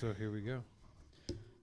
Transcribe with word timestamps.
So 0.00 0.14
here 0.14 0.30
we 0.30 0.40
go. 0.40 0.62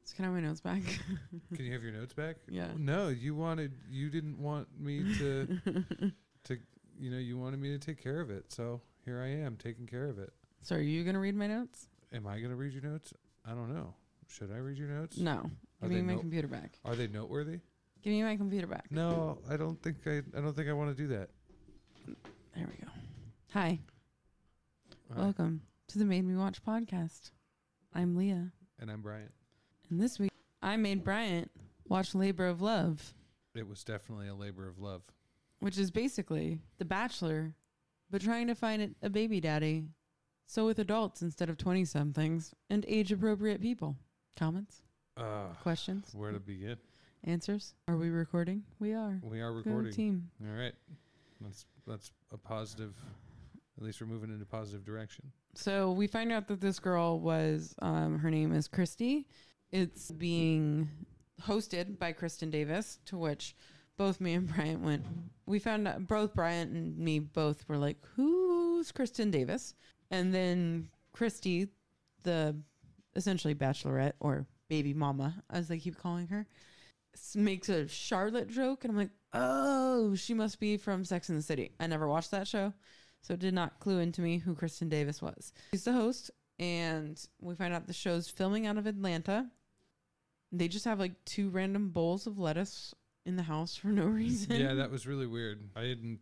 So 0.04 0.16
can 0.16 0.26
I 0.26 0.28
have 0.28 0.36
my 0.36 0.42
notes 0.42 0.62
back? 0.62 0.84
Can 1.56 1.66
you 1.66 1.74
have 1.74 1.82
your 1.82 1.92
notes 1.92 2.14
back? 2.14 2.36
Yeah. 2.48 2.68
No, 2.78 3.08
you 3.08 3.34
wanted. 3.34 3.72
You 3.90 4.12
didn't 4.12 4.38
want 4.38 4.68
me 4.80 5.04
to. 5.16 5.60
to 6.44 6.58
you 7.00 7.10
know, 7.10 7.18
you 7.18 7.36
wanted 7.36 7.60
me 7.60 7.70
to 7.70 7.80
take 7.80 8.00
care 8.00 8.22
of 8.22 8.30
it. 8.30 8.54
So 8.54 8.80
here 9.06 9.24
I 9.24 9.30
am 9.44 9.56
taking 9.58 9.88
care 9.88 10.08
of 10.08 10.20
it. 10.20 10.32
so 10.62 10.76
are 10.76 10.80
you 10.80 11.04
gonna 11.04 11.20
read 11.20 11.36
my 11.36 11.48
notes? 11.48 11.88
Am 12.14 12.28
I 12.28 12.38
going 12.38 12.52
to 12.52 12.56
read 12.56 12.74
your 12.74 12.84
notes? 12.84 13.12
I 13.44 13.56
don't 13.56 13.74
know. 13.74 13.96
Should 14.28 14.52
I 14.52 14.58
read 14.58 14.78
your 14.78 14.90
notes? 14.90 15.18
No. 15.18 15.50
Are 15.82 15.90
Give 15.90 15.98
me 15.98 16.02
my 16.04 16.14
no- 16.14 16.20
computer 16.20 16.48
back. 16.48 16.78
Are 16.86 16.96
they 16.96 17.08
noteworthy? 17.08 17.60
Give 18.04 18.14
me 18.14 18.22
my 18.22 18.38
computer 18.38 18.68
back. 18.68 18.86
No, 18.92 19.40
I 19.50 19.58
don't 19.58 19.82
think 19.82 19.98
I. 20.06 20.22
I 20.38 20.42
don't 20.42 20.56
think 20.56 20.70
I 20.70 20.74
want 20.74 20.96
to 20.96 21.04
do 21.04 21.08
that. 21.08 21.32
There 22.56 22.70
we 22.70 22.86
go. 22.86 22.92
Hi. 23.54 23.80
Hi. 25.12 25.22
Welcome 25.22 25.64
to 25.88 25.98
the 25.98 26.06
Made 26.06 26.24
Me 26.24 26.36
Watch 26.36 26.64
podcast. 26.64 27.32
I'm 27.94 28.16
Leah. 28.16 28.52
And 28.80 28.92
I'm 28.92 29.02
Bryant. 29.02 29.32
And 29.90 30.00
this 30.00 30.20
week 30.20 30.32
I 30.62 30.76
made 30.78 31.04
Bryant 31.04 31.50
watch 31.88 32.14
Labor 32.14 32.48
of 32.48 32.62
Love, 32.62 33.14
It 33.56 33.68
was 33.68 33.84
definitely 33.84 34.28
a 34.28 34.36
labor 34.36 34.68
of 34.68 34.80
love. 34.80 35.02
which 35.60 35.78
is 35.78 35.90
basically 35.90 36.60
The 36.78 36.86
Bachelor, 36.86 37.54
but 38.12 38.22
trying 38.22 38.48
to 38.48 38.56
find 38.56 38.94
a 39.02 39.10
baby 39.10 39.40
daddy. 39.40 39.86
So 40.46 40.66
with 40.66 40.80
adults 40.80 41.22
instead 41.22 41.50
of 41.50 41.58
20 41.58 41.86
somethings 41.86 42.54
and 42.70 42.86
age 42.88 43.12
appropriate 43.12 43.62
people. 43.62 43.98
Comments? 44.38 44.82
Uh, 45.16 45.48
Questions? 45.64 46.14
where 46.14 46.32
to 46.32 46.40
begin? 46.40 46.78
Answers? 47.24 47.74
Are 47.88 47.98
we 47.98 48.10
recording? 48.10 48.64
We 48.80 48.94
are. 48.94 49.20
We 49.24 49.42
are 49.42 49.50
Go 49.52 49.58
recording. 49.58 49.94
team. 49.94 50.30
All 50.48 50.56
right. 50.56 50.74
That's 51.42 51.66
that's 51.88 52.12
a 52.32 52.38
positive. 52.38 52.94
At 53.78 53.84
least 53.84 54.00
we're 54.00 54.08
moving 54.08 54.30
in 54.30 54.42
a 54.42 54.46
positive 54.46 54.86
direction. 54.86 55.32
So 55.58 55.92
we 55.92 56.06
find 56.06 56.32
out 56.32 56.48
that 56.50 56.62
this 56.62 56.78
girl 56.78 57.20
was, 57.20 57.74
um, 57.82 58.20
her 58.20 58.30
name 58.30 58.54
is 58.54 58.68
Christy. 58.68 59.28
It's 59.72 60.12
being 60.12 60.88
hosted 61.42 61.98
by 61.98 62.14
Kristin 62.14 62.52
Davis, 62.52 63.00
to 63.08 63.18
which 63.18 63.56
both 63.98 64.22
me 64.22 64.36
and 64.36 64.48
Bryant 64.56 64.82
went. 64.82 65.04
We 65.48 65.58
found 65.58 65.88
out, 65.88 66.08
both 66.08 66.36
Bryant 66.36 66.72
and 66.74 66.96
me 67.00 67.18
both 67.18 67.68
were 67.68 67.78
like, 67.78 67.98
who's 68.16 68.92
Kristin 68.92 69.32
Davis? 69.32 69.74
And 70.12 70.32
then 70.32 70.90
Christy, 71.12 71.70
the 72.24 72.56
essentially 73.16 73.56
bachelorette 73.56 74.14
or 74.20 74.46
baby 74.70 74.94
mama, 74.94 75.42
as 75.50 75.68
they 75.68 75.80
keep 75.80 75.98
calling 75.98 76.28
her, 76.28 76.46
makes 77.34 77.68
a 77.68 77.88
Charlotte 77.88 78.48
joke. 78.48 78.84
And 78.84 78.92
I'm 78.92 78.98
like, 78.98 79.10
oh, 79.34 80.14
she 80.14 80.36
must 80.36 80.60
be 80.60 80.78
from 80.78 81.04
Sex 81.04 81.30
and 81.30 81.38
the 81.38 81.44
City. 81.44 81.72
I 81.80 81.88
never 81.88 82.08
watched 82.08 82.30
that 82.30 82.48
show. 82.48 82.74
So 83.22 83.34
it 83.34 83.40
did 83.40 83.54
not 83.54 83.80
clue 83.80 84.00
into 84.00 84.22
me 84.22 84.38
who 84.38 84.56
Kristin 84.56 84.90
Davis 84.90 85.22
was. 85.22 85.52
She's 85.72 85.84
the 85.84 85.92
host, 85.94 86.32
and 86.60 87.22
we 87.42 87.56
find 87.56 87.74
out 87.74 87.88
the 87.88 87.94
show's 87.94 88.30
filming 88.30 88.66
out 88.68 88.78
of 88.78 88.88
Atlanta. 88.88 89.50
They 90.52 90.68
just 90.68 90.86
have 90.86 91.00
like 91.00 91.14
two 91.26 91.50
random 91.50 91.90
bowls 91.90 92.26
of 92.26 92.40
lettuce 92.40 92.94
in 93.26 93.36
the 93.36 93.44
house 93.44 93.76
for 93.76 93.88
no 93.88 94.06
reason. 94.06 94.56
yeah, 94.56 94.74
that 94.76 94.90
was 94.90 95.06
really 95.06 95.28
weird. 95.28 95.70
I 95.76 95.82
didn't. 95.82 96.20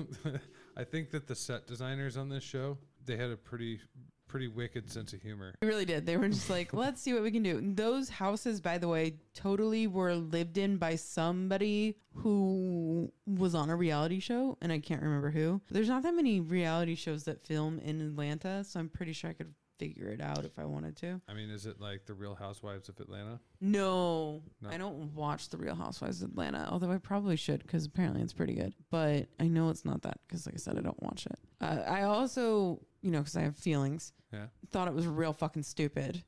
I 0.76 0.84
think 0.84 1.10
that 1.10 1.26
the 1.26 1.34
set 1.34 1.66
designers 1.66 2.16
on 2.16 2.28
this 2.28 2.44
show 2.44 2.78
they 3.06 3.16
had 3.16 3.30
a 3.30 3.36
pretty 3.36 3.80
pretty 4.28 4.48
wicked 4.48 4.90
sense 4.90 5.12
of 5.12 5.22
humor. 5.22 5.54
They 5.60 5.66
really 5.66 5.84
did. 5.84 6.06
They 6.06 6.16
were 6.16 6.28
just 6.28 6.50
like, 6.50 6.72
let's 6.74 7.00
see 7.00 7.12
what 7.12 7.22
we 7.22 7.30
can 7.30 7.42
do. 7.42 7.60
Those 7.74 8.08
houses, 8.08 8.60
by 8.60 8.78
the 8.78 8.88
way, 8.88 9.14
totally 9.34 9.86
were 9.86 10.14
lived 10.14 10.58
in 10.58 10.76
by 10.76 10.96
somebody 10.96 11.96
who 12.14 13.12
was 13.26 13.54
on 13.54 13.70
a 13.70 13.76
reality 13.76 14.20
show, 14.20 14.56
and 14.60 14.72
I 14.72 14.78
can't 14.78 15.02
remember 15.02 15.30
who. 15.30 15.60
There's 15.70 15.88
not 15.88 16.02
that 16.02 16.14
many 16.14 16.40
reality 16.40 16.94
shows 16.94 17.24
that 17.24 17.46
film 17.46 17.78
in 17.80 18.00
Atlanta, 18.00 18.64
so 18.64 18.80
I'm 18.80 18.88
pretty 18.88 19.12
sure 19.12 19.30
I 19.30 19.34
could 19.34 19.54
figure 19.78 20.08
it 20.08 20.22
out 20.22 20.44
if 20.46 20.58
I 20.58 20.64
wanted 20.64 20.96
to. 20.98 21.20
I 21.28 21.34
mean, 21.34 21.50
is 21.50 21.66
it 21.66 21.78
like 21.80 22.06
the 22.06 22.14
Real 22.14 22.34
Housewives 22.34 22.88
of 22.88 22.98
Atlanta? 22.98 23.38
No, 23.60 24.42
No. 24.62 24.70
I 24.70 24.78
don't 24.78 25.14
watch 25.14 25.50
The 25.50 25.58
Real 25.58 25.74
Housewives 25.74 26.22
of 26.22 26.30
Atlanta, 26.30 26.66
although 26.70 26.90
I 26.90 26.96
probably 26.96 27.36
should 27.36 27.62
because 27.62 27.84
apparently 27.84 28.22
it's 28.22 28.32
pretty 28.32 28.54
good. 28.54 28.72
But 28.90 29.28
I 29.38 29.48
know 29.48 29.68
it's 29.68 29.84
not 29.84 30.00
that 30.02 30.18
because, 30.26 30.46
like 30.46 30.54
I 30.54 30.58
said, 30.58 30.78
I 30.78 30.80
don't 30.80 31.02
watch 31.02 31.26
it. 31.26 31.38
Uh, 31.60 31.82
I 31.86 32.02
also, 32.04 32.80
you 33.06 33.12
know, 33.12 33.20
because 33.20 33.36
I 33.36 33.42
have 33.42 33.56
feelings, 33.56 34.12
Yeah. 34.32 34.46
thought 34.72 34.88
it 34.88 34.94
was 34.94 35.06
real 35.06 35.32
fucking 35.32 35.62
stupid 35.62 36.24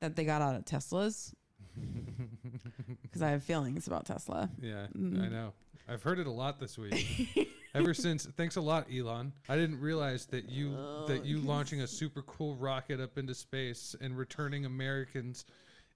that 0.00 0.14
they 0.14 0.24
got 0.26 0.42
out 0.42 0.54
of 0.56 0.64
Teslas 0.66 1.32
because 3.02 3.22
I 3.22 3.30
have 3.30 3.42
feelings 3.42 3.86
about 3.86 4.04
Tesla. 4.04 4.50
Yeah, 4.60 4.86
Mm. 4.96 5.22
I 5.24 5.28
know. 5.28 5.52
I've 5.88 6.02
heard 6.02 6.18
it 6.18 6.26
a 6.26 6.30
lot 6.30 6.60
this 6.60 6.76
week. 6.76 7.48
Ever 7.74 7.94
since, 8.04 8.26
thanks 8.36 8.56
a 8.56 8.60
lot, 8.60 8.88
Elon. 8.94 9.32
I 9.48 9.56
didn't 9.56 9.80
realize 9.80 10.26
that 10.26 10.50
you 10.50 10.76
that 11.08 11.24
you 11.24 11.38
launching 11.38 11.80
a 11.80 11.86
super 11.86 12.20
cool 12.22 12.56
rocket 12.56 13.00
up 13.00 13.16
into 13.16 13.34
space 13.34 13.96
and 13.98 14.16
returning 14.18 14.66
Americans 14.66 15.46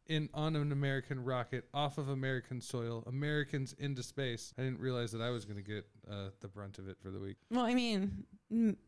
in 0.06 0.30
on 0.32 0.56
an 0.56 0.72
American 0.72 1.22
rocket 1.22 1.68
off 1.74 1.98
of 1.98 2.08
American 2.08 2.60
soil, 2.62 3.04
Americans 3.06 3.74
into 3.78 4.02
space. 4.02 4.54
I 4.58 4.62
didn't 4.62 4.80
realize 4.80 5.12
that 5.12 5.20
I 5.20 5.28
was 5.28 5.44
going 5.44 5.62
to 5.62 5.62
get 5.62 5.86
uh, 6.10 6.30
the 6.40 6.48
brunt 6.48 6.78
of 6.78 6.88
it 6.88 6.96
for 7.02 7.10
the 7.10 7.20
week. 7.20 7.36
Well, 7.50 7.64
I 7.66 7.74
mean, 7.74 8.24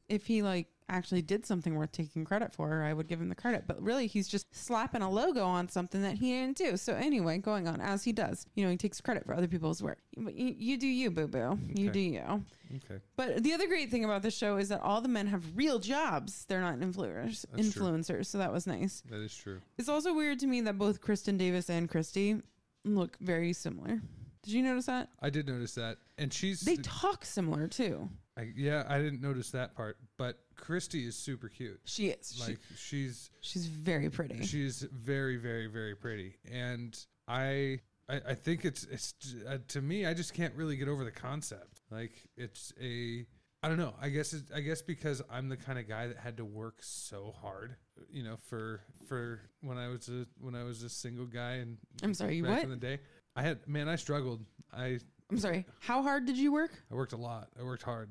if 0.08 0.26
he 0.26 0.42
like 0.42 0.68
actually 0.88 1.22
did 1.22 1.46
something 1.46 1.74
worth 1.76 1.92
taking 1.92 2.24
credit 2.24 2.52
for, 2.52 2.82
I 2.82 2.92
would 2.92 3.08
give 3.08 3.20
him 3.20 3.28
the 3.28 3.34
credit. 3.34 3.64
But 3.66 3.82
really, 3.82 4.06
he's 4.06 4.28
just 4.28 4.46
slapping 4.54 5.02
a 5.02 5.10
logo 5.10 5.44
on 5.44 5.68
something 5.68 6.02
that 6.02 6.18
he 6.18 6.30
didn't 6.32 6.56
do. 6.58 6.76
So 6.76 6.94
anyway, 6.94 7.38
going 7.38 7.66
on 7.66 7.80
as 7.80 8.04
he 8.04 8.12
does, 8.12 8.46
you 8.54 8.64
know, 8.64 8.70
he 8.70 8.76
takes 8.76 9.00
credit 9.00 9.24
for 9.24 9.34
other 9.34 9.48
people's 9.48 9.82
work. 9.82 9.98
But 10.16 10.34
you, 10.34 10.54
you 10.58 10.76
do 10.76 10.86
you, 10.86 11.10
boo 11.10 11.26
boo. 11.26 11.58
You 11.74 11.88
Okay. 11.88 11.92
do 11.92 12.00
you. 12.00 12.44
Okay. 12.76 13.00
But 13.16 13.42
the 13.42 13.52
other 13.54 13.66
great 13.66 13.90
thing 13.90 14.04
about 14.04 14.22
this 14.22 14.36
show 14.36 14.56
is 14.58 14.68
that 14.68 14.80
all 14.80 15.00
the 15.00 15.08
men 15.08 15.26
have 15.28 15.42
real 15.56 15.78
jobs. 15.78 16.44
They're 16.48 16.60
not 16.60 16.78
influencers. 16.78 17.44
That's 17.52 17.72
true. 17.72 17.82
influencers. 17.82 18.26
So 18.26 18.38
that 18.38 18.52
was 18.52 18.66
nice. 18.66 19.02
That 19.10 19.20
is 19.20 19.34
true. 19.36 19.60
It's 19.78 19.88
also 19.88 20.12
weird 20.14 20.38
to 20.40 20.46
me 20.46 20.60
that 20.62 20.76
both 20.78 21.00
Kristin 21.00 21.38
Davis 21.38 21.70
and 21.70 21.88
Christy 21.88 22.36
look 22.84 23.16
very 23.20 23.52
similar. 23.52 24.00
Did 24.42 24.52
you 24.52 24.62
notice 24.62 24.86
that? 24.86 25.08
I 25.22 25.30
did 25.30 25.46
notice 25.48 25.74
that, 25.76 25.96
and 26.18 26.30
she's 26.30 26.60
They 26.60 26.76
talk 26.76 27.24
similar 27.24 27.66
too. 27.66 28.10
I, 28.36 28.50
yeah, 28.56 28.84
I 28.88 28.98
didn't 28.98 29.20
notice 29.22 29.50
that 29.52 29.76
part, 29.76 29.96
but 30.18 30.38
Christy 30.56 31.06
is 31.06 31.14
super 31.16 31.48
cute. 31.48 31.80
She 31.84 32.08
is. 32.08 32.32
She- 32.36 32.42
Like 32.42 32.58
she's 32.76 33.30
she's 33.40 33.66
very 33.66 34.10
pretty. 34.10 34.44
She's 34.44 34.80
very, 34.92 35.36
very, 35.36 35.68
very 35.68 35.94
pretty, 35.94 36.36
and 36.50 36.98
I, 37.28 37.78
I, 38.08 38.20
I 38.30 38.34
think 38.34 38.64
it's 38.64 38.84
it's 38.84 39.14
uh, 39.48 39.58
to 39.68 39.80
me. 39.80 40.04
I 40.06 40.14
just 40.14 40.34
can't 40.34 40.54
really 40.54 40.76
get 40.76 40.88
over 40.88 41.04
the 41.04 41.12
concept. 41.12 41.80
Like 41.92 42.12
it's 42.36 42.72
a, 42.82 43.24
I 43.62 43.68
don't 43.68 43.78
know. 43.78 43.94
I 44.00 44.08
guess 44.08 44.34
I 44.52 44.60
guess 44.60 44.82
because 44.82 45.22
I'm 45.30 45.48
the 45.48 45.56
kind 45.56 45.78
of 45.78 45.88
guy 45.88 46.08
that 46.08 46.16
had 46.16 46.36
to 46.38 46.44
work 46.44 46.78
so 46.80 47.32
hard, 47.40 47.76
you 48.10 48.24
know, 48.24 48.36
for 48.48 48.80
for 49.06 49.40
when 49.60 49.78
I 49.78 49.86
was 49.88 50.08
a 50.08 50.26
when 50.40 50.56
I 50.56 50.64
was 50.64 50.82
a 50.82 50.88
single 50.90 51.26
guy 51.26 51.52
and 51.54 51.78
I'm 52.02 52.14
sorry, 52.14 52.40
back 52.42 52.50
what? 52.50 52.64
in 52.64 52.70
the 52.70 52.76
day. 52.76 52.98
I 53.36 53.42
had 53.42 53.66
man, 53.68 53.88
I 53.88 53.94
struggled. 53.96 54.44
I 54.72 54.98
I'm 55.30 55.38
sorry. 55.38 55.64
How 55.80 56.02
hard 56.02 56.26
did 56.26 56.36
you 56.36 56.52
work? 56.52 56.70
I 56.90 56.94
worked 56.94 57.12
a 57.12 57.16
lot. 57.16 57.48
I 57.58 57.62
worked 57.62 57.82
hard. 57.82 58.10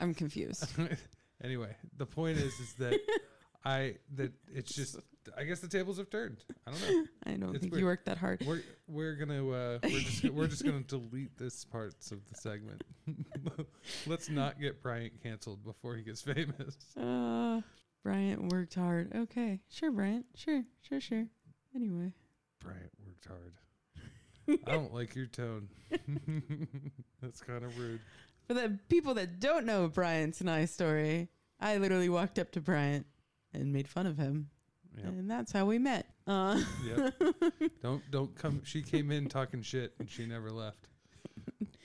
I'm 0.00 0.14
confused. 0.14 0.66
anyway, 1.44 1.76
the 1.96 2.06
point 2.06 2.38
is, 2.38 2.52
is 2.58 2.72
that 2.78 2.98
I 3.64 3.96
that 4.16 4.32
it's 4.52 4.74
just. 4.74 4.96
I 5.38 5.44
guess 5.44 5.60
the 5.60 5.68
tables 5.68 5.96
have 5.96 6.10
turned. 6.10 6.44
I 6.66 6.70
don't 6.70 6.80
know. 6.82 7.04
I 7.26 7.30
don't 7.36 7.54
It's 7.54 7.60
think 7.62 7.72
weird. 7.72 7.80
you 7.80 7.86
worked 7.86 8.04
that 8.06 8.18
hard. 8.18 8.42
We're 8.46 8.60
we're 8.86 9.14
gonna 9.14 9.48
uh, 9.48 9.78
we're 9.82 9.88
just 10.00 10.24
we're 10.30 10.46
just 10.48 10.64
gonna 10.66 10.80
delete 10.82 11.38
this 11.38 11.64
parts 11.64 12.10
of 12.12 12.18
the 12.28 12.34
segment. 12.34 12.82
Let's 14.06 14.28
not 14.28 14.60
get 14.60 14.82
Bryant 14.82 15.14
canceled 15.22 15.64
before 15.64 15.96
he 15.96 16.02
gets 16.02 16.20
famous. 16.20 16.76
Uh, 16.94 17.62
Bryant 18.02 18.52
worked 18.52 18.74
hard. 18.74 19.12
Okay, 19.14 19.60
sure, 19.70 19.90
Bryant. 19.90 20.26
Sure, 20.34 20.62
sure, 20.82 21.00
sure. 21.00 21.24
Anyway, 21.74 22.12
Bryant 22.60 22.90
worked 23.06 23.24
hard. 23.26 23.54
I 24.66 24.72
don't 24.72 24.92
like 24.94 25.14
your 25.14 25.26
tone. 25.26 25.68
That's 27.22 27.40
kind 27.40 27.64
of 27.64 27.78
rude. 27.78 28.00
for 28.46 28.54
the 28.54 28.78
people 28.88 29.14
that 29.14 29.40
don't 29.40 29.64
know 29.66 29.88
Bryant's 29.88 30.40
and 30.40 30.50
I 30.50 30.64
story, 30.66 31.28
I 31.60 31.76
literally 31.78 32.08
walked 32.08 32.38
up 32.38 32.52
to 32.52 32.60
Bryant 32.60 33.06
and 33.52 33.72
made 33.72 33.88
fun 33.88 34.06
of 34.06 34.18
him, 34.18 34.50
Yep. 34.96 35.06
and 35.06 35.30
that's 35.30 35.52
how 35.52 35.66
we 35.66 35.78
met. 35.78 36.06
Uh, 36.26 36.60
Yep. 36.84 37.14
don't 37.82 38.02
don't 38.10 38.34
come. 38.34 38.62
She 38.64 38.82
came 38.82 39.10
in 39.10 39.28
talking 39.28 39.62
shit 39.62 39.94
and 39.98 40.08
she 40.10 40.26
never 40.26 40.50
left. 40.50 40.88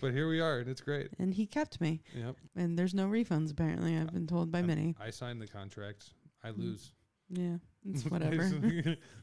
But 0.01 0.13
here 0.13 0.30
we 0.30 0.39
are, 0.39 0.60
and 0.60 0.69
it's 0.69 0.80
great. 0.81 1.10
and 1.19 1.34
he 1.34 1.45
kept 1.45 1.81
me. 1.81 2.01
Yep. 2.16 2.36
And 2.56 2.78
there's 2.80 2.94
no 2.94 3.07
refunds 3.07 3.51
apparently. 3.51 3.98
I've 3.98 4.13
been 4.13 4.28
told 4.28 4.51
by 4.51 4.62
many. 4.62 4.95
I 5.01 5.10
signed 5.10 5.42
the 5.42 5.48
contract. 5.48 6.10
I 6.44 6.51
lose. 6.51 6.94
Yeah, 7.30 7.57
it's 7.86 8.06
whatever. 8.06 8.50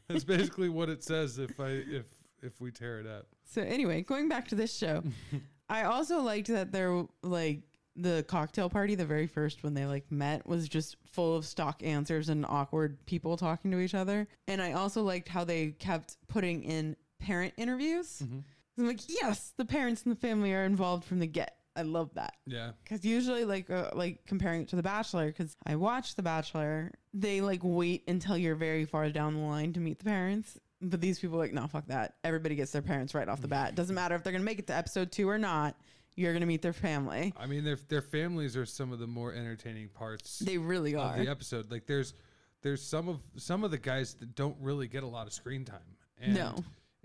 That's 0.07 0.23
basically 0.23 0.69
what 0.69 0.87
it 0.89 1.03
says 1.03 1.39
if 1.39 1.59
I 1.59 1.69
if 1.69 2.05
if 2.41 2.59
we 2.61 2.71
tear 2.71 2.99
it 2.99 3.07
up. 3.07 3.27
So 3.43 3.61
anyway, 3.61 4.01
going 4.01 4.29
back 4.29 4.47
to 4.49 4.55
this 4.55 4.75
show, 4.75 5.03
I 5.69 5.83
also 5.83 6.21
liked 6.21 6.47
that 6.47 6.71
they're 6.71 7.05
like 7.23 7.61
the 7.95 8.23
cocktail 8.27 8.69
party, 8.69 8.95
the 8.95 9.05
very 9.05 9.27
first 9.27 9.63
when 9.63 9.73
they 9.73 9.85
like 9.85 10.11
met 10.11 10.45
was 10.47 10.69
just 10.69 10.97
full 11.11 11.35
of 11.35 11.45
stock 11.45 11.81
answers 11.83 12.29
and 12.29 12.45
awkward 12.47 13.03
people 13.05 13.37
talking 13.37 13.71
to 13.71 13.79
each 13.79 13.95
other. 13.95 14.27
And 14.47 14.61
I 14.61 14.73
also 14.73 15.01
liked 15.01 15.27
how 15.27 15.43
they 15.43 15.71
kept 15.71 16.17
putting 16.27 16.63
in 16.63 16.95
parent 17.19 17.53
interviews. 17.57 18.21
I'm 18.77 18.87
like, 18.87 19.01
yes, 19.07 19.53
the 19.57 19.65
parents 19.65 20.03
and 20.03 20.15
the 20.15 20.19
family 20.19 20.53
are 20.53 20.63
involved 20.63 21.03
from 21.05 21.19
the 21.19 21.27
get. 21.27 21.55
I 21.75 21.81
love 21.83 22.13
that. 22.15 22.33
Yeah. 22.45 22.71
Because 22.83 23.05
usually, 23.05 23.45
like, 23.45 23.69
uh, 23.69 23.91
like 23.93 24.25
comparing 24.25 24.61
it 24.61 24.67
to 24.69 24.75
The 24.75 24.83
Bachelor, 24.83 25.27
because 25.27 25.55
I 25.65 25.75
watch 25.75 26.15
The 26.15 26.23
Bachelor, 26.23 26.91
they 27.13 27.41
like 27.41 27.61
wait 27.63 28.03
until 28.07 28.37
you're 28.37 28.55
very 28.55 28.85
far 28.85 29.09
down 29.09 29.35
the 29.35 29.41
line 29.41 29.73
to 29.73 29.79
meet 29.79 29.99
the 29.99 30.05
parents. 30.05 30.59
But 30.81 31.01
these 31.01 31.19
people 31.19 31.37
are 31.37 31.39
like, 31.39 31.53
no, 31.53 31.67
fuck 31.67 31.87
that. 31.87 32.15
Everybody 32.23 32.55
gets 32.55 32.71
their 32.71 32.81
parents 32.83 33.15
right 33.15 33.27
off 33.27 33.41
the 33.41 33.47
bat. 33.47 33.73
Doesn't 33.75 33.95
matter 33.95 34.15
if 34.15 34.23
they're 34.23 34.33
gonna 34.33 34.43
make 34.43 34.59
it 34.59 34.67
to 34.67 34.75
episode 34.75 35.11
two 35.11 35.27
or 35.27 35.37
not. 35.39 35.75
You're 36.15 36.33
gonna 36.33 36.45
meet 36.45 36.61
their 36.61 36.73
family. 36.73 37.33
I 37.37 37.45
mean, 37.47 37.63
their 37.63 37.77
their 37.89 38.01
families 38.01 38.55
are 38.57 38.65
some 38.65 38.91
of 38.91 38.99
the 38.99 39.07
more 39.07 39.33
entertaining 39.33 39.89
parts 39.89 40.39
They 40.39 40.57
really 40.57 40.95
of 40.95 41.01
are. 41.01 41.17
the 41.23 41.29
episode. 41.29 41.71
Like 41.71 41.85
there's 41.87 42.13
there's 42.61 42.81
some 42.83 43.07
of 43.09 43.19
some 43.37 43.63
of 43.63 43.71
the 43.71 43.77
guys 43.77 44.13
that 44.15 44.35
don't 44.35 44.57
really 44.59 44.87
get 44.87 45.03
a 45.03 45.07
lot 45.07 45.27
of 45.27 45.33
screen 45.33 45.65
time. 45.65 45.79
And 46.19 46.33
No. 46.35 46.55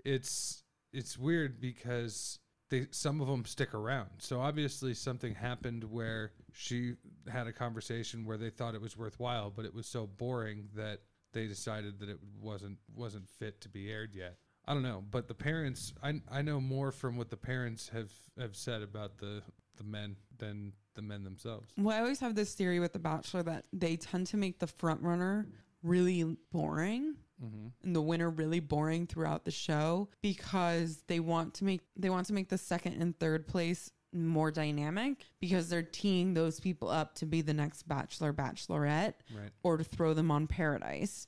It's 0.03 0.63
it's 0.91 1.17
weird 1.17 1.59
because 1.61 2.39
they 2.69 2.87
some 2.91 3.21
of 3.21 3.27
them 3.27 3.45
stick 3.45 3.73
around. 3.73 4.09
So 4.19 4.39
obviously 4.39 4.93
something 4.93 5.33
happened 5.35 5.83
where 5.83 6.31
she 6.51 6.93
had 7.31 7.47
a 7.47 7.53
conversation 7.53 8.25
where 8.25 8.37
they 8.37 8.49
thought 8.49 8.75
it 8.75 8.81
was 8.81 8.97
worthwhile, 8.97 9.49
but 9.55 9.65
it 9.65 9.73
was 9.73 9.87
so 9.87 10.05
boring 10.07 10.69
that 10.75 10.99
they 11.33 11.47
decided 11.47 11.99
that 11.99 12.09
it 12.09 12.19
wasn't 12.41 12.77
wasn't 12.95 13.27
fit 13.27 13.59
to 13.61 13.69
be 13.69 13.91
aired 13.91 14.13
yet. 14.15 14.37
I 14.65 14.73
don't 14.73 14.83
know, 14.83 15.03
but 15.11 15.27
the 15.27 15.33
parents 15.33 15.93
I 16.01 16.21
I 16.31 16.41
know 16.41 16.61
more 16.61 16.91
from 16.91 17.17
what 17.17 17.29
the 17.29 17.37
parents 17.37 17.89
have 17.89 18.11
have 18.39 18.55
said 18.55 18.81
about 18.81 19.17
the 19.17 19.41
the 19.77 19.83
men 19.83 20.15
than 20.37 20.73
the 20.95 21.01
men 21.01 21.23
themselves. 21.23 21.73
Well, 21.77 21.97
I 21.97 21.99
always 22.01 22.19
have 22.19 22.35
this 22.35 22.53
theory 22.53 22.79
with 22.79 22.93
The 22.93 22.99
Bachelor 22.99 23.41
that 23.43 23.65
they 23.73 23.95
tend 23.95 24.27
to 24.27 24.37
make 24.37 24.59
the 24.59 24.67
front 24.67 25.01
runner 25.01 25.47
really 25.81 26.23
boring 26.51 27.15
Mm-hmm. 27.43 27.67
and 27.83 27.95
the 27.95 28.01
winner 28.01 28.29
really 28.29 28.59
boring 28.61 29.05
throughout 29.07 29.43
the 29.43 29.51
show 29.51 30.07
because 30.21 31.03
they 31.07 31.19
want 31.19 31.55
to 31.55 31.65
make 31.65 31.81
they 31.97 32.09
want 32.09 32.27
to 32.27 32.33
make 32.33 32.47
the 32.47 32.59
second 32.59 33.01
and 33.01 33.19
third 33.19 33.47
place 33.47 33.91
more 34.13 34.51
dynamic 34.51 35.25
because 35.39 35.69
they're 35.69 35.81
teeing 35.83 36.33
those 36.33 36.59
people 36.59 36.89
up 36.89 37.15
to 37.15 37.25
be 37.25 37.41
the 37.41 37.53
next 37.53 37.83
bachelor 37.87 38.33
bachelorette 38.33 39.13
Right. 39.35 39.49
or 39.63 39.77
to 39.77 39.83
throw 39.83 40.13
them 40.13 40.31
on 40.31 40.47
paradise. 40.47 41.27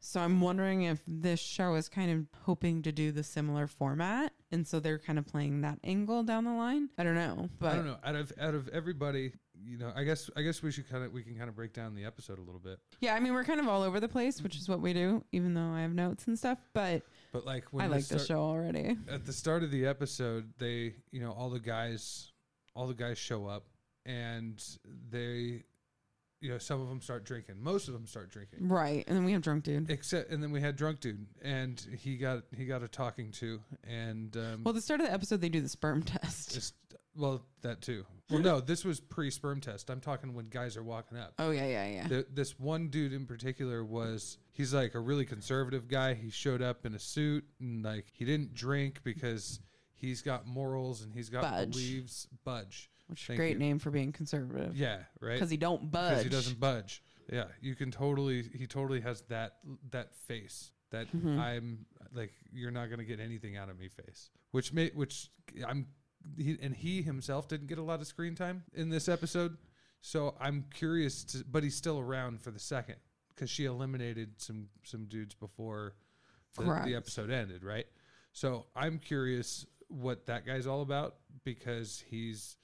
So 0.00 0.20
I'm 0.20 0.40
wondering 0.40 0.82
if 0.82 1.02
this 1.08 1.40
show 1.40 1.74
is 1.74 1.88
kind 1.88 2.10
of 2.12 2.40
hoping 2.42 2.82
to 2.82 2.92
do 2.92 3.10
the 3.10 3.24
similar 3.24 3.66
format 3.66 4.32
and 4.52 4.66
so 4.66 4.78
they're 4.78 4.98
kind 4.98 5.18
of 5.18 5.26
playing 5.26 5.62
that 5.62 5.78
angle 5.82 6.22
down 6.22 6.44
the 6.44 6.52
line. 6.52 6.88
I 6.96 7.02
don't 7.02 7.16
know, 7.16 7.48
but 7.58 7.72
I 7.72 7.76
don't 7.76 7.86
know. 7.86 7.98
Out 8.04 8.14
of 8.14 8.32
out 8.40 8.54
of 8.54 8.68
everybody, 8.68 9.32
you 9.64 9.78
know, 9.78 9.92
I 9.94 10.04
guess 10.04 10.30
I 10.36 10.42
guess 10.42 10.62
we 10.62 10.70
should 10.70 10.88
kind 10.88 11.04
of 11.04 11.12
we 11.12 11.22
can 11.22 11.34
kind 11.36 11.48
of 11.48 11.56
break 11.56 11.72
down 11.72 11.94
the 11.94 12.04
episode 12.04 12.38
a 12.38 12.42
little 12.42 12.60
bit. 12.60 12.78
yeah, 13.00 13.14
I 13.14 13.20
mean 13.20 13.32
we're 13.34 13.44
kind 13.44 13.60
of 13.60 13.68
all 13.68 13.82
over 13.82 14.00
the 14.00 14.08
place, 14.08 14.42
which 14.42 14.56
is 14.56 14.68
what 14.68 14.80
we 14.80 14.92
do 14.92 15.24
even 15.32 15.54
though 15.54 15.70
I 15.70 15.82
have 15.82 15.92
notes 15.94 16.26
and 16.26 16.38
stuff, 16.38 16.58
but 16.72 17.02
But 17.32 17.44
like 17.46 17.64
when 17.72 17.84
I 17.84 17.88
like 17.88 18.06
the 18.06 18.18
show 18.18 18.40
already. 18.40 18.96
at 19.10 19.24
the 19.26 19.32
start 19.32 19.62
of 19.62 19.70
the 19.70 19.86
episode, 19.86 20.52
they 20.58 20.94
you 21.10 21.20
know 21.20 21.32
all 21.32 21.50
the 21.50 21.60
guys 21.60 22.32
all 22.74 22.86
the 22.86 22.94
guys 22.94 23.18
show 23.18 23.46
up 23.46 23.64
and 24.06 24.62
they 25.10 25.64
you 26.40 26.48
know 26.48 26.58
some 26.58 26.80
of 26.80 26.88
them 26.88 27.00
start 27.00 27.24
drinking. 27.24 27.56
Most 27.60 27.88
of 27.88 27.94
them 27.94 28.06
start 28.06 28.30
drinking. 28.30 28.68
Right. 28.68 29.02
And 29.08 29.16
then 29.16 29.24
we 29.24 29.32
have 29.32 29.42
drunk 29.42 29.64
dude. 29.64 29.90
Except 29.90 30.30
and 30.30 30.40
then 30.42 30.52
we 30.52 30.60
had 30.60 30.76
drunk 30.76 31.00
dude 31.00 31.26
and 31.42 31.84
he 31.98 32.16
got 32.16 32.44
he 32.56 32.64
got 32.64 32.82
a 32.84 32.88
talking 32.88 33.32
to 33.32 33.60
and 33.82 34.36
um 34.36 34.62
Well, 34.64 34.72
the 34.72 34.80
start 34.80 35.00
of 35.00 35.06
the 35.06 35.12
episode, 35.12 35.40
they 35.40 35.48
do 35.48 35.60
the 35.60 35.68
sperm 35.68 36.02
test. 36.04 36.74
Well 37.18 37.44
that 37.62 37.82
too. 37.82 38.06
Well 38.30 38.40
no, 38.40 38.60
this 38.60 38.84
was 38.84 39.00
pre 39.00 39.30
sperm 39.30 39.60
test. 39.60 39.90
I'm 39.90 40.00
talking 40.00 40.34
when 40.34 40.48
guys 40.48 40.76
are 40.76 40.82
walking 40.82 41.18
up. 41.18 41.34
Oh 41.38 41.50
yeah, 41.50 41.66
yeah, 41.66 41.86
yeah. 41.88 42.08
Th 42.08 42.26
this 42.32 42.58
one 42.58 42.88
dude 42.88 43.12
in 43.12 43.26
particular 43.26 43.84
was 43.84 44.38
he's 44.52 44.72
like 44.74 44.94
a 44.94 45.00
really 45.00 45.24
conservative 45.24 45.88
guy. 45.88 46.14
He 46.14 46.30
showed 46.30 46.62
up 46.62 46.84
in 46.86 46.94
a 46.94 46.98
suit 46.98 47.44
and 47.60 47.82
like 47.84 48.06
he 48.12 48.24
didn't 48.24 48.54
drink 48.54 49.00
because 49.02 49.60
he's 49.94 50.22
got 50.22 50.46
morals 50.46 51.02
and 51.02 51.12
he's 51.14 51.28
got 51.30 51.42
Budge. 51.42 51.72
beliefs. 51.72 52.26
Budge. 52.44 52.90
Which 53.08 53.20
is 53.22 53.24
a 53.24 53.26
Thank 53.28 53.38
great 53.38 53.52
you. 53.54 53.58
name 53.58 53.78
for 53.78 53.90
being 53.90 54.12
conservative. 54.12 54.76
Yeah, 54.76 54.98
right. 55.20 55.32
Because 55.34 55.48
he 55.50 55.56
don't 55.56 55.90
budge. 55.90 56.10
Because 56.10 56.24
he 56.24 56.28
doesn't 56.30 56.60
budge. 56.60 57.02
Yeah, 57.32 57.44
you 57.62 57.74
can 57.74 57.90
totally. 57.90 58.42
He 58.42 58.66
totally 58.66 59.00
has 59.00 59.22
that 59.28 59.56
that 59.90 60.14
face. 60.14 60.70
That 60.90 61.10
Mhm. 61.16 61.38
I'm 61.38 61.86
like 62.12 62.32
you're 62.52 62.70
not 62.70 62.90
gonna 62.90 63.04
get 63.04 63.20
anything 63.20 63.56
out 63.56 63.70
of 63.70 63.78
me 63.78 63.88
face. 63.88 64.30
Which 64.50 64.72
may 64.74 64.88
which 64.90 65.30
I'm 65.66 65.86
he 66.36 66.58
and 66.60 66.74
he 66.74 67.02
himself 67.02 67.48
didn't 67.48 67.66
get 67.66 67.78
a 67.78 67.82
lot 67.82 68.00
of 68.00 68.06
screen 68.06 68.34
time 68.34 68.64
in 68.74 68.88
this 68.88 69.08
episode. 69.08 69.56
So 70.00 70.34
I'm 70.40 70.64
curious 70.72 71.24
to, 71.24 71.44
but 71.50 71.64
he's 71.64 71.74
still 71.74 71.98
around 71.98 72.40
for 72.40 72.50
the 72.50 72.58
second 72.58 72.96
because 73.34 73.50
she 73.50 73.64
eliminated 73.64 74.40
some 74.40 74.68
some 74.84 75.06
dudes 75.06 75.34
before 75.34 75.94
the, 76.56 76.64
the 76.84 76.94
episode 76.94 77.30
ended, 77.30 77.64
right? 77.64 77.86
So 78.32 78.66
I'm 78.76 78.98
curious 78.98 79.66
what 79.88 80.26
that 80.26 80.46
guy's 80.46 80.66
all 80.66 80.82
about 80.82 81.16
because 81.44 82.04
he's 82.08 82.56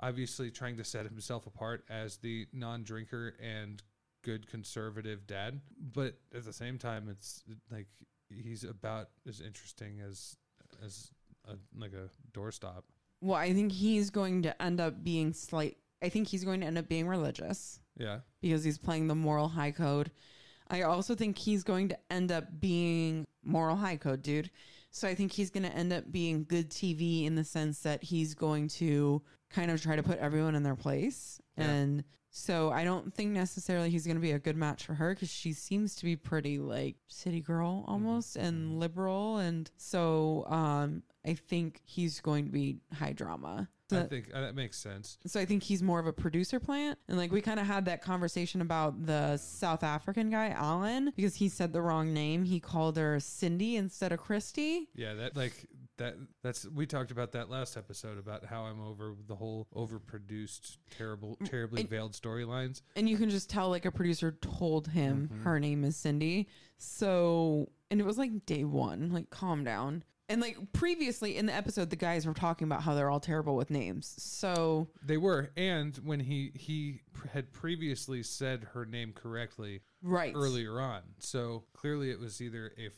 obviously 0.00 0.50
trying 0.50 0.76
to 0.76 0.84
set 0.84 1.06
himself 1.06 1.46
apart 1.46 1.84
as 1.88 2.16
the 2.16 2.46
non-drinker 2.52 3.34
and 3.40 3.82
good 4.22 4.48
conservative 4.48 5.26
dad, 5.26 5.60
but 5.94 6.14
at 6.34 6.44
the 6.44 6.52
same 6.52 6.78
time, 6.78 7.08
it's 7.08 7.42
like 7.70 7.86
he's 8.28 8.64
about 8.64 9.08
as 9.28 9.40
interesting 9.40 10.00
as 10.00 10.36
as 10.84 11.10
a, 11.48 11.54
like 11.76 11.92
a 11.92 12.08
doorstop. 12.36 12.82
Well, 13.22 13.38
I 13.38 13.54
think 13.54 13.72
he's 13.72 14.10
going 14.10 14.42
to 14.42 14.62
end 14.62 14.80
up 14.80 15.02
being 15.02 15.32
slight. 15.32 15.78
I 16.02 16.08
think 16.08 16.28
he's 16.28 16.44
going 16.44 16.60
to 16.60 16.66
end 16.66 16.76
up 16.76 16.88
being 16.88 17.06
religious 17.06 17.78
Yeah, 17.96 18.18
because 18.40 18.64
he's 18.64 18.78
playing 18.78 19.06
the 19.06 19.14
moral 19.14 19.48
high 19.48 19.70
code. 19.70 20.10
I 20.68 20.82
also 20.82 21.14
think 21.14 21.38
he's 21.38 21.62
going 21.62 21.88
to 21.90 21.98
end 22.10 22.32
up 22.32 22.60
being 22.60 23.26
moral 23.44 23.76
high 23.76 23.96
code, 23.96 24.22
dude. 24.22 24.50
So 24.90 25.06
I 25.06 25.14
think 25.14 25.32
he's 25.32 25.50
going 25.50 25.62
to 25.62 25.74
end 25.74 25.92
up 25.92 26.10
being 26.10 26.44
good 26.44 26.70
TV 26.70 27.24
in 27.24 27.36
the 27.36 27.44
sense 27.44 27.80
that 27.80 28.02
he's 28.02 28.34
going 28.34 28.68
to 28.68 29.22
kind 29.52 29.70
of 29.70 29.82
try 29.82 29.96
to 29.96 30.02
put 30.02 30.18
everyone 30.18 30.54
in 30.54 30.62
their 30.62 30.76
place. 30.76 31.40
Yeah. 31.56 31.64
And 31.64 32.04
so 32.30 32.70
I 32.70 32.84
don't 32.84 33.12
think 33.12 33.30
necessarily 33.30 33.90
he's 33.90 34.06
going 34.06 34.16
to 34.16 34.22
be 34.22 34.32
a 34.32 34.38
good 34.38 34.56
match 34.56 34.86
for 34.86 34.94
her 34.94 35.14
because 35.14 35.30
she 35.30 35.52
seems 35.52 35.94
to 35.96 36.04
be 36.04 36.16
pretty 36.16 36.58
like 36.58 36.96
city 37.08 37.40
girl 37.40 37.84
almost 37.86 38.36
and 38.36 38.80
liberal. 38.80 39.36
And 39.36 39.70
so 39.76 40.46
um, 40.48 41.02
I 41.26 41.34
think 41.34 41.82
he's 41.84 42.20
going 42.20 42.46
to 42.46 42.50
be 42.50 42.78
high 42.94 43.12
drama. 43.12 43.68
I 44.00 44.04
think 44.04 44.30
uh, 44.32 44.40
that 44.40 44.54
makes 44.54 44.78
sense. 44.78 45.18
so 45.26 45.38
I 45.38 45.44
think 45.44 45.62
he's 45.62 45.82
more 45.82 46.00
of 46.00 46.06
a 46.06 46.12
producer 46.12 46.58
plant. 46.58 46.98
And 47.08 47.18
like 47.18 47.32
we 47.32 47.40
kind 47.40 47.60
of 47.60 47.66
had 47.66 47.84
that 47.86 48.02
conversation 48.02 48.60
about 48.60 49.06
the 49.06 49.36
South 49.36 49.82
African 49.82 50.30
guy, 50.30 50.48
Alan, 50.50 51.12
because 51.14 51.34
he 51.34 51.48
said 51.48 51.72
the 51.72 51.82
wrong 51.82 52.12
name. 52.12 52.44
He 52.44 52.60
called 52.60 52.96
her 52.96 53.20
Cindy 53.20 53.76
instead 53.76 54.12
of 54.12 54.20
Christy. 54.20 54.88
Yeah, 54.94 55.14
that 55.14 55.36
like 55.36 55.66
that. 55.98 56.14
That's 56.42 56.66
we 56.68 56.86
talked 56.86 57.10
about 57.10 57.32
that 57.32 57.50
last 57.50 57.76
episode 57.76 58.18
about 58.18 58.44
how 58.44 58.62
I'm 58.62 58.80
over 58.80 59.14
the 59.26 59.36
whole 59.36 59.68
overproduced, 59.74 60.76
terrible, 60.90 61.36
terribly 61.44 61.82
and- 61.82 61.90
veiled 61.90 62.12
storylines. 62.12 62.82
And 62.96 63.08
you 63.08 63.16
can 63.16 63.30
just 63.30 63.48
tell 63.50 63.68
like 63.70 63.84
a 63.84 63.90
producer 63.92 64.32
told 64.40 64.88
him 64.88 65.28
Mhm. 65.32 65.42
her 65.42 65.60
name 65.60 65.84
is 65.84 65.96
Cindy. 65.96 66.48
So, 66.78 67.70
and 67.90 68.00
it 68.00 68.04
was 68.04 68.18
like 68.18 68.44
day 68.46 68.64
one, 68.64 69.10
like 69.12 69.30
calm 69.30 69.64
down. 69.64 70.04
And 70.28 70.40
like 70.40 70.56
previously 70.72 71.36
in 71.36 71.46
the 71.46 71.52
episode, 71.54 71.90
the 71.90 71.96
guys 71.96 72.26
were 72.26 72.32
talking 72.32 72.66
about 72.66 72.82
how 72.82 72.94
they're 72.94 73.10
all 73.10 73.20
terrible 73.20 73.54
with 73.54 73.70
names. 73.70 74.06
So, 74.22 74.88
They 75.04 75.16
were, 75.18 75.50
and 75.56 75.94
when 75.98 76.20
he 76.20 76.52
he 76.54 77.00
had 77.32 77.52
previously 77.52 78.22
said 78.22 78.64
her 78.72 78.86
name 78.86 79.12
correctly 79.12 79.82
right. 80.02 80.32
earlier 80.34 80.80
on, 80.80 81.02
so 81.18 81.64
clearly 81.74 82.10
it 82.10 82.18
was 82.18 82.40
either 82.40 82.72
a 82.78 82.88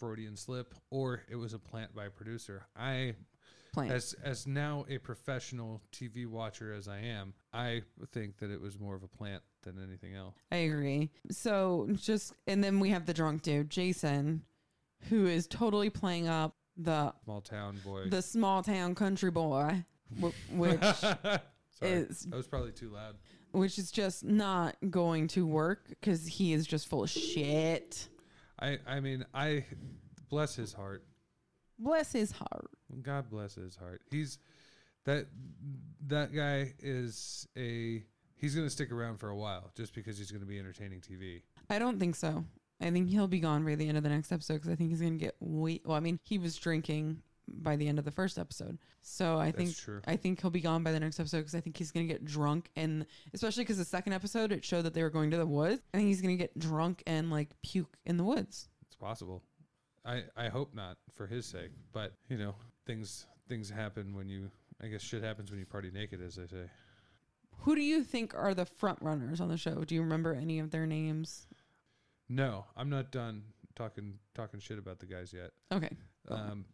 Freudian 0.00 0.36
slip 0.36 0.74
or 0.90 1.22
it 1.28 1.36
was 1.36 1.52
a 1.54 1.58
plant 1.58 1.94
by 1.94 2.06
a 2.06 2.10
producer. 2.10 2.64
I, 2.74 3.14
Plant. 3.72 3.92
as 3.92 4.14
as 4.24 4.46
now 4.48 4.84
a 4.88 4.98
professional 4.98 5.80
TV 5.92 6.26
watcher 6.26 6.72
as 6.72 6.88
I 6.88 6.98
am, 7.00 7.34
I 7.52 7.82
think 8.10 8.38
that 8.38 8.50
it 8.50 8.60
was 8.60 8.80
more 8.80 8.96
of 8.96 9.02
a 9.04 9.08
plant 9.08 9.42
than 9.62 9.78
anything 9.80 10.14
else. 10.14 10.34
I 10.50 10.56
agree. 10.56 11.10
So 11.30 11.86
just 11.94 12.32
and 12.48 12.64
then 12.64 12.80
we 12.80 12.88
have 12.90 13.06
the 13.06 13.14
drunk 13.14 13.42
dude, 13.42 13.70
Jason, 13.70 14.42
who 15.08 15.26
is 15.26 15.46
totally 15.46 15.90
playing 15.90 16.26
up 16.26 16.56
the 16.76 17.12
Small 17.24 17.42
town 17.42 17.78
boy. 17.84 18.08
the 18.08 18.22
small 18.22 18.62
town 18.62 18.94
country 18.94 19.30
boy, 19.30 19.84
which 20.50 20.80
is 21.82 22.20
that 22.22 22.36
was 22.36 22.48
probably 22.48 22.72
too 22.72 22.88
loud. 22.88 23.16
which 23.52 23.78
is 23.78 23.92
just 23.92 24.24
not 24.24 24.76
going 24.90 25.28
to 25.28 25.46
work 25.46 25.86
because 25.90 26.26
he 26.26 26.52
is 26.54 26.66
just 26.66 26.88
full 26.88 27.04
of 27.04 27.10
shit. 27.10 28.08
I 28.60 28.78
I 28.86 29.00
mean 29.00 29.24
I 29.34 29.64
bless 30.28 30.54
his 30.54 30.72
heart. 30.72 31.04
Bless 31.78 32.12
his 32.12 32.32
heart. 32.32 32.70
God 33.02 33.30
bless 33.30 33.54
his 33.54 33.76
heart. 33.76 34.02
He's 34.10 34.38
that 35.04 35.26
that 36.06 36.34
guy 36.34 36.74
is 36.80 37.48
a 37.56 38.04
he's 38.36 38.54
going 38.54 38.66
to 38.66 38.70
stick 38.70 38.90
around 38.90 39.18
for 39.18 39.28
a 39.28 39.36
while 39.36 39.70
just 39.76 39.94
because 39.94 40.18
he's 40.18 40.30
going 40.30 40.40
to 40.40 40.46
be 40.46 40.58
entertaining 40.58 41.00
TV. 41.00 41.42
I 41.68 41.78
don't 41.78 41.98
think 41.98 42.16
so. 42.16 42.44
I 42.80 42.90
think 42.90 43.10
he'll 43.10 43.28
be 43.28 43.40
gone 43.40 43.64
by 43.64 43.74
the 43.74 43.86
end 43.86 43.98
of 43.98 44.02
the 44.02 44.08
next 44.08 44.32
episode 44.32 44.54
because 44.54 44.70
I 44.70 44.74
think 44.74 44.90
he's 44.90 45.02
gonna 45.02 45.16
get 45.16 45.36
way. 45.38 45.80
Well, 45.84 45.96
I 45.96 46.00
mean, 46.00 46.18
he 46.22 46.38
was 46.38 46.56
drinking 46.56 47.22
by 47.50 47.76
the 47.76 47.88
end 47.88 47.98
of 47.98 48.04
the 48.04 48.10
first 48.10 48.38
episode, 48.38 48.78
so 49.00 49.38
I 49.38 49.46
That's 49.46 49.56
think 49.56 49.76
true. 49.76 50.00
I 50.06 50.16
think 50.16 50.40
he'll 50.40 50.50
be 50.50 50.60
gone 50.60 50.82
by 50.82 50.92
the 50.92 51.00
next 51.00 51.18
episode 51.20 51.38
because 51.38 51.54
I 51.54 51.60
think 51.60 51.76
he's 51.76 51.90
gonna 51.90 52.06
get 52.06 52.24
drunk 52.24 52.70
and 52.76 53.06
especially 53.34 53.64
because 53.64 53.78
the 53.78 53.84
second 53.84 54.12
episode 54.12 54.52
it 54.52 54.64
showed 54.64 54.82
that 54.82 54.94
they 54.94 55.02
were 55.02 55.10
going 55.10 55.30
to 55.30 55.36
the 55.36 55.46
woods. 55.46 55.82
I 55.94 55.98
think 55.98 56.08
he's 56.08 56.20
gonna 56.20 56.36
get 56.36 56.58
drunk 56.58 57.02
and 57.06 57.30
like 57.30 57.50
puke 57.62 57.96
in 58.06 58.16
the 58.16 58.24
woods. 58.24 58.68
It's 58.86 58.96
possible. 58.96 59.42
I 60.04 60.24
I 60.36 60.48
hope 60.48 60.74
not 60.74 60.98
for 61.14 61.26
his 61.26 61.46
sake, 61.46 61.70
but 61.92 62.14
you 62.28 62.38
know, 62.38 62.54
things 62.86 63.26
things 63.48 63.70
happen 63.70 64.14
when 64.14 64.28
you 64.28 64.50
I 64.82 64.86
guess 64.86 65.02
shit 65.02 65.22
happens 65.22 65.50
when 65.50 65.60
you 65.60 65.66
party 65.66 65.90
naked, 65.90 66.22
as 66.22 66.36
they 66.36 66.46
say. 66.46 66.70
Who 67.62 67.74
do 67.74 67.82
you 67.82 68.02
think 68.02 68.34
are 68.34 68.54
the 68.54 68.64
front 68.64 68.98
runners 69.02 69.40
on 69.40 69.48
the 69.48 69.58
show? 69.58 69.84
Do 69.84 69.94
you 69.94 70.00
remember 70.00 70.34
any 70.34 70.58
of 70.58 70.70
their 70.70 70.86
names? 70.86 71.46
No, 72.28 72.64
I'm 72.76 72.88
not 72.88 73.10
done 73.10 73.42
talking 73.74 74.14
talking 74.34 74.60
shit 74.60 74.78
about 74.78 74.98
the 75.00 75.06
guys 75.06 75.32
yet. 75.32 75.50
Okay. 75.72 75.90
Um, 76.28 76.64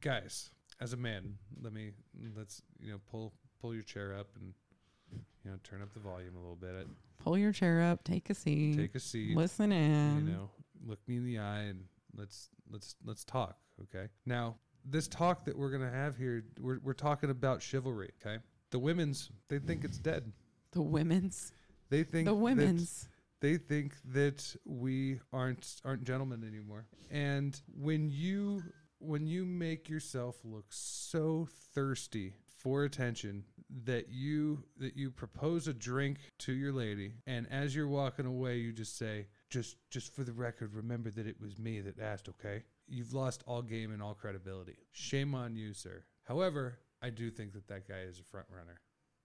guys, 0.00 0.50
as 0.80 0.92
a 0.92 0.96
man, 0.96 1.34
let 1.60 1.72
me 1.72 1.92
let's 2.36 2.62
you 2.80 2.90
know 2.92 3.00
pull 3.10 3.32
pull 3.60 3.74
your 3.74 3.82
chair 3.82 4.14
up 4.14 4.28
and 4.40 4.52
you 5.44 5.50
know 5.50 5.56
turn 5.64 5.82
up 5.82 5.92
the 5.94 6.00
volume 6.00 6.34
a 6.36 6.40
little 6.40 6.56
bit. 6.56 6.86
Pull 7.22 7.38
your 7.38 7.52
chair 7.52 7.82
up, 7.82 8.04
take 8.04 8.30
a 8.30 8.34
seat, 8.34 8.76
Take 8.76 8.94
a 8.94 9.00
seat. 9.00 9.36
listen 9.36 9.72
in. 9.72 10.26
you 10.26 10.32
know, 10.32 10.50
look 10.86 10.98
me 11.08 11.16
in 11.16 11.24
the 11.24 11.38
eye 11.38 11.62
and 11.62 11.84
let's 12.16 12.50
let's 12.70 12.96
let's 13.04 13.24
talk. 13.24 13.56
Okay. 13.82 14.08
Now, 14.26 14.56
this 14.84 15.08
talk 15.08 15.44
that 15.46 15.56
we're 15.56 15.70
gonna 15.70 15.90
have 15.90 16.16
here, 16.16 16.44
we're 16.60 16.78
we're 16.82 16.92
talking 16.92 17.30
about 17.30 17.62
chivalry. 17.62 18.10
Okay. 18.24 18.38
The 18.70 18.78
women's 18.78 19.30
they 19.48 19.58
think 19.58 19.84
it's 19.84 19.98
dead. 19.98 20.30
the 20.72 20.82
women's. 20.82 21.52
They 21.88 22.02
think 22.02 22.26
The 22.26 22.32
that- 22.32 22.40
women's. 22.40 23.08
they 23.40 23.56
think 23.56 23.94
that 24.12 24.54
we 24.64 25.20
aren't 25.32 25.80
aren't 25.84 26.04
gentlemen 26.04 26.44
anymore. 26.46 26.84
And 27.10 27.58
when 27.80 28.10
you 28.10 28.62
when 28.98 29.26
you 29.26 29.44
make 29.44 29.88
yourself 29.88 30.36
look 30.44 30.66
so 30.70 31.48
thirsty 31.74 32.34
for 32.58 32.84
attention 32.84 33.44
that 33.84 34.08
you 34.10 34.62
that 34.78 34.96
you 34.96 35.10
propose 35.10 35.68
a 35.68 35.74
drink 35.74 36.18
to 36.38 36.52
your 36.52 36.72
lady 36.72 37.12
and 37.26 37.46
as 37.50 37.74
you're 37.74 37.88
walking 37.88 38.26
away 38.26 38.56
you 38.56 38.72
just 38.72 38.96
say 38.96 39.26
just 39.50 39.76
just 39.90 40.14
for 40.14 40.24
the 40.24 40.32
record 40.32 40.72
remember 40.74 41.10
that 41.10 41.26
it 41.26 41.40
was 41.40 41.58
me 41.58 41.80
that 41.80 42.00
asked 42.00 42.28
okay? 42.28 42.62
You've 42.88 43.12
lost 43.12 43.42
all 43.46 43.62
game 43.62 43.92
and 43.92 44.00
all 44.00 44.14
credibility. 44.14 44.76
Shame 44.92 45.34
on 45.34 45.56
you 45.56 45.74
sir. 45.74 46.04
However 46.24 46.78
i 47.02 47.10
do 47.10 47.30
think 47.30 47.52
that 47.52 47.68
that 47.68 47.86
guy 47.86 48.00
is 48.08 48.18
a 48.18 48.24
front 48.24 48.46
runner. 48.50 48.80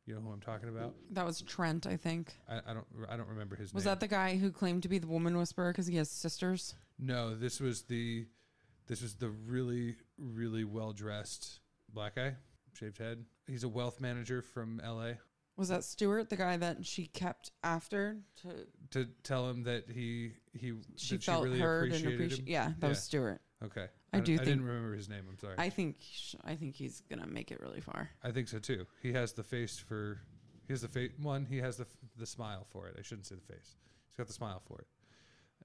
You 0.05 0.15
know 0.15 0.21
who 0.21 0.31
i'm 0.31 0.41
talking 0.41 0.69
about? 0.69 0.95
That 1.11 1.25
was 1.25 1.41
Trent, 1.43 1.87
I 1.87 1.95
think. 1.95 2.33
i, 2.49 2.57
I 2.69 2.73
don't 2.73 2.87
i 3.09 3.15
don't 3.15 3.29
remember 3.29 3.55
his 3.55 3.73
Was 3.73 3.85
name. 3.85 3.91
Was 3.91 3.99
that 3.99 3.99
the 4.01 4.07
guy 4.07 4.35
who 4.37 4.51
claimed 4.51 4.83
to 4.83 4.89
be 4.89 4.97
the 4.97 5.07
woman 5.07 5.37
whisperer 5.37 5.71
because 5.71 5.87
he 5.87 5.95
has 5.97 6.09
sisters? 6.09 6.75
No, 6.99 7.35
this 7.35 7.59
was 7.59 7.83
the 7.83 8.25
this 8.91 9.01
was 9.01 9.13
the 9.15 9.29
really 9.29 9.95
really 10.17 10.65
well 10.65 10.91
dressed 10.91 11.61
black 11.93 12.15
guy, 12.15 12.35
shaved 12.73 12.97
head. 12.97 13.23
He's 13.47 13.63
a 13.63 13.69
wealth 13.69 14.01
manager 14.01 14.41
from 14.41 14.81
L.A. 14.83 15.17
Was 15.55 15.69
that 15.69 15.85
Stuart, 15.85 16.29
the 16.29 16.35
guy 16.35 16.57
that 16.57 16.85
she 16.85 17.05
kept 17.07 17.51
after 17.63 18.17
to 18.41 18.99
To 18.99 19.09
tell 19.23 19.49
him 19.49 19.63
that 19.63 19.85
he 19.89 20.33
he 20.51 20.73
she 20.97 21.15
that 21.15 21.23
felt 21.23 21.43
she 21.45 21.47
really 21.47 21.59
heard 21.61 21.93
and 21.93 22.05
appreciated. 22.05 22.49
Yeah, 22.49 22.73
that 22.79 22.89
was 22.89 22.97
Yeah. 22.97 23.01
Stuart. 23.01 23.41
Okay, 23.63 23.87
I 24.11 24.19
do 24.19 24.33
I 24.33 24.37
think- 24.37 24.47
didn't 24.49 24.65
remember 24.65 24.93
his 24.93 25.07
name. 25.07 25.23
I'm 25.29 25.39
sorry. 25.39 25.55
I 25.57 25.69
think 25.69 25.95
I 26.43 26.55
think 26.57 26.75
he's 26.75 27.01
gonna 27.09 27.27
make 27.27 27.49
it 27.51 27.61
really 27.61 27.79
far. 27.79 28.09
I 28.21 28.31
think 28.31 28.49
so 28.49 28.59
too. 28.59 28.85
He 29.01 29.13
has 29.13 29.31
the 29.31 29.43
face 29.43 29.79
for 29.79 30.19
he 30.67 30.73
has 30.73 30.81
the 30.81 30.89
face 30.89 31.11
one. 31.17 31.45
He 31.45 31.59
has 31.59 31.77
the 31.77 31.87
the 32.17 32.25
smile 32.25 32.65
for 32.71 32.89
it. 32.89 32.97
I 32.99 33.03
shouldn't 33.03 33.27
say 33.27 33.35
the 33.35 33.53
face. 33.53 33.77
He's 34.09 34.17
got 34.17 34.27
the 34.27 34.33
smile 34.33 34.61
for 34.67 34.79
it. 34.79 34.87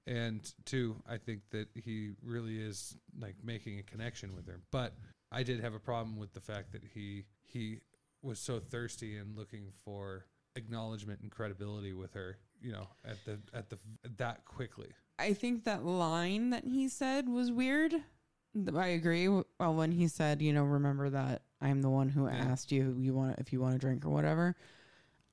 And 0.07 0.41
two, 0.65 0.95
I 1.07 1.17
think 1.17 1.41
that 1.51 1.67
he 1.75 2.11
really 2.23 2.59
is 2.59 2.95
like 3.19 3.35
making 3.43 3.77
a 3.79 3.83
connection 3.83 4.33
with 4.35 4.47
her. 4.47 4.61
But 4.71 4.93
I 5.31 5.43
did 5.43 5.59
have 5.59 5.73
a 5.73 5.79
problem 5.79 6.17
with 6.17 6.33
the 6.33 6.39
fact 6.39 6.71
that 6.71 6.81
he 6.93 7.25
he 7.43 7.81
was 8.21 8.39
so 8.39 8.59
thirsty 8.59 9.17
and 9.17 9.35
looking 9.37 9.65
for 9.83 10.25
acknowledgement 10.55 11.19
and 11.21 11.29
credibility 11.29 11.93
with 11.93 12.13
her. 12.13 12.37
You 12.61 12.71
know, 12.71 12.87
at 13.05 13.17
the 13.25 13.37
at 13.53 13.69
the 13.69 13.77
that 14.17 14.45
quickly. 14.45 14.89
I 15.19 15.33
think 15.33 15.65
that 15.65 15.83
line 15.85 16.51
that 16.51 16.63
he 16.63 16.87
said 16.87 17.27
was 17.27 17.51
weird. 17.51 17.93
I 18.75 18.87
agree. 18.87 19.27
Well, 19.27 19.43
when 19.59 19.91
he 19.91 20.07
said, 20.07 20.41
you 20.41 20.53
know, 20.53 20.63
remember 20.63 21.09
that 21.09 21.41
I'm 21.61 21.81
the 21.81 21.89
one 21.89 22.09
who 22.09 22.27
Yeah. 22.27 22.35
asked 22.35 22.71
you 22.71 22.95
you 22.97 23.13
want 23.13 23.37
if 23.39 23.51
you 23.51 23.59
want 23.59 23.75
a 23.75 23.77
drink 23.77 24.05
or 24.05 24.09
whatever. 24.09 24.55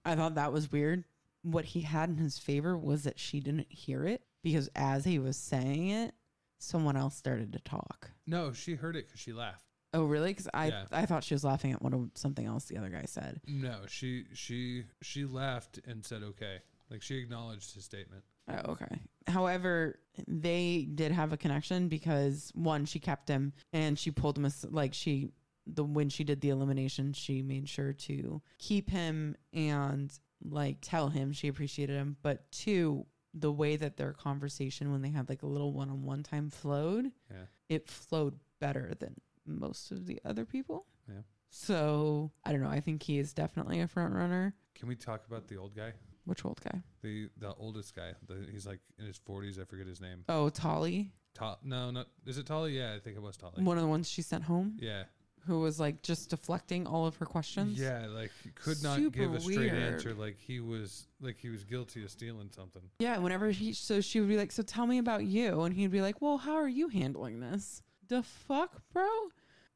I 0.05 0.17
thought 0.17 0.35
that 0.35 0.53
was 0.53 0.71
weird. 0.73 1.05
What 1.43 1.65
he 1.67 1.83
had 1.83 2.09
in 2.11 2.17
his 2.17 2.39
favor 2.39 2.77
was 2.77 3.05
that 3.05 3.19
she 3.19 3.39
didn't 3.41 3.71
hear 3.71 4.05
it 4.05 4.23
because 4.45 4.69
as 4.77 5.05
he 5.05 5.19
was 5.19 5.37
saying 5.37 5.89
it, 5.89 6.15
someone 6.59 6.97
else 6.97 7.17
started 7.17 7.53
to 7.55 7.59
talk. 7.59 8.13
No, 8.27 8.53
she 8.53 8.75
heard 8.75 8.95
it 8.95 9.09
because 9.09 9.21
she 9.21 9.33
laughed. 9.33 9.65
Oh, 9.93 10.05
really? 10.05 10.31
Because 10.31 10.49
I 10.53 10.67
Yeah. 10.67 10.85
I 10.93 11.07
thought 11.07 11.25
she 11.25 11.35
was 11.35 11.45
laughing 11.45 11.73
at 11.73 11.83
what 11.83 11.95
something 12.15 12.47
else 12.47 12.67
the 12.67 12.77
other 12.77 12.91
guy 12.91 13.05
said. 13.07 13.41
No, 13.47 13.81
she 13.89 14.27
she 14.35 14.85
she 15.03 15.25
laughed 15.25 15.81
and 15.87 16.05
said 16.05 16.23
okay. 16.23 16.59
Like 16.91 17.03
she 17.03 17.17
acknowledged 17.17 17.75
his 17.75 17.85
statement. 17.85 18.23
Oh, 18.49 18.73
okay. 18.73 19.01
However, 19.27 19.99
they 20.29 20.87
did 20.95 21.13
have 21.13 21.33
a 21.33 21.37
connection 21.39 21.89
because 21.89 22.51
one, 22.55 22.85
she 22.85 22.99
kept 22.99 23.29
him 23.29 23.55
and 23.73 23.99
she 23.99 24.11
pulled 24.11 24.37
him 24.37 24.45
as 24.45 24.67
like 24.69 24.93
she 24.93 25.31
the 25.67 25.85
when 25.85 26.11
she 26.11 26.25
did 26.25 26.43
the 26.43 26.51
elimination, 26.51 27.15
she 27.15 27.41
made 27.41 27.69
sure 27.69 27.95
to 27.95 28.43
keep 28.59 28.91
him 28.91 29.37
and 29.55 30.13
like 30.45 30.79
tell 30.83 31.09
him 31.09 31.33
she 31.33 31.49
appreciated 31.49 31.97
him. 31.97 32.17
But 32.23 32.51
two, 32.53 33.07
the 33.35 33.51
way 33.53 33.77
that 33.77 33.97
their 33.97 34.13
conversation 34.13 34.93
when 34.93 35.03
they 35.03 35.11
had 35.11 35.29
like 35.29 35.43
a 35.43 35.47
little 35.47 35.73
one 35.73 35.91
on 35.91 36.05
one 36.05 36.23
time 36.23 36.51
flowed, 36.51 37.11
Yeah. 37.31 37.47
it 37.69 37.89
flowed 37.89 38.39
better 38.61 38.93
than 38.99 39.17
most 39.45 39.91
of 39.91 40.07
the 40.07 40.21
other 40.25 40.45
people. 40.45 40.87
Yeah. 41.09 41.23
So 41.51 42.31
I 42.45 42.53
don't 42.53 42.63
know. 42.63 42.69
I 42.71 42.81
think 42.81 43.03
he 43.03 43.19
is 43.19 43.33
definitely 43.33 43.81
a 43.81 43.89
front 43.89 44.15
runner. 44.15 44.55
Can 44.75 44.89
we 44.89 44.97
talk 44.97 45.27
about 45.27 45.49
the 45.49 45.57
old 45.57 45.75
guy? 45.77 45.93
Which 46.25 46.45
old 46.45 46.61
guy? 46.63 46.81
The 47.03 47.29
the 47.39 47.53
oldest 47.55 47.95
guy. 47.95 48.13
The, 48.27 48.47
he's 48.51 48.67
like 48.67 48.81
in 48.99 49.07
his 49.07 49.19
forties. 49.19 49.59
I 49.59 49.65
forget 49.65 49.87
his 49.87 50.01
name. 50.01 50.25
Oh, 50.29 50.49
Tolly. 50.49 51.13
Ta- 51.35 51.59
no, 51.63 51.91
not 51.91 52.07
is 52.27 52.39
it 52.39 52.47
Tolly? 52.47 52.77
Yeah, 52.79 52.95
I 52.95 53.01
think 53.01 53.17
it 53.17 53.23
was 53.23 53.37
Tolly. 53.37 53.63
one 53.63 53.77
of 53.77 53.83
the 53.83 53.89
ones 53.89 54.09
she 54.09 54.23
sent 54.23 54.45
home. 54.45 54.77
yeah, 54.81 55.05
who 55.47 55.61
was 55.61 55.79
like 55.81 56.03
just 56.03 56.31
deflecting 56.31 56.87
all 56.87 57.07
of 57.07 57.17
her 57.17 57.27
questions. 57.27 57.79
yeah. 57.79 58.07
Like 58.09 58.31
he 58.43 58.51
could 58.51 58.83
not 58.83 58.97
Super 58.97 59.19
give 59.19 59.35
a 59.35 59.41
straight 59.41 59.59
weird. 59.59 59.75
answer. 59.75 60.15
Like 60.15 60.39
he 60.39 60.61
was 60.61 61.07
like 61.21 61.37
he 61.39 61.49
was 61.51 61.65
guilty 61.65 62.03
of 62.05 62.11
stealing 62.11 62.51
something. 62.55 62.83
Yeah. 62.99 63.19
Whenever 63.19 63.51
he, 63.51 63.73
so 63.73 64.01
she 64.01 64.21
would 64.21 64.29
be 64.29 64.37
like, 64.37 64.53
"So 64.53 64.63
tell 64.63 64.87
me 64.87 64.99
about 64.99 65.25
you," 65.25 65.63
and 65.63 65.75
he'd 65.75 65.91
be 65.91 66.01
like, 66.03 66.21
"Well, 66.23 66.39
how 66.39 66.55
are 66.55 66.69
you 66.69 66.89
handling 66.89 67.41
this? 67.41 67.83
The 68.09 68.23
fuck, 68.23 68.83
bro." 68.93 69.09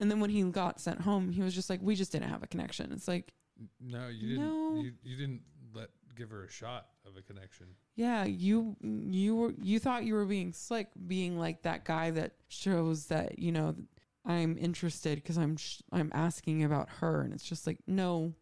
And 0.00 0.10
then 0.10 0.20
when 0.20 0.30
he 0.30 0.42
got 0.44 0.80
sent 0.80 1.00
home, 1.00 1.30
he 1.30 1.42
was 1.42 1.54
just 1.54 1.68
like, 1.70 1.80
"We 1.82 1.94
just 1.96 2.12
didn't 2.12 2.28
have 2.28 2.42
a 2.42 2.46
connection." 2.46 2.92
It's 2.92 3.08
like, 3.08 3.32
No, 3.80 4.08
you 4.08 4.28
didn't. 4.28 4.44
No. 4.44 4.80
You, 4.82 4.92
you 5.02 5.16
didn't 5.16 5.42
let 5.74 5.88
give 6.16 6.30
her 6.30 6.44
a 6.44 6.50
shot 6.50 6.86
of 7.06 7.16
a 7.16 7.22
connection. 7.22 7.66
yeah, 7.96 8.24
you 8.24 8.76
you 8.82 9.34
were 9.36 9.54
you 9.60 9.78
thought 9.80 10.04
you 10.04 10.14
were 10.14 10.24
being 10.24 10.52
slick, 10.52 10.88
being 11.06 11.38
like 11.38 11.62
that 11.62 11.84
guy 11.84 12.10
that 12.12 12.32
shows 12.48 13.06
that 13.06 13.38
you 13.38 13.50
know 13.52 13.74
I'm 14.28 14.56
interested 14.58 15.16
because 15.16 15.38
I'm 15.38 15.56
sh- 15.56 15.80
I'm 15.90 16.10
asking 16.14 16.62
about 16.62 16.88
her, 17.00 17.22
and 17.22 17.32
it's 17.32 17.42
just 17.44 17.66
like, 17.66 17.78
no, 17.86 18.34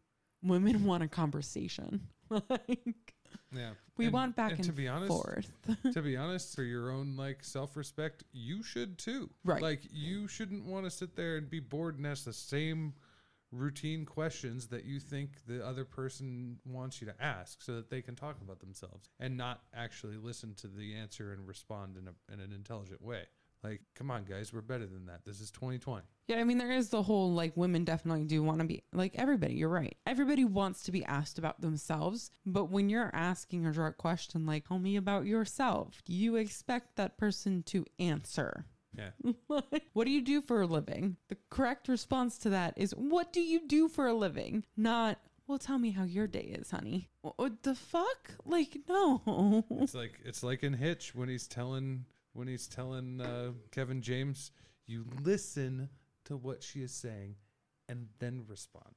women 0.42 0.84
want 0.84 1.02
a 1.04 1.08
conversation. 1.08 2.00
like 2.30 3.14
Yeah, 3.52 3.70
we 3.96 4.06
And- 4.06 4.14
want 4.14 4.36
back 4.36 4.50
and 4.50 4.58
and, 4.60 4.66
to 4.68 4.72
be 4.72 4.88
honest, 4.88 5.08
forth. 5.08 5.50
to 5.94 6.02
be 6.02 6.16
honest, 6.16 6.54
for 6.56 6.64
your 6.64 6.90
own 6.90 7.16
like 7.16 7.44
self 7.44 7.76
respect, 7.76 8.24
you 8.32 8.62
should 8.64 8.98
too. 8.98 9.30
Right. 9.44 9.62
Like 9.62 9.82
you 9.92 10.26
shouldn't 10.28 10.64
want 10.64 10.84
to 10.86 10.90
sit 10.90 11.14
there 11.16 11.36
and 11.36 11.48
be 11.48 11.60
bored 11.60 11.96
and 11.96 12.06
ask 12.06 12.24
the 12.24 12.32
same 12.32 12.94
routine 13.52 14.04
questions 14.04 14.66
that 14.66 14.84
you 14.84 14.98
think 14.98 15.30
the 15.46 15.64
other 15.64 15.84
person 15.84 16.58
wants 16.66 17.00
you 17.00 17.06
to 17.06 17.14
ask 17.22 17.62
so 17.62 17.76
that 17.76 17.88
they 17.88 18.02
can 18.02 18.16
talk 18.16 18.36
about 18.42 18.58
themselves 18.58 19.08
and 19.20 19.36
not 19.36 19.62
actually 19.72 20.16
listen 20.16 20.52
to 20.54 20.66
the 20.66 20.96
answer 20.96 21.32
and 21.32 21.46
respond 21.46 21.96
in 21.96 22.08
a 22.08 22.32
in 22.34 22.40
an 22.40 22.52
intelligent 22.52 23.00
way. 23.00 23.22
Like, 23.62 23.80
come 23.94 24.10
on 24.10 24.24
guys, 24.24 24.52
we're 24.52 24.60
better 24.60 24.86
than 24.86 25.06
that. 25.06 25.24
This 25.24 25.40
is 25.40 25.50
2020. 25.50 26.02
Yeah, 26.28 26.36
I 26.36 26.44
mean, 26.44 26.58
there 26.58 26.72
is 26.72 26.88
the 26.88 27.02
whole 27.02 27.32
like 27.32 27.56
women 27.56 27.84
definitely 27.84 28.24
do 28.24 28.42
want 28.42 28.58
to 28.58 28.64
be 28.64 28.82
like 28.92 29.14
everybody. 29.16 29.54
You're 29.54 29.68
right. 29.68 29.96
Everybody 30.06 30.44
wants 30.44 30.82
to 30.84 30.92
be 30.92 31.04
asked 31.04 31.38
about 31.38 31.60
themselves. 31.60 32.30
But 32.44 32.70
when 32.70 32.88
you're 32.88 33.10
asking 33.12 33.66
a 33.66 33.72
direct 33.72 33.98
question 33.98 34.46
like, 34.46 34.66
tell 34.66 34.78
me 34.78 34.96
about 34.96 35.26
yourself, 35.26 36.02
you 36.06 36.36
expect 36.36 36.96
that 36.96 37.16
person 37.16 37.62
to 37.64 37.84
answer. 37.98 38.66
Yeah. 38.96 39.10
What 39.92 40.04
do 40.04 40.10
you 40.10 40.22
do 40.22 40.42
for 40.42 40.60
a 40.60 40.66
living? 40.66 41.16
The 41.28 41.36
correct 41.50 41.88
response 41.88 42.38
to 42.38 42.50
that 42.50 42.74
is, 42.76 42.92
what 42.92 43.32
do 43.32 43.40
you 43.40 43.66
do 43.66 43.88
for 43.88 44.06
a 44.06 44.14
living? 44.14 44.64
Not, 44.76 45.18
well, 45.46 45.58
tell 45.58 45.78
me 45.78 45.90
how 45.90 46.04
your 46.04 46.26
day 46.26 46.54
is, 46.58 46.70
honey. 46.70 47.08
What 47.22 47.62
the 47.62 47.74
fuck? 47.74 48.32
Like, 48.44 48.76
no. 48.88 49.64
It's 49.70 49.94
like 49.94 50.20
it's 50.24 50.42
like 50.42 50.62
in 50.62 50.74
Hitch 50.74 51.14
when 51.14 51.28
he's 51.28 51.46
telling 51.46 52.04
when 52.36 52.48
he's 52.48 52.66
telling 52.68 53.20
uh, 53.20 53.52
Kevin 53.72 54.02
James, 54.02 54.52
you 54.86 55.06
listen 55.22 55.88
to 56.26 56.36
what 56.36 56.62
she 56.62 56.82
is 56.82 56.92
saying 56.92 57.36
and 57.88 58.08
then 58.18 58.44
respond. 58.46 58.94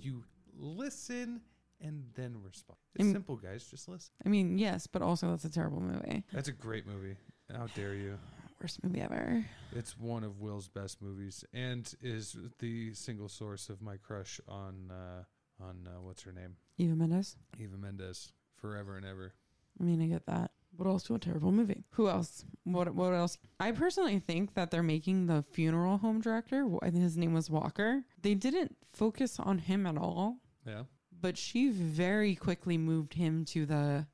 You 0.00 0.24
listen 0.56 1.42
and 1.80 2.04
then 2.14 2.36
respond. 2.42 2.78
It's 2.94 3.04
Im- 3.04 3.12
simple, 3.12 3.36
guys. 3.36 3.64
Just 3.64 3.88
listen. 3.88 4.10
I 4.24 4.28
mean, 4.28 4.58
yes, 4.58 4.86
but 4.86 5.02
also 5.02 5.30
that's 5.30 5.44
a 5.44 5.50
terrible 5.50 5.80
movie. 5.80 6.24
That's 6.32 6.48
a 6.48 6.52
great 6.52 6.86
movie. 6.86 7.16
How 7.54 7.66
dare 7.74 7.94
you? 7.94 8.18
Worst 8.60 8.82
movie 8.82 9.00
ever. 9.00 9.44
It's 9.72 9.98
one 9.98 10.22
of 10.24 10.40
Will's 10.40 10.68
best 10.68 11.00
movies 11.00 11.44
and 11.54 11.92
is 12.02 12.36
the 12.58 12.92
single 12.94 13.28
source 13.28 13.68
of 13.70 13.80
my 13.80 13.96
crush 13.96 14.38
on 14.48 14.90
uh, 14.90 15.22
on 15.62 15.86
uh, 15.86 16.00
what's 16.00 16.22
her 16.22 16.32
name, 16.32 16.56
Eva 16.78 16.94
Mendes. 16.94 17.36
Eva 17.58 17.76
Mendes, 17.78 18.32
forever 18.56 18.96
and 18.96 19.06
ever. 19.06 19.32
I 19.80 19.84
mean, 19.84 20.02
I 20.02 20.06
get 20.06 20.26
that. 20.26 20.50
What 20.76 20.86
else? 20.88 21.10
What 21.10 21.20
terrible 21.22 21.52
movie? 21.52 21.84
Who 21.90 22.08
else? 22.08 22.44
What 22.64 22.94
what 22.94 23.12
else? 23.12 23.36
I 23.58 23.72
personally 23.72 24.18
think 24.18 24.54
that 24.54 24.70
they're 24.70 24.82
making 24.82 25.26
the 25.26 25.44
funeral 25.52 25.98
home 25.98 26.20
director. 26.20 26.66
I 26.82 26.90
think 26.90 27.02
his 27.02 27.16
name 27.16 27.34
was 27.34 27.50
Walker. 27.50 28.02
They 28.22 28.34
didn't 28.34 28.76
focus 28.92 29.38
on 29.38 29.58
him 29.58 29.86
at 29.86 29.98
all, 29.98 30.38
Yeah, 30.66 30.84
but 31.20 31.36
she 31.36 31.70
very 31.70 32.34
quickly 32.34 32.78
moved 32.78 33.14
him 33.14 33.44
to 33.46 33.66
the 33.66 34.06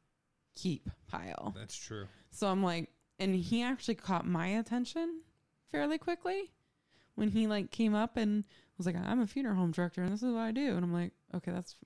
keep 0.54 0.88
pile. 1.08 1.54
that's 1.56 1.76
true. 1.76 2.06
So 2.30 2.48
I'm 2.48 2.62
like, 2.62 2.90
and 3.18 3.34
he 3.34 3.62
actually 3.62 3.94
caught 3.94 4.26
my 4.26 4.46
attention 4.48 5.20
fairly 5.70 5.98
quickly 5.98 6.50
when 7.14 7.28
he 7.28 7.46
like 7.46 7.70
came 7.70 7.94
up 7.94 8.16
and 8.16 8.44
was 8.76 8.86
like, 8.86 8.96
I'm 8.96 9.20
a 9.20 9.26
funeral 9.26 9.54
home 9.56 9.70
director 9.70 10.02
and 10.02 10.12
this 10.12 10.22
is 10.22 10.32
what 10.32 10.40
I 10.40 10.50
do. 10.50 10.74
And 10.76 10.84
I'm 10.84 10.92
like, 10.92 11.12
okay, 11.34 11.50
that's, 11.52 11.76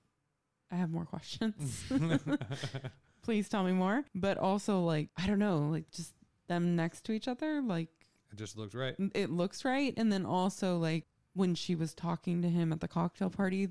I 0.71 0.75
have 0.75 0.89
more 0.89 1.05
questions. 1.05 1.83
Please 3.23 3.47
tell 3.49 3.63
me 3.63 3.71
more. 3.71 4.03
But 4.15 4.37
also, 4.37 4.81
like, 4.81 5.09
I 5.17 5.27
don't 5.27 5.39
know, 5.39 5.59
like 5.69 5.89
just 5.91 6.13
them 6.47 6.75
next 6.75 7.03
to 7.05 7.11
each 7.13 7.27
other, 7.27 7.61
like 7.61 7.89
It 8.31 8.37
just 8.37 8.57
looks 8.57 8.75
right. 8.75 8.95
it 9.13 9.29
looks 9.29 9.63
right. 9.65 9.93
And 9.97 10.11
then 10.11 10.25
also, 10.25 10.77
like, 10.77 11.05
when 11.33 11.55
she 11.55 11.75
was 11.75 11.93
talking 11.93 12.41
to 12.41 12.49
him 12.49 12.73
at 12.73 12.79
the 12.81 12.87
cocktail 12.87 13.29
party, 13.29 13.69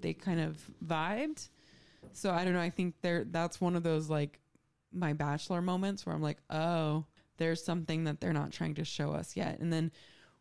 they 0.00 0.12
kind 0.12 0.40
of 0.40 0.58
vibed. 0.84 1.48
So 2.12 2.30
I 2.30 2.44
don't 2.44 2.52
know. 2.52 2.60
I 2.60 2.70
think 2.70 2.94
there 3.02 3.24
that's 3.24 3.60
one 3.60 3.74
of 3.74 3.82
those 3.82 4.08
like 4.10 4.38
my 4.92 5.12
bachelor 5.12 5.60
moments 5.62 6.04
where 6.06 6.14
I'm 6.14 6.22
like, 6.22 6.38
oh, 6.50 7.04
there's 7.38 7.64
something 7.64 8.04
that 8.04 8.20
they're 8.20 8.32
not 8.32 8.52
trying 8.52 8.74
to 8.74 8.84
show 8.84 9.12
us 9.12 9.34
yet. 9.36 9.58
And 9.58 9.72
then 9.72 9.90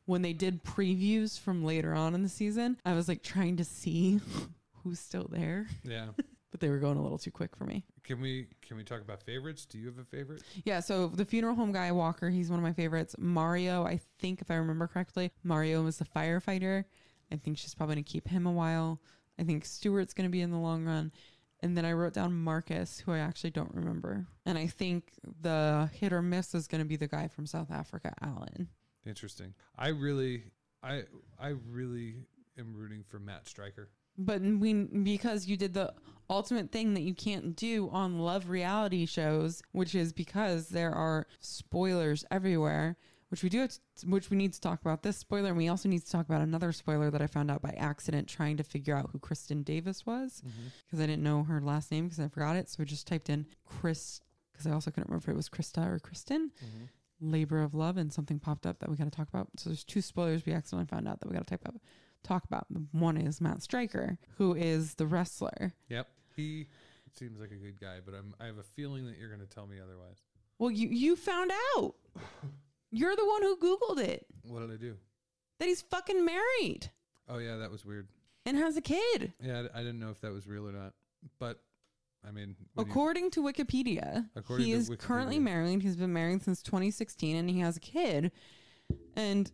when 0.05 0.21
they 0.21 0.33
did 0.33 0.63
previews 0.63 1.39
from 1.39 1.63
later 1.63 1.93
on 1.95 2.13
in 2.13 2.21
the 2.21 2.29
season, 2.29 2.77
I 2.85 2.93
was 2.93 3.07
like 3.07 3.23
trying 3.23 3.57
to 3.57 3.63
see 3.63 4.19
who's 4.83 4.99
still 4.99 5.27
there, 5.31 5.67
Yeah. 5.83 6.07
but 6.51 6.59
they 6.59 6.69
were 6.69 6.77
going 6.77 6.97
a 6.97 7.01
little 7.01 7.17
too 7.17 7.31
quick 7.31 7.55
for 7.55 7.63
me. 7.63 7.83
Can 8.03 8.19
we 8.19 8.47
can 8.61 8.75
we 8.75 8.83
talk 8.83 9.01
about 9.01 9.23
favorites? 9.23 9.65
Do 9.65 9.77
you 9.77 9.87
have 9.87 9.97
a 9.97 10.03
favorite? 10.03 10.43
Yeah, 10.65 10.81
so 10.81 11.07
the 11.07 11.25
funeral 11.25 11.55
home 11.55 11.71
guy 11.71 11.91
Walker, 11.91 12.29
he's 12.29 12.49
one 12.49 12.59
of 12.59 12.63
my 12.63 12.73
favorites. 12.73 13.15
Mario, 13.17 13.85
I 13.85 13.99
think 14.19 14.41
if 14.41 14.51
I 14.51 14.55
remember 14.55 14.87
correctly, 14.87 15.31
Mario 15.43 15.83
was 15.83 15.97
the 15.97 16.05
firefighter. 16.05 16.83
I 17.31 17.37
think 17.37 17.57
she's 17.57 17.73
probably 17.73 17.95
gonna 17.95 18.03
keep 18.03 18.27
him 18.27 18.45
a 18.45 18.51
while. 18.51 19.01
I 19.39 19.43
think 19.43 19.63
Stewart's 19.65 20.13
gonna 20.13 20.29
be 20.29 20.41
in 20.41 20.51
the 20.51 20.57
long 20.57 20.85
run. 20.85 21.11
And 21.61 21.77
then 21.77 21.85
I 21.85 21.93
wrote 21.93 22.13
down 22.13 22.33
Marcus, 22.33 22.99
who 22.99 23.13
I 23.13 23.19
actually 23.19 23.51
don't 23.51 23.73
remember. 23.73 24.27
And 24.45 24.57
I 24.57 24.67
think 24.67 25.13
the 25.41 25.89
hit 25.93 26.11
or 26.11 26.21
miss 26.21 26.53
is 26.53 26.67
gonna 26.67 26.83
be 26.85 26.97
the 26.97 27.07
guy 27.07 27.29
from 27.29 27.45
South 27.45 27.71
Africa, 27.71 28.13
Alan. 28.21 28.67
Interesting. 29.05 29.53
I 29.77 29.89
really 29.89 30.43
I 30.83 31.03
I 31.39 31.53
really 31.69 32.15
am 32.57 32.73
rooting 32.75 33.05
for 33.07 33.19
Matt 33.19 33.47
Striker. 33.47 33.89
But 34.17 34.41
we 34.41 34.73
because 34.73 35.47
you 35.47 35.57
did 35.57 35.73
the 35.73 35.93
ultimate 36.29 36.71
thing 36.71 36.93
that 36.93 37.01
you 37.01 37.13
can't 37.13 37.55
do 37.55 37.89
on 37.91 38.19
love 38.19 38.49
reality 38.49 39.05
shows, 39.05 39.61
which 39.71 39.95
is 39.95 40.13
because 40.13 40.69
there 40.69 40.93
are 40.93 41.27
spoilers 41.39 42.25
everywhere, 42.31 42.97
which 43.29 43.43
we 43.43 43.49
do 43.49 43.67
which 44.05 44.29
we 44.29 44.37
need 44.37 44.53
to 44.53 44.61
talk 44.61 44.81
about 44.81 45.03
this 45.03 45.17
spoiler 45.17 45.49
and 45.49 45.57
we 45.57 45.67
also 45.67 45.89
need 45.89 46.03
to 46.03 46.11
talk 46.11 46.27
about 46.27 46.41
another 46.41 46.71
spoiler 46.71 47.09
that 47.09 47.21
I 47.21 47.27
found 47.27 47.49
out 47.49 47.61
by 47.61 47.71
accident 47.71 48.27
trying 48.27 48.57
to 48.57 48.63
figure 48.63 48.95
out 48.95 49.09
who 49.11 49.19
Kristin 49.19 49.65
Davis 49.65 50.05
was 50.05 50.41
mm-hmm. 50.45 50.67
because 50.85 50.99
I 50.99 51.07
didn't 51.07 51.23
know 51.23 51.43
her 51.43 51.59
last 51.61 51.91
name 51.91 52.05
because 52.05 52.19
I 52.19 52.27
forgot 52.27 52.55
it. 52.55 52.69
So 52.69 52.83
I 52.83 52.85
just 52.85 53.07
typed 53.07 53.29
in 53.29 53.45
Chris 53.65 54.21
because 54.51 54.67
I 54.67 54.71
also 54.71 54.91
couldn't 54.91 55.09
remember 55.09 55.29
if 55.29 55.33
it 55.33 55.35
was 55.35 55.49
Krista 55.49 55.91
or 55.91 55.99
Kristen. 55.99 56.51
Mm-hmm. 56.63 56.85
Labor 57.31 57.61
of 57.61 57.73
Love 57.73 57.95
and 57.95 58.11
something 58.11 58.37
popped 58.37 58.65
up 58.65 58.79
that 58.79 58.89
we 58.89 58.97
got 58.97 59.05
to 59.05 59.09
talk 59.09 59.29
about. 59.29 59.47
So 59.57 59.69
there's 59.69 59.85
two 59.85 60.01
spoilers 60.01 60.45
we 60.45 60.51
accidentally 60.51 60.87
found 60.87 61.07
out 61.07 61.21
that 61.21 61.29
we 61.29 61.33
got 61.33 61.47
to 61.47 61.57
type 61.57 61.65
up 61.65 61.75
talk 62.23 62.43
about. 62.45 62.65
One 62.91 63.17
is 63.17 63.39
Matt 63.41 63.61
Striker, 63.63 64.17
who 64.37 64.53
is 64.55 64.95
the 64.95 65.05
wrestler. 65.05 65.73
Yep. 65.89 66.07
He 66.35 66.67
seems 67.17 67.39
like 67.39 67.51
a 67.51 67.55
good 67.55 67.79
guy, 67.79 67.97
but 68.05 68.13
I'm 68.15 68.33
I 68.39 68.45
have 68.45 68.57
a 68.57 68.63
feeling 68.63 69.05
that 69.05 69.17
you're 69.17 69.29
going 69.29 69.41
to 69.41 69.45
tell 69.53 69.67
me 69.67 69.77
otherwise. 69.83 70.17
Well, 70.59 70.71
you 70.71 70.87
you 70.89 71.15
found 71.15 71.51
out. 71.77 71.95
You're 72.95 73.15
the 73.15 73.25
one 73.25 73.41
who 73.41 73.57
googled 73.57 73.97
it 74.03 74.27
What 74.43 74.59
did 74.59 74.71
I 74.71 74.75
do? 74.75 74.95
that 75.57 75.67
he's 75.67 75.81
fucking 75.81 76.23
married 76.23 76.91
Oh 77.27 77.39
yeah, 77.39 77.57
that 77.57 77.71
was 77.71 77.83
weird. 77.83 78.07
and 78.45 78.55
has 78.57 78.77
a 78.77 78.81
kid. 78.81 79.33
Yeah, 79.41 79.63
I 79.73 79.79
I 79.79 79.83
didn't 79.83 79.99
know 79.99 80.11
if 80.11 80.21
that 80.21 80.31
was 80.31 80.45
real 80.45 80.67
or 80.67 80.71
not. 80.71 80.93
But 81.39 81.59
I 82.27 82.29
mean, 82.31 82.55
when 82.75 82.85
you- 82.85 82.91
According 82.91 83.31
to 83.31 83.41
Wikipedia, 83.41 84.29
According 84.35 84.67
he 84.67 84.73
to 84.73 84.77
is 84.77 84.91
currently 84.99 85.37
Wikipedia. 85.39 85.41
married. 85.41 85.81
He's 85.81 85.95
been 85.95 86.13
married 86.13 86.43
since 86.43 86.61
2016 86.61 87.35
and 87.35 87.49
he 87.49 87.59
has 87.61 87.77
a 87.77 87.79
kid. 87.79 88.31
And 89.15 89.51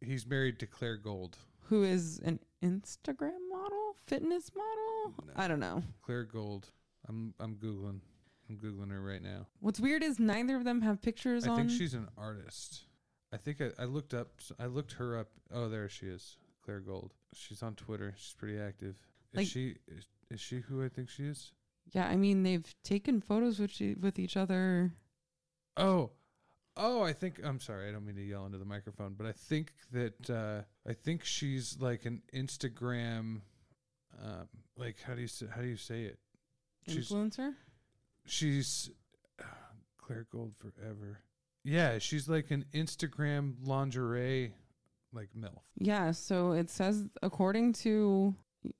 he's 0.00 0.26
married 0.26 0.58
to 0.60 0.66
Claire 0.66 0.96
Gold. 0.96 1.36
Who 1.72 1.84
is 1.84 2.20
an 2.22 2.38
Instagram 2.62 3.38
model, 3.50 3.96
fitness 4.06 4.50
model? 4.54 5.14
No. 5.26 5.32
I 5.36 5.48
don't 5.48 5.58
know. 5.58 5.82
Claire 6.02 6.24
Gold. 6.24 6.68
I'm 7.08 7.32
I'm 7.40 7.54
googling. 7.56 8.00
I'm 8.50 8.58
googling 8.58 8.90
her 8.90 9.00
right 9.00 9.22
now. 9.22 9.46
What's 9.60 9.80
weird 9.80 10.02
is 10.02 10.18
neither 10.18 10.54
of 10.56 10.64
them 10.64 10.82
have 10.82 11.00
pictures 11.00 11.46
I 11.46 11.50
on. 11.52 11.56
think 11.56 11.70
she's 11.70 11.94
an 11.94 12.08
artist. 12.18 12.82
I 13.32 13.38
think 13.38 13.62
I, 13.62 13.70
I 13.78 13.86
looked 13.86 14.12
up. 14.12 14.28
I 14.60 14.66
looked 14.66 14.92
her 14.92 15.18
up. 15.18 15.28
Oh, 15.50 15.70
there 15.70 15.88
she 15.88 16.06
is, 16.06 16.36
Claire 16.62 16.80
Gold. 16.80 17.14
She's 17.32 17.62
on 17.62 17.74
Twitter. 17.74 18.12
She's 18.18 18.34
pretty 18.34 18.58
active. 18.58 18.96
Is 19.32 19.36
Like- 19.38 19.48
she 19.48 19.76
is, 19.88 20.04
is 20.30 20.40
she 20.40 20.58
who 20.60 20.84
I 20.84 20.90
think 20.90 21.08
she 21.08 21.24
is? 21.24 21.52
yeah, 21.92 22.06
I 22.06 22.16
mean 22.16 22.42
they've 22.42 22.74
taken 22.84 23.22
photos 23.22 23.58
with 23.58 23.80
e- 23.80 23.96
with 23.98 24.18
each 24.18 24.36
other. 24.36 24.92
Oh, 25.78 26.10
oh, 26.76 27.02
I 27.02 27.12
think 27.12 27.40
I'm 27.44 27.60
sorry. 27.60 27.88
I 27.88 27.92
don't 27.92 28.04
mean 28.04 28.16
to 28.16 28.22
yell 28.22 28.46
into 28.46 28.58
the 28.58 28.64
microphone, 28.64 29.14
but 29.16 29.26
I 29.26 29.32
think 29.32 29.72
that 29.92 30.30
uh, 30.30 30.62
I 30.88 30.94
think 30.94 31.24
she's 31.24 31.78
like 31.80 32.04
an 32.04 32.22
Instagram. 32.34 33.40
Um, 34.22 34.48
like 34.76 34.96
how 35.06 35.14
do 35.14 35.20
you 35.22 35.28
say, 35.28 35.46
how 35.54 35.60
do 35.60 35.68
you 35.68 35.76
say 35.76 36.02
it? 36.02 36.18
She's 36.88 37.10
Influencer. 37.10 37.54
she's 38.26 38.90
Claire 39.98 40.26
Gold 40.30 40.54
forever. 40.58 41.20
Yeah, 41.64 41.98
she's 41.98 42.28
like 42.28 42.50
an 42.50 42.64
Instagram 42.74 43.54
lingerie 43.64 44.52
like 45.12 45.28
MILF. 45.38 45.60
Yeah, 45.78 46.10
so 46.10 46.52
it 46.52 46.70
says 46.70 47.06
according 47.22 47.74
to 47.74 48.34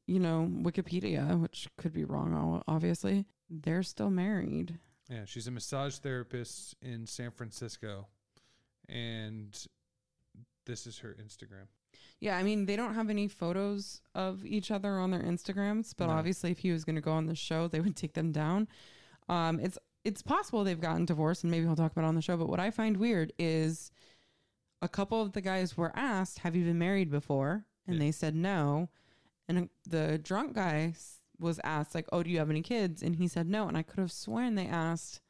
you 0.07 0.19
know 0.19 0.49
Wikipedia, 0.51 1.41
which 1.41 1.69
could 1.77 1.93
be 1.93 2.05
wrong, 2.05 2.63
obviously, 2.67 3.25
they're 3.51 3.83
still 3.83 4.11
married. 4.11 4.79
Yeah, 5.12 5.25
she's 5.27 5.46
a 5.46 5.51
massage 5.51 5.96
therapist 5.96 6.75
in 6.81 7.07
San 7.07 7.31
Francisco. 7.31 8.07
And 8.88 9.55
this 10.64 10.87
is 10.87 10.98
her 11.01 11.14
Instagram. 11.22 11.66
Yeah, 12.20 12.37
I 12.37 12.42
mean 12.42 12.66
they 12.66 12.77
don't 12.77 12.94
have 12.94 13.11
any 13.11 13.29
photos 13.29 14.01
of 14.14 14.44
each 14.46 14.70
other 14.70 14.98
on 14.98 15.11
their 15.11 15.22
Instagrams, 15.22 15.92
but 15.96 16.07
No. 16.07 16.12
obviously 16.12 16.51
if 16.51 16.59
he 16.61 16.70
was 16.70 16.85
going 16.85 16.94
to 16.96 17.03
go 17.03 17.12
on 17.12 17.27
the 17.27 17.35
show, 17.35 17.68
they 17.68 17.81
would 17.81 17.96
take 17.96 18.14
them 18.14 18.33
down. 18.33 18.68
Um, 19.29 19.61
it's 19.61 19.79
it's 20.05 20.22
possible 20.22 20.64
they've 20.64 20.81
gotten 20.81 21.05
divorced, 21.05 21.44
and 21.44 21.51
maybe 21.51 21.64
he'll 21.66 21.77
talk 21.77 21.92
about 21.92 22.05
it 22.05 22.09
on 22.09 22.14
the 22.16 22.22
show. 22.22 22.37
But 22.37 22.48
what 22.48 22.59
I 22.59 22.70
find 22.70 22.96
weird 22.96 23.33
is 23.38 23.90
a 24.81 24.88
couple 24.88 25.20
of 25.22 25.33
the 25.33 25.40
guys 25.40 25.77
were 25.77 25.92
asked, 25.94 26.38
"Have 26.40 26.57
you 26.57 26.64
been 26.64 26.79
married 26.79 27.11
before?" 27.11 27.66
and 27.87 27.96
Yeah. 27.96 28.01
they 28.07 28.12
said 28.12 28.35
no. 28.35 28.88
And 29.48 29.68
the 29.87 30.18
drunk 30.18 30.55
guy 30.55 30.94
was 31.43 31.61
asked, 31.65 31.95
like, 31.95 32.09
"Oh, 32.13 32.23
do 32.23 32.31
you 32.31 32.39
have 32.39 32.51
any 32.51 32.63
kids?" 32.63 33.03
and 33.03 33.17
he 33.17 33.29
said 33.29 33.49
no. 33.49 33.69
And 33.69 33.77
I 33.77 33.83
could 33.83 33.99
have 33.99 34.13
sworn 34.13 34.55
they 34.55 34.67
asked 34.67 35.21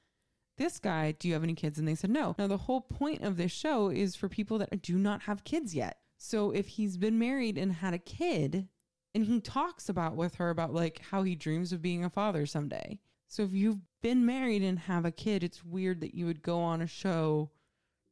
this 0.59 0.79
guy, 0.79 1.13
"Do 1.13 1.29
you 1.29 1.35
have 1.35 1.43
any 1.43 1.55
kids?" 1.55 1.79
and 1.79 1.89
they 1.89 1.95
said 1.95 2.11
no. 2.11 2.35
Now 2.39 2.47
the 2.47 2.59
whole 2.59 2.83
point 2.83 3.23
of 3.23 3.37
this 3.37 3.53
show 3.53 3.89
is 3.89 4.15
for 4.15 4.29
people 4.29 4.59
that 4.59 4.83
do 4.83 4.99
not 4.99 5.23
have 5.23 5.45
kids 5.45 5.75
yet. 5.75 5.99
So 6.19 6.51
if 6.53 6.69
he's 6.69 6.97
been 6.97 7.19
married 7.19 7.59
and 7.59 7.73
had 7.73 7.95
a 7.95 7.99
kid, 7.99 8.69
and 9.15 9.25
he 9.25 9.41
talks 9.41 9.89
about 9.89 10.17
with 10.17 10.37
her 10.37 10.51
about 10.51 10.73
like 10.73 11.01
how 11.11 11.23
he 11.23 11.35
dreams 11.35 11.73
of 11.73 11.83
being 11.83 12.05
a 12.05 12.11
father 12.11 12.47
someday. 12.47 12.99
So 13.29 13.43
if 13.43 13.53
you've 13.53 13.81
been 14.03 14.27
married 14.27 14.63
and 14.63 14.79
have 14.79 15.05
a 15.05 15.11
kid, 15.11 15.43
it's 15.43 15.65
weird 15.65 16.01
that 16.01 16.15
you 16.15 16.27
would 16.27 16.43
go 16.43 16.61
on 16.61 16.83
a 16.83 16.87
show 16.87 17.51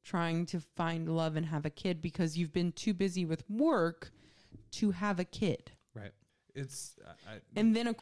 trying 0.02 0.46
to 0.46 0.60
find 0.60 1.14
love 1.14 1.36
and 1.36 1.46
have 1.46 1.66
a 1.66 1.70
kid 1.70 2.00
because 2.00 2.36
you've 2.36 2.52
been 2.52 2.72
too 2.72 2.94
busy 2.94 3.24
with 3.24 3.48
work 3.48 4.12
to 4.72 4.92
have 4.92 5.20
a 5.20 5.24
kid. 5.24 5.72
It's 6.54 6.98
I, 7.28 7.34
And 7.56 7.74
then 7.74 7.88
a, 7.88 7.94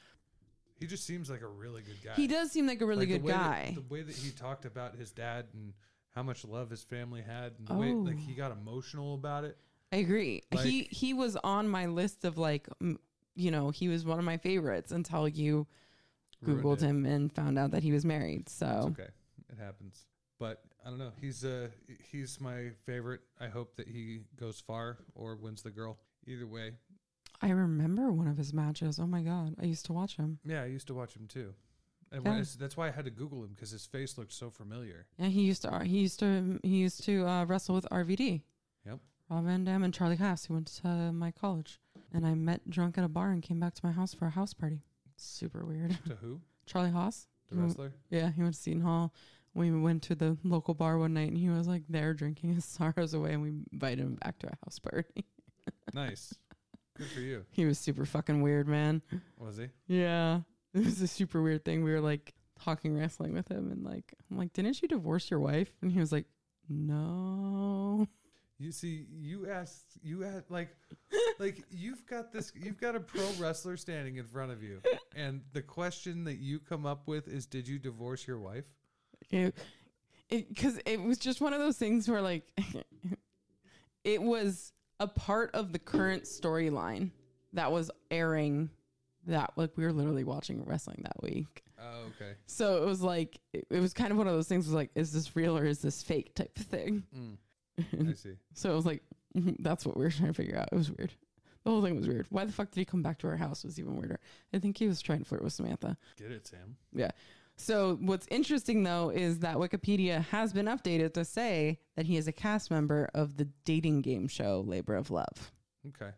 he 0.81 0.87
just 0.87 1.05
seems 1.07 1.29
like 1.31 1.43
a 1.43 1.47
really 1.49 1.83
good 1.83 2.03
guy. 2.05 2.15
he 2.15 2.27
does 2.27 2.51
seem 2.53 2.67
like 2.67 2.81
a 2.81 2.87
really 2.87 3.07
Like, 3.07 3.09
the 3.09 3.19
good 3.19 3.29
that- 3.35 3.67
guy. 3.67 3.73
the 3.75 3.95
way 3.95 4.03
that 4.03 4.15
he 4.15 4.31
talked 4.31 4.65
about 4.65 4.97
his 4.97 5.11
dad 5.11 5.47
and 5.53 5.73
how 6.11 6.23
much 6.23 6.45
love 6.45 6.71
his 6.71 6.83
family 6.83 7.23
had 7.23 7.53
and 7.59 7.69
the 7.69 7.75
way 7.75 7.93
like 7.93 8.17
Oh. 8.17 8.27
he 8.27 8.35
got 8.35 8.53
emotional 8.53 9.15
about 9.15 9.45
it. 9.45 9.57
I 9.93 9.97
agree. 9.97 10.43
he 10.51 10.57
Like- 10.57 10.91
he 10.93 11.15
was 11.15 11.37
on 11.37 11.69
my 11.69 11.87
list 11.87 12.25
of 12.25 12.39
like 12.39 12.69
you 13.35 13.51
know, 13.53 13.71
he 13.71 13.87
was 13.89 14.05
one 14.05 14.19
of 14.19 14.25
my 14.25 14.37
favorites 14.37 14.91
until 14.91 15.29
you 15.29 15.67
googled 16.45 16.81
him 16.81 17.05
and 17.07 17.33
found 17.33 17.59
out 17.59 17.71
that 17.73 17.83
he 17.83 17.93
was 17.93 18.05
married. 18.05 18.41
It's 18.41 18.53
So 18.53 18.89
okay. 18.93 19.09
It 19.51 19.59
happens. 19.59 20.05
But 20.39 20.63
I 20.85 20.91
don't 20.91 20.99
know. 20.99 21.13
He's 21.21 21.45
uh 21.45 21.69
he's 22.11 22.41
my 22.41 22.71
favorite. 22.87 23.21
I 23.41 23.49
hope 23.49 23.77
that 23.77 23.89
he 23.89 24.21
goes 24.37 24.61
far 24.61 24.99
or 25.15 25.35
wins 25.37 25.63
the 25.63 25.71
girl. 25.71 25.99
Either 26.27 26.47
way. 26.47 26.75
I 27.40 27.51
remember 27.51 28.11
one 28.12 28.27
of 28.29 28.37
his 28.37 28.53
matches. 28.53 28.98
Oh 28.98 29.07
my 29.07 29.22
god, 29.22 29.55
I 29.61 29.64
used 29.66 29.87
to 29.87 29.92
watch 29.92 30.16
him. 30.16 30.38
Yeah, 30.44 30.62
I 30.62 30.66
used 30.66 30.87
to 30.88 30.94
watch 30.94 31.14
him 31.14 31.27
too. 31.29 31.55
And 32.11 32.24
Yeah. 32.24 32.42
that's 32.59 32.77
why 32.77 32.88
I 32.88 32.90
had 32.90 33.05
to 33.05 33.11
Google 33.11 33.42
him 33.44 33.51
because 33.55 33.70
his 33.70 33.85
face 33.87 34.16
looked 34.18 34.33
so 34.33 34.51
familiar. 34.51 35.07
Yeah, 35.18 35.27
he 35.29 35.42
used 35.42 35.62
to 35.62 35.85
he 35.85 35.98
used 36.01 36.18
to 36.20 36.59
he 36.62 36.77
used 36.79 37.05
to 37.05 37.27
uh, 37.27 37.44
wrestle 37.44 37.74
with 37.74 37.87
RVD. 37.90 38.42
Yep. 38.87 38.98
Rob 39.31 39.44
Van 39.44 39.64
Dam 39.64 39.83
and 39.85 39.92
Charlie 39.92 40.16
Haas, 40.16 40.46
who 40.46 40.55
went 40.55 40.68
to 40.83 41.12
my 41.12 41.31
college, 41.31 41.81
and 42.12 42.27
I 42.27 42.35
met 42.35 42.68
drunk 42.70 42.96
at 42.98 43.05
a 43.05 43.09
bar 43.09 43.31
and 43.31 43.42
came 43.42 43.61
back 43.61 43.74
to 43.74 43.85
my 43.87 43.92
house 43.92 44.14
for 44.14 44.27
a 44.27 44.31
house 44.31 44.55
party. 44.55 44.81
Super 45.16 45.64
weird. 45.66 45.98
To 46.07 46.14
who? 46.16 46.40
Charlie 46.66 46.90
Haas. 46.90 47.29
The 47.48 47.55
He 47.55 47.59
went- 47.61 47.68
wrestler? 47.70 47.92
Yeah, 48.11 48.31
he 48.33 48.42
went 48.42 48.55
to 48.55 48.61
Seton 48.61 48.81
Hall. 48.83 49.12
We 49.55 49.70
went 49.70 50.03
to 50.05 50.14
the 50.14 50.37
local 50.44 50.74
bar 50.74 50.98
one 50.98 51.14
night 51.14 51.29
and 51.29 51.37
he 51.38 51.48
was 51.51 51.66
like 51.68 51.83
there 51.88 52.14
drinking 52.14 52.55
his 52.55 52.64
sorrows 52.77 53.12
away 53.14 53.33
and 53.35 53.42
we 53.42 53.48
invited 53.72 54.01
him 54.01 54.14
back 54.16 54.38
to 54.40 54.46
a 54.48 54.57
house 54.64 54.79
party. 54.79 55.24
Nice. 55.94 56.35
Good 56.99 57.07
for 57.09 57.21
you. 57.21 57.45
He 57.51 57.65
was 57.65 57.79
super 57.79 58.05
fucking 58.05 58.43
weird, 58.43 58.69
man. 58.69 59.03
Was 59.39 59.57
he? 59.57 59.69
Yeah. 59.87 60.41
It 60.75 60.85
was 60.85 61.01
a 61.01 61.09
super 61.09 61.41
weird 61.41 61.65
thing. 61.65 61.83
We 61.83 61.93
were 61.93 62.01
like 62.01 62.35
talking 62.63 62.95
wrestling 62.95 63.33
with 63.33 63.49
him 63.49 63.73
and 63.73 63.83
like 63.85 64.13
I'm 64.31 64.37
like, 64.37 64.53
Didn't 64.53 64.83
you 64.83 64.87
divorce 64.87 65.31
your 65.31 65.41
wife? 65.41 65.73
And 65.81 65.91
he 65.91 65.99
was 65.99 66.13
like, 66.13 66.27
No. 66.69 68.07
You 68.59 68.73
see, 68.73 69.07
you 69.11 69.49
asked, 69.49 69.99
you 70.03 70.21
had 70.21 70.45
like, 70.49 70.77
like 71.39 71.63
you've 71.71 72.05
got 72.07 72.33
this, 72.33 72.53
you've 72.57 72.81
got 72.81 72.97
a 72.97 73.01
pro 73.01 73.27
wrestler 73.39 73.77
standing 73.77 74.17
in 74.17 74.27
front 74.27 74.51
of 74.51 74.63
you, 74.65 74.83
and 75.17 75.43
the 75.53 75.63
question 75.63 76.25
that 76.25 76.39
you 76.39 76.59
come 76.59 76.85
up 76.85 77.07
with 77.07 77.29
is, 77.29 77.47
"Did 77.47 77.69
you 77.69 77.79
divorce 77.79 78.27
your 78.27 78.39
wife?" 78.39 78.65
It 79.31 79.55
because 80.29 80.81
it, 80.85 81.01
was 81.01 81.19
just 81.19 81.41
one 81.41 81.53
of 81.53 81.61
those 81.61 81.77
things 81.77 82.09
where 82.09 82.21
like 82.21 82.53
it 84.05 84.21
was 84.21 84.73
a 85.01 85.07
part 85.07 85.55
of 85.55 85.73
the 85.73 85.79
current 85.79 86.25
storyline 86.25 87.11
that 87.53 87.71
was 87.73 87.91
airing 88.11 88.71
that 89.27 89.53
like 89.57 89.77
we 89.77 89.85
were 89.85 89.93
literally 89.93 90.25
watching 90.25 90.65
wrestling 90.65 91.01
that 91.05 91.23
week. 91.23 91.63
Oh, 91.81 92.07
okay. 92.17 92.33
So 92.47 92.83
it 92.83 92.87
was 92.87 93.03
like 93.03 93.39
it, 93.53 93.67
it 93.71 93.81
was 93.81 93.93
kind 93.93 94.11
of 94.11 94.19
one 94.19 94.27
of 94.27 94.35
those 94.35 94.49
things 94.49 94.67
was 94.67 94.75
like 94.75 94.91
is 94.95 95.13
this 95.13 95.37
real 95.37 95.57
or 95.57 95.65
is 95.65 95.81
this 95.81 96.03
fake 96.03 96.35
type 96.35 96.57
of 96.59 96.65
thing. 96.65 97.05
Mm, 97.17 98.11
I 98.11 98.13
see. 98.15 98.35
so 98.55 98.73
it 98.73 98.75
was 98.75 98.87
like 98.87 99.03
mhm, 99.37 99.57
that's 99.61 99.87
what 99.87 99.97
we 99.97 100.05
were 100.05 100.11
trying 100.11 100.29
to 100.29 100.35
figure 100.35 100.57
out. 100.59 100.69
It 100.73 100.77
was 100.77 100.91
weird. 100.91 101.13
The 101.65 101.71
whole 101.71 101.83
thing 101.83 101.97
was 101.97 102.09
weird. 102.09 102.27
Why 102.31 102.45
the 102.45 102.53
fuck 102.53 102.71
did 102.71 102.81
he 102.81 102.85
come 102.85 103.03
back 103.03 103.19
to 103.19 103.27
our 103.29 103.37
house 103.37 103.65
was 103.65 103.79
even 103.79 103.97
weirder. 103.97 104.21
I 104.55 104.59
think 104.59 104.79
he 104.79 104.87
was 104.89 105.03
trying 105.03 105.19
to 105.19 105.25
flirt 105.25 105.43
with 105.43 105.53
Samantha. 105.53 105.97
Get 106.17 106.31
it, 106.31 106.47
Sam. 106.47 106.77
So 107.61 107.97
what's 108.01 108.27
interesting 108.31 108.85
though 108.85 109.11
is 109.11 109.40
that 109.40 109.57
Wikipedia 109.57 110.25
has 110.27 110.53
been 110.53 110.66
updated 110.66 111.12
to 111.14 111.25
say 111.25 111.81
that 111.97 112.07
he 112.07 112.16
is 112.16 112.29
a 112.29 112.33
cast 112.33 112.71
member 112.71 113.11
of 113.14 113.37
the 113.37 113.49
dating 113.64 114.03
game 114.03 114.29
show 114.29 114.62
Labor 114.66 114.94
of 114.94 115.11
Love. 115.11 115.53
Okay. 115.88 116.11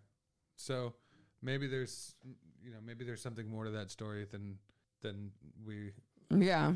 So 0.57 0.95
maybe 1.43 1.67
there's, 1.67 2.15
you 2.63 2.71
know, 2.73 2.79
maybe 2.85 3.05
there's 3.05 3.23
something 3.23 3.49
more 3.49 3.65
to 3.65 3.71
that 3.71 3.91
story 3.91 4.27
than 4.31 4.59
than 5.03 5.33
we 5.67 5.93
Yeah. 6.31 6.75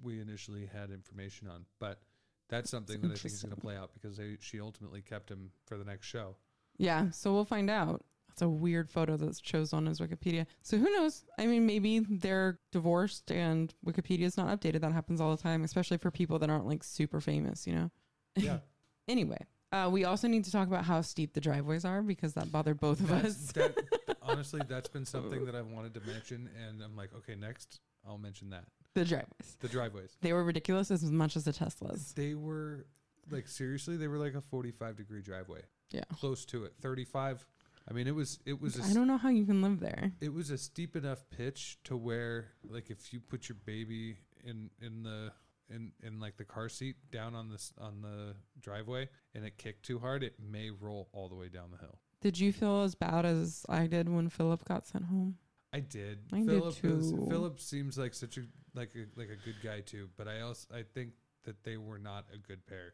we 0.00 0.20
initially 0.20 0.66
had 0.66 0.90
information 0.90 1.48
on, 1.48 1.64
but 1.80 2.00
that's 2.48 2.70
something 2.70 3.00
that 3.00 3.10
I 3.10 3.14
think 3.14 3.34
is 3.34 3.42
going 3.42 3.54
to 3.54 3.60
play 3.60 3.76
out 3.76 3.92
because 3.94 4.16
they, 4.16 4.36
she 4.40 4.60
ultimately 4.60 5.00
kept 5.02 5.28
him 5.30 5.50
for 5.66 5.76
the 5.78 5.84
next 5.84 6.06
show. 6.06 6.36
Yeah. 6.78 7.10
So 7.10 7.32
we'll 7.32 7.44
find 7.44 7.68
out. 7.70 8.04
That's 8.32 8.42
a 8.42 8.48
weird 8.48 8.88
photo 8.88 9.18
that's 9.18 9.40
shows 9.42 9.74
on 9.74 9.84
his 9.84 10.00
Wikipedia. 10.00 10.46
So 10.62 10.78
who 10.78 10.90
knows? 10.90 11.24
I 11.38 11.44
mean, 11.44 11.66
maybe 11.66 11.98
they're 11.98 12.58
divorced 12.72 13.30
and 13.30 13.72
Wikipedia 13.84 14.22
is 14.22 14.38
not 14.38 14.48
updated. 14.48 14.80
That 14.80 14.92
happens 14.92 15.20
all 15.20 15.36
the 15.36 15.42
time, 15.42 15.64
especially 15.64 15.98
for 15.98 16.10
people 16.10 16.38
that 16.38 16.48
aren't 16.48 16.66
like 16.66 16.82
super 16.82 17.20
famous, 17.20 17.66
you 17.66 17.74
know? 17.74 17.90
Yeah. 18.36 18.58
Anyway, 19.08 19.36
uh, 19.72 19.88
we 19.90 20.04
also 20.04 20.28
need 20.28 20.44
to 20.44 20.52
talk 20.52 20.68
about 20.68 20.84
how 20.84 21.00
steep 21.00 21.34
the 21.34 21.40
driveways 21.40 21.84
are 21.84 22.02
because 22.02 22.34
that 22.34 22.52
bothered 22.52 22.78
both 22.78 23.00
of 23.00 23.08
That's, 23.08 23.26
us. 23.26 23.52
that, 23.54 23.76
honestly, 24.22 24.60
that's 24.68 24.88
been 24.88 25.04
something 25.04 25.44
that 25.44 25.56
I've 25.56 25.66
wanted 25.66 25.92
to 25.94 26.00
mention, 26.02 26.48
and 26.64 26.80
I'm 26.80 26.96
like, 26.96 27.10
okay, 27.12 27.34
next 27.34 27.80
I'll 28.06 28.16
mention 28.16 28.50
that 28.50 28.62
the 28.94 29.04
driveways. 29.04 29.56
the 29.58 29.66
driveways. 29.66 30.16
They 30.20 30.32
were 30.32 30.44
ridiculous 30.44 30.92
as 30.92 31.02
much 31.02 31.34
as 31.36 31.42
the 31.44 31.52
Teslas. 31.52 32.14
They 32.14 32.34
were 32.34 32.86
like 33.28 33.48
seriously, 33.48 33.96
they 33.96 34.06
were 34.06 34.18
like 34.18 34.34
a 34.34 34.40
45 34.40 34.96
degree 34.96 35.20
driveway. 35.20 35.62
Yeah. 35.90 36.04
close 36.14 36.44
to 36.46 36.64
it, 36.64 36.74
35. 36.80 37.44
I 37.88 37.92
mean, 37.92 38.06
it 38.06 38.14
was 38.14 38.38
it 38.46 38.60
was 38.60 38.78
a 38.78 38.84
I 38.84 38.92
don't 38.94 39.06
know 39.08 39.16
how 39.18 39.28
you 39.28 39.44
can 39.44 39.60
live 39.62 39.80
there. 39.80 40.12
it 40.20 40.32
was 40.32 40.50
a 40.50 40.58
steep 40.58 40.96
enough 40.96 41.24
pitch 41.30 41.78
to 41.84 41.96
where 41.96 42.48
like 42.68 42.90
if 42.90 43.12
you 43.12 43.20
put 43.20 43.48
your 43.48 43.56
baby 43.64 44.16
in 44.44 44.70
in 44.80 45.02
the 45.02 45.32
in 45.68 45.92
in 46.02 46.20
like 46.20 46.36
the 46.36 46.44
car 46.44 46.68
seat 46.68 46.96
down 47.10 47.34
on 47.34 47.48
this 47.50 47.72
on 47.78 48.02
the 48.02 48.34
driveway 48.60 49.08
and 49.34 49.44
it 49.44 49.56
kicked 49.58 49.84
too 49.84 49.98
hard 49.98 50.22
it 50.22 50.34
may 50.38 50.70
roll 50.70 51.08
all 51.12 51.28
the 51.28 51.34
way 51.34 51.48
down 51.48 51.70
the 51.70 51.78
hill 51.78 51.98
Did 52.20 52.38
you 52.38 52.52
feel 52.52 52.82
as 52.82 52.94
bad 52.94 53.24
as 53.24 53.64
I 53.68 53.86
did 53.86 54.08
when 54.08 54.28
Philip 54.28 54.64
got 54.64 54.86
sent 54.86 55.04
home? 55.06 55.36
i 55.74 55.80
did 55.80 56.18
I 56.32 56.40
did 56.40 56.48
philip 56.48 56.74
is, 56.84 57.10
too. 57.12 57.26
philip 57.30 57.58
seems 57.58 57.96
like 57.96 58.12
such 58.12 58.36
a 58.36 58.42
like 58.74 58.90
a 58.94 59.06
like 59.18 59.30
a 59.30 59.42
good 59.42 59.56
guy 59.64 59.80
too 59.80 60.10
but 60.18 60.28
i 60.28 60.42
also 60.42 60.66
i 60.74 60.82
think 60.82 61.12
that 61.44 61.64
they 61.64 61.78
were 61.78 61.98
not 61.98 62.26
a 62.34 62.36
good 62.36 62.66
pair 62.66 62.92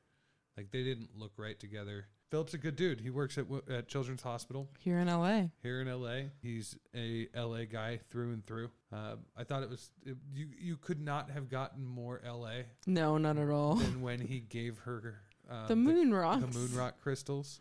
like 0.57 0.71
they 0.71 0.85
didn't 0.85 1.11
look 1.17 1.33
right 1.39 1.59
together 1.59 2.07
philip's 2.31 2.55
a 2.55 2.59
good 2.59 2.77
dude 2.77 3.01
he 3.01 3.11
works 3.11 3.39
at 3.39 3.47
at 3.71 3.89
children's 3.89 4.23
hospital 4.23 4.69
Here 4.79 4.99
in 4.99 5.09
LA. 5.09 5.45
here 5.63 5.81
in 5.81 5.89
LA. 5.89 6.29
He's 6.43 6.77
a 6.95 7.29
LA 7.35 7.65
guy 7.65 8.01
through 8.11 8.33
and 8.33 8.45
through. 8.47 8.71
Uh, 8.93 9.17
I 9.37 9.45
thought 9.45 9.63
it 9.63 9.71
was 9.71 9.91
it, 10.05 10.17
you. 10.35 10.49
You 10.59 10.77
could 10.77 11.01
not 11.01 11.31
have 11.31 11.49
gotten 11.49 11.85
more 11.87 12.21
LA 12.27 12.63
No, 12.87 13.19
not 13.19 13.37
at 13.39 13.49
all. 13.51 13.77
than 13.77 14.01
when 14.03 14.21
he 14.21 14.41
gave 14.41 14.79
her 14.81 15.21
uh, 15.51 15.67
the 15.69 15.77
moon 15.77 16.11
the, 16.11 16.17
rocks. 16.17 16.55
moon 16.55 16.75
rock 16.75 17.01
crystals 17.03 17.61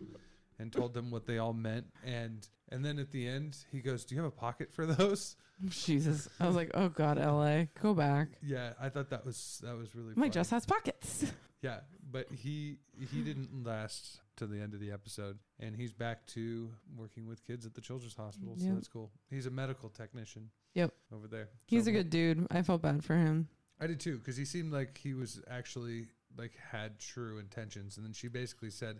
and 0.59 0.71
told 0.73 0.93
them 0.93 1.11
what 1.11 1.25
they 1.25 1.37
all 1.37 1.53
meant. 1.53 1.85
And 2.05 2.47
and 2.69 2.83
then 2.83 2.99
at 2.99 3.11
the 3.11 3.27
end, 3.27 3.57
he 3.71 3.79
goes, 3.79 4.03
"Do 4.05 4.15
you 4.15 4.21
have 4.21 4.27
a 4.27 4.35
pocket 4.35 4.73
for 4.73 4.85
those?" 4.85 5.35
Jesus. 5.69 6.27
I 6.39 6.45
was 6.45 6.55
like, 6.55 6.69
oh 6.75 6.89
God, 6.89 7.17
LA. 7.17 7.63
Go 7.81 7.93
back. 7.95 8.27
Yeah, 8.43 8.73
I 8.79 8.89
thought 8.89 9.09
that 9.09 9.25
was 9.25 9.59
that 9.63 9.75
was 9.77 9.95
really. 9.95 10.09
My 10.09 10.23
funny. 10.23 10.29
dress 10.31 10.49
has 10.51 10.65
pockets. 10.65 11.25
Yeah, 11.61 11.79
but 12.11 12.27
he 12.31 12.77
he 13.11 13.21
didn't 13.23 13.65
last 13.65 14.19
to 14.37 14.47
the 14.47 14.59
end 14.59 14.73
of 14.73 14.79
the 14.79 14.91
episode, 14.91 15.37
and 15.59 15.75
he's 15.75 15.91
back 15.91 16.25
to 16.27 16.71
working 16.95 17.27
with 17.27 17.45
kids 17.45 17.65
at 17.65 17.73
the 17.73 17.81
children's 17.81 18.15
hospital. 18.15 18.55
So 18.57 18.65
Yep. 18.65 18.73
that's 18.75 18.87
cool. 18.87 19.11
He's 19.29 19.45
a 19.45 19.51
medical 19.51 19.89
technician. 19.89 20.49
Yep. 20.73 20.93
over 21.11 21.27
there. 21.27 21.49
He's 21.65 21.85
So 21.85 21.89
a 21.89 21.93
good 21.93 22.09
dude. 22.11 22.45
I 22.51 22.61
felt 22.61 22.81
bad 22.83 23.03
for 23.03 23.15
him. 23.15 23.47
I 23.79 23.87
did 23.87 23.99
too, 23.99 24.17
because 24.19 24.37
he 24.37 24.45
seemed 24.45 24.71
like 24.71 24.97
he 24.97 25.13
was 25.15 25.41
actually 25.47 26.07
like 26.37 26.55
had 26.55 26.99
true 26.99 27.39
intentions, 27.39 27.97
and 27.97 28.05
then 28.05 28.13
she 28.13 28.27
basically 28.27 28.69
said, 28.69 28.99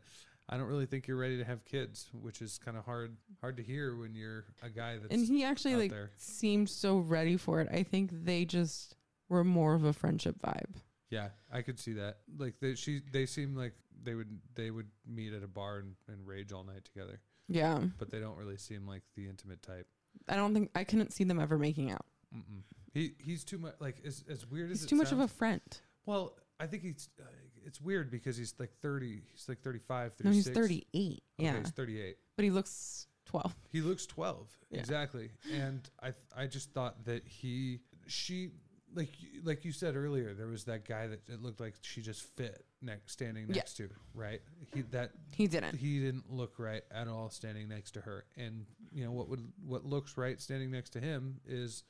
"I 0.50 0.58
don't 0.58 0.68
really 0.68 0.88
think 0.88 1.08
you're 1.08 1.18
ready 1.18 1.38
to 1.38 1.44
have 1.44 1.66
kids," 1.66 2.10
which 2.14 2.42
is 2.42 2.58
kind 2.58 2.78
of 2.78 2.86
hard 2.86 3.16
hard 3.42 3.58
to 3.58 3.64
hear 3.64 3.96
when 3.96 4.16
you're 4.16 4.46
a 4.64 4.70
guy 4.72 4.98
that's 4.98 5.14
And 5.14 5.24
he 5.24 5.44
actually 5.44 5.74
out 5.76 5.80
like 5.82 5.92
there. 5.92 6.12
seemed 6.18 6.70
so 6.70 6.98
ready 6.98 7.38
for 7.38 7.62
it. 7.62 7.68
I 7.72 7.84
think 7.84 8.10
they 8.12 8.44
just 8.46 8.96
were 9.30 9.44
more 9.44 9.76
of 9.76 9.84
a 9.84 9.94
friendship 9.94 10.38
vibe. 10.42 10.78
Yeah, 11.12 11.30
I 11.52 11.62
could 11.62 11.78
see 11.80 11.94
that. 11.94 12.20
Like 12.38 12.60
they, 12.60 12.74
she, 12.76 13.02
they 13.12 13.26
seem 13.28 13.56
like 13.56 13.74
they 14.08 14.16
would 14.16 14.40
they 14.56 14.72
would 14.72 14.88
meet 15.06 15.34
at 15.34 15.44
a 15.44 15.48
bar 15.48 15.78
and, 15.80 15.96
and 16.08 16.26
rage 16.26 16.52
all 16.54 16.64
night 16.64 16.86
together, 16.86 17.20
Yeah. 17.50 17.80
but 18.00 18.10
they 18.10 18.20
don't 18.20 18.38
really 18.38 18.58
seem 18.58 18.88
like 18.88 19.04
the 19.16 19.28
intimate 19.28 19.62
type. 19.62 19.86
I 20.30 20.36
don't 20.38 20.54
think 20.54 20.72
I 20.74 20.84
couldn't 20.86 21.12
see 21.14 21.26
them 21.26 21.40
ever 21.40 21.58
making 21.58 21.92
out. 21.92 22.06
Mm-mm. 22.36 22.64
He 22.94 23.14
he's 23.20 23.44
too 23.44 23.58
much 23.58 23.76
like 23.80 23.98
as 24.06 24.24
as 24.30 24.46
weird 24.48 24.72
as 24.72 24.78
He's 24.80 24.86
it 24.86 24.90
too 24.90 24.96
much 24.96 25.12
of 25.12 25.20
a 25.20 25.28
friend. 25.28 25.62
well. 26.06 26.34
I 26.60 26.66
think 26.66 26.82
he's 26.82 27.08
uh, 27.22 27.24
it's 27.68 27.80
weird 27.80 28.10
because 28.10 28.36
he's 28.36 28.56
like 28.58 28.72
30, 28.82 29.22
he's 29.32 29.48
like 29.48 29.62
35, 29.62 30.14
No, 30.24 30.32
he's 30.32 30.50
38. 30.50 30.88
Okay, 30.98 31.22
Yeah. 31.38 31.60
he's 31.60 31.70
38. 31.70 32.18
But 32.36 32.46
he 32.46 32.50
looks 32.50 33.06
12. 33.28 33.54
He 33.72 33.82
looks 33.82 34.08
12. 34.08 34.48
Yeah. 34.72 34.80
Exactly. 34.80 35.30
And 35.54 35.88
I 36.00 36.06
th- 36.06 36.16
I 36.36 36.48
just 36.48 36.72
thought 36.72 37.06
that 37.06 37.28
he 37.28 37.82
she 38.08 38.50
like 38.98 39.22
you- 39.22 39.42
like 39.44 39.64
you 39.64 39.72
said 39.72 39.96
earlier 39.96 40.34
there 40.34 40.48
was 40.48 40.64
that 40.66 40.84
guy 40.86 41.08
that 41.08 41.22
it 41.30 41.42
looked 41.42 41.60
like 41.62 41.76
she 41.82 42.02
just 42.02 42.24
fit 42.36 42.66
next 42.82 43.14
standing 43.14 43.48
Yeah. 43.48 43.56
next 43.58 43.76
to, 43.78 43.90
right? 44.14 44.42
He 44.74 44.82
that 44.82 45.12
He 45.32 45.48
didn't. 45.48 45.76
he 45.78 46.00
didn't 46.00 46.32
look 46.32 46.58
right 46.60 46.84
at 46.92 47.08
all 47.08 47.30
standing 47.30 47.68
next 47.70 47.92
to 47.92 48.02
her. 48.02 48.26
And 48.36 48.66
you 48.92 49.04
know 49.06 49.12
what 49.12 49.30
would 49.30 49.52
what 49.64 49.86
looks 49.86 50.18
right 50.18 50.42
standing 50.42 50.72
next 50.72 50.90
to 50.92 51.00
him 51.00 51.40
is 51.46 51.84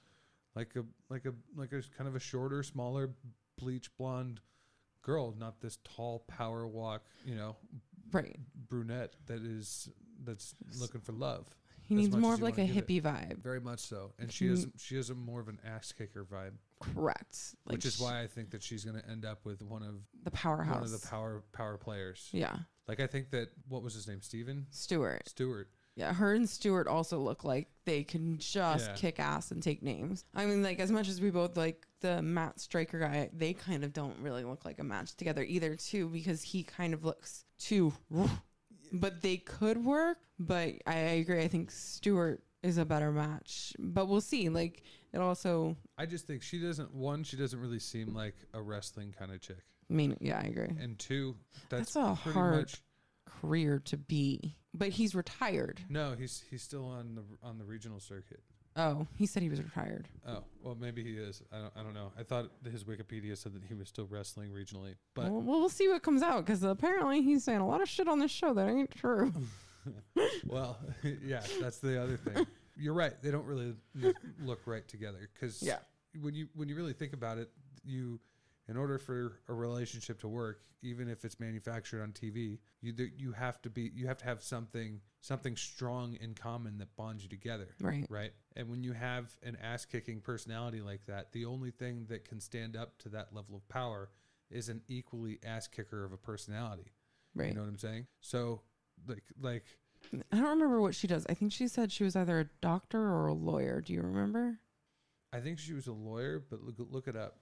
like 0.55 0.75
a 0.75 0.85
like 1.09 1.25
a 1.25 1.33
like 1.55 1.71
a 1.71 1.81
kind 1.97 2.07
of 2.07 2.15
a 2.15 2.19
shorter, 2.19 2.61
smaller 2.63 3.13
bleach 3.57 3.95
blonde 3.97 4.41
girl, 5.01 5.33
not 5.37 5.61
this 5.61 5.77
tall 5.85 6.19
power 6.27 6.67
walk, 6.67 7.05
you 7.25 7.35
know, 7.35 7.55
Right. 8.11 8.37
brunette 8.53 9.15
that 9.27 9.41
is 9.41 9.89
that's 10.23 10.53
looking 10.79 11.01
for 11.01 11.13
love. 11.13 11.55
He 11.87 11.95
needs 11.95 12.15
more 12.15 12.33
of 12.33 12.41
like 12.41 12.57
a 12.57 12.67
hippie 12.67 13.01
vibe. 13.01 13.41
Very 13.41 13.61
much 13.61 13.79
so, 13.79 14.11
and 14.19 14.31
she 14.31 14.47
has 14.47 14.67
she 14.77 14.95
has 14.97 15.09
a 15.09 15.15
more 15.15 15.39
of 15.39 15.47
an 15.47 15.59
ass 15.65 15.91
kicker 15.91 16.25
vibe, 16.25 16.53
Correct. 16.81 17.55
Like 17.65 17.73
which 17.73 17.85
is 17.85 17.99
why 17.99 18.21
I 18.21 18.27
think 18.27 18.51
that 18.51 18.61
she's 18.61 18.83
going 18.83 18.99
to 19.01 19.09
end 19.09 19.25
up 19.25 19.45
with 19.45 19.61
one 19.61 19.83
of 19.83 19.95
the 20.23 20.31
powerhouse. 20.31 20.75
one 20.75 20.83
of 20.83 20.91
the 21.01 21.07
power 21.07 21.43
power 21.53 21.77
players. 21.77 22.29
Yeah. 22.31 22.57
Like 22.87 22.99
I 22.99 23.07
think 23.07 23.31
that 23.31 23.49
what 23.67 23.83
was 23.83 23.93
his 23.93 24.07
name, 24.07 24.21
Steven 24.21 24.67
Stewart. 24.69 25.27
Stewart. 25.29 25.69
Yeah, 25.95 26.13
her 26.13 26.33
and 26.35 26.47
Stewart 26.47 26.87
also 26.87 27.17
look 27.17 27.43
like 27.43 27.69
they 27.85 28.03
can 28.03 28.37
just 28.37 28.87
Yeah. 28.87 28.93
kick 28.95 29.19
ass 29.19 29.49
and 29.49 29.63
take 29.63 29.81
names. 29.81 30.25
I 30.35 30.45
mean, 30.45 30.61
like 30.61 30.79
as 30.79 30.91
much 30.91 31.07
as 31.07 31.19
we 31.19 31.31
both 31.31 31.57
like 31.57 31.87
the 32.01 32.21
Matt 32.21 32.59
Striker 32.59 32.99
guy, 32.99 33.31
they 33.33 33.53
kind 33.53 33.83
of 33.83 33.93
don't 33.93 34.19
really 34.19 34.43
look 34.43 34.63
like 34.63 34.77
a 34.79 34.83
match 34.83 35.15
together 35.15 35.41
either, 35.41 35.75
too, 35.75 36.07
because 36.09 36.43
he 36.43 36.61
kind 36.61 36.93
of 36.93 37.03
looks 37.03 37.45
too. 37.57 37.93
But 38.91 39.21
they 39.21 39.37
could 39.37 39.83
work. 39.83 40.17
But 40.39 40.75
I 40.85 40.95
agree. 40.95 41.41
I 41.41 41.47
think 41.47 41.71
Stewart 41.71 42.41
is 42.63 42.77
a 42.77 42.85
better 42.85 43.11
match. 43.11 43.73
But 43.79 44.07
we'll 44.07 44.21
see. 44.21 44.49
Like 44.49 44.83
it 45.13 45.19
also. 45.19 45.75
I 45.97 46.05
just 46.05 46.27
think 46.27 46.43
she 46.43 46.59
doesn't. 46.59 46.93
One, 46.93 47.23
she 47.23 47.37
doesn't 47.37 47.59
really 47.59 47.79
seem 47.79 48.13
like 48.13 48.35
a 48.53 48.61
wrestling 48.61 49.13
kind 49.17 49.31
of 49.31 49.41
chick, 49.41 49.63
I 49.89 49.93
mean, 49.93 50.17
yeah, 50.19 50.37
I 50.43 50.47
agree. 50.47 50.69
and 50.79 50.97
two, 50.99 51.35
that's, 51.69 51.93
That's 51.93 51.95
a 51.95 52.13
hard 52.13 52.55
much. 52.57 52.81
career 53.41 53.79
to 53.85 53.97
be. 53.97 54.55
But 54.73 54.89
he's 54.89 55.15
retired. 55.15 55.81
No, 55.89 56.13
he's 56.17 56.43
he's 56.51 56.61
still 56.61 56.85
on 56.85 57.15
the 57.15 57.23
on 57.41 57.57
the 57.57 57.65
regional 57.65 57.99
circuit. 57.99 58.41
Oh, 58.77 59.07
he 59.15 59.25
said 59.25 59.41
he 59.41 59.49
was 59.49 59.61
retired. 59.61 60.07
Oh, 60.27 60.43
well, 60.63 60.77
maybe 60.79 61.03
he 61.03 61.17
is. 61.17 61.41
I 61.51 61.57
don't. 61.57 61.73
I 61.75 61.81
don't 61.83 61.93
know. 61.95 62.11
I 62.17 62.21
thought 62.23 62.51
his 62.71 62.83
Wikipedia 62.83 63.35
said 63.35 63.53
that 63.55 63.63
he 63.63 63.73
was 63.73 63.87
still 63.89 64.05
wrestling 64.07 64.51
regionally, 64.51 64.95
but 65.15 65.31
well, 65.31 65.41
we'll 65.41 65.69
see 65.69 65.87
what 65.87 66.03
comes 66.03 66.21
out 66.21 66.45
because 66.45 66.61
apparently 66.63 67.21
he's 67.23 67.43
saying 67.43 67.59
a 67.59 67.67
lot 67.67 67.81
of 67.81 67.89
shit 67.89 68.07
on 68.07 68.19
this 68.19 68.29
show 68.31 68.53
that 68.53 68.67
ain't 68.69 68.91
true. 68.91 69.33
well, 70.45 70.77
yeah, 71.25 71.41
that's 71.59 71.79
the 71.79 72.01
other 72.01 72.17
thing. 72.17 72.45
You're 72.75 72.93
right. 72.93 73.13
They 73.23 73.31
don't 73.31 73.45
really 73.45 73.73
look, 73.95 74.15
look 74.43 74.59
right 74.67 74.87
together 74.87 75.27
because 75.33 75.63
Yeah. 75.63 75.79
when 76.21 76.35
you 76.35 76.47
when 76.53 76.69
you 76.69 76.75
really 76.75 76.93
think 76.93 77.13
about 77.13 77.39
it, 77.39 77.49
you 77.83 78.19
in 78.69 78.75
order 78.75 78.97
for 78.97 79.39
a 79.47 79.53
relationship 79.53 80.19
to 80.21 80.27
work, 80.27 80.61
even 80.81 81.09
if 81.09 81.23
it's 81.23 81.39
manufactured 81.39 82.01
on 82.01 82.11
TV, 82.11 82.59
you 82.81 82.93
you 83.17 83.31
have 83.31 83.61
to 83.61 83.69
be 83.69 83.91
you 83.95 84.07
have 84.07 84.17
to 84.17 84.25
have 84.25 84.43
something 84.43 84.99
something 85.21 85.55
strong 85.55 86.17
in 86.21 86.33
common 86.33 86.77
that 86.77 86.95
bonds 86.95 87.23
you 87.23 87.29
together. 87.29 87.69
Right. 87.81 88.05
Right. 88.09 88.31
And 88.55 88.69
when 88.69 88.83
you 88.83 88.93
have 88.93 89.35
an 89.43 89.57
ass 89.63 89.85
kicking 89.85 90.19
personality 90.19 90.81
like 90.81 91.05
that, 91.05 91.31
the 91.31 91.45
only 91.45 91.71
thing 91.71 92.05
that 92.09 92.25
can 92.25 92.39
stand 92.39 92.75
up 92.75 92.97
to 92.99 93.09
that 93.09 93.33
level 93.33 93.55
of 93.55 93.67
power 93.69 94.09
is 94.49 94.69
an 94.69 94.81
equally 94.87 95.39
ass 95.45 95.67
kicker 95.67 96.03
of 96.03 96.11
a 96.11 96.17
personality. 96.17 96.91
Right. 97.35 97.49
You 97.49 97.53
know 97.55 97.61
what 97.61 97.69
I'm 97.69 97.77
saying? 97.77 98.07
So 98.19 98.61
like 99.07 99.23
like 99.41 99.65
I 100.31 100.37
don't 100.37 100.49
remember 100.49 100.81
what 100.81 100.93
she 100.93 101.07
does. 101.07 101.25
I 101.29 101.33
think 101.33 101.53
she 101.53 101.67
said 101.67 101.91
she 101.91 102.03
was 102.03 102.15
either 102.15 102.39
a 102.39 102.49
doctor 102.61 103.01
or 103.01 103.27
a 103.27 103.33
lawyer. 103.33 103.81
Do 103.81 103.93
you 103.93 104.01
remember? 104.01 104.59
I 105.33 105.39
think 105.39 105.59
she 105.59 105.73
was 105.73 105.87
a 105.87 105.93
lawyer, 105.93 106.43
but 106.49 106.61
look 106.61 106.75
look 106.79 107.07
it 107.07 107.15
up 107.15 107.37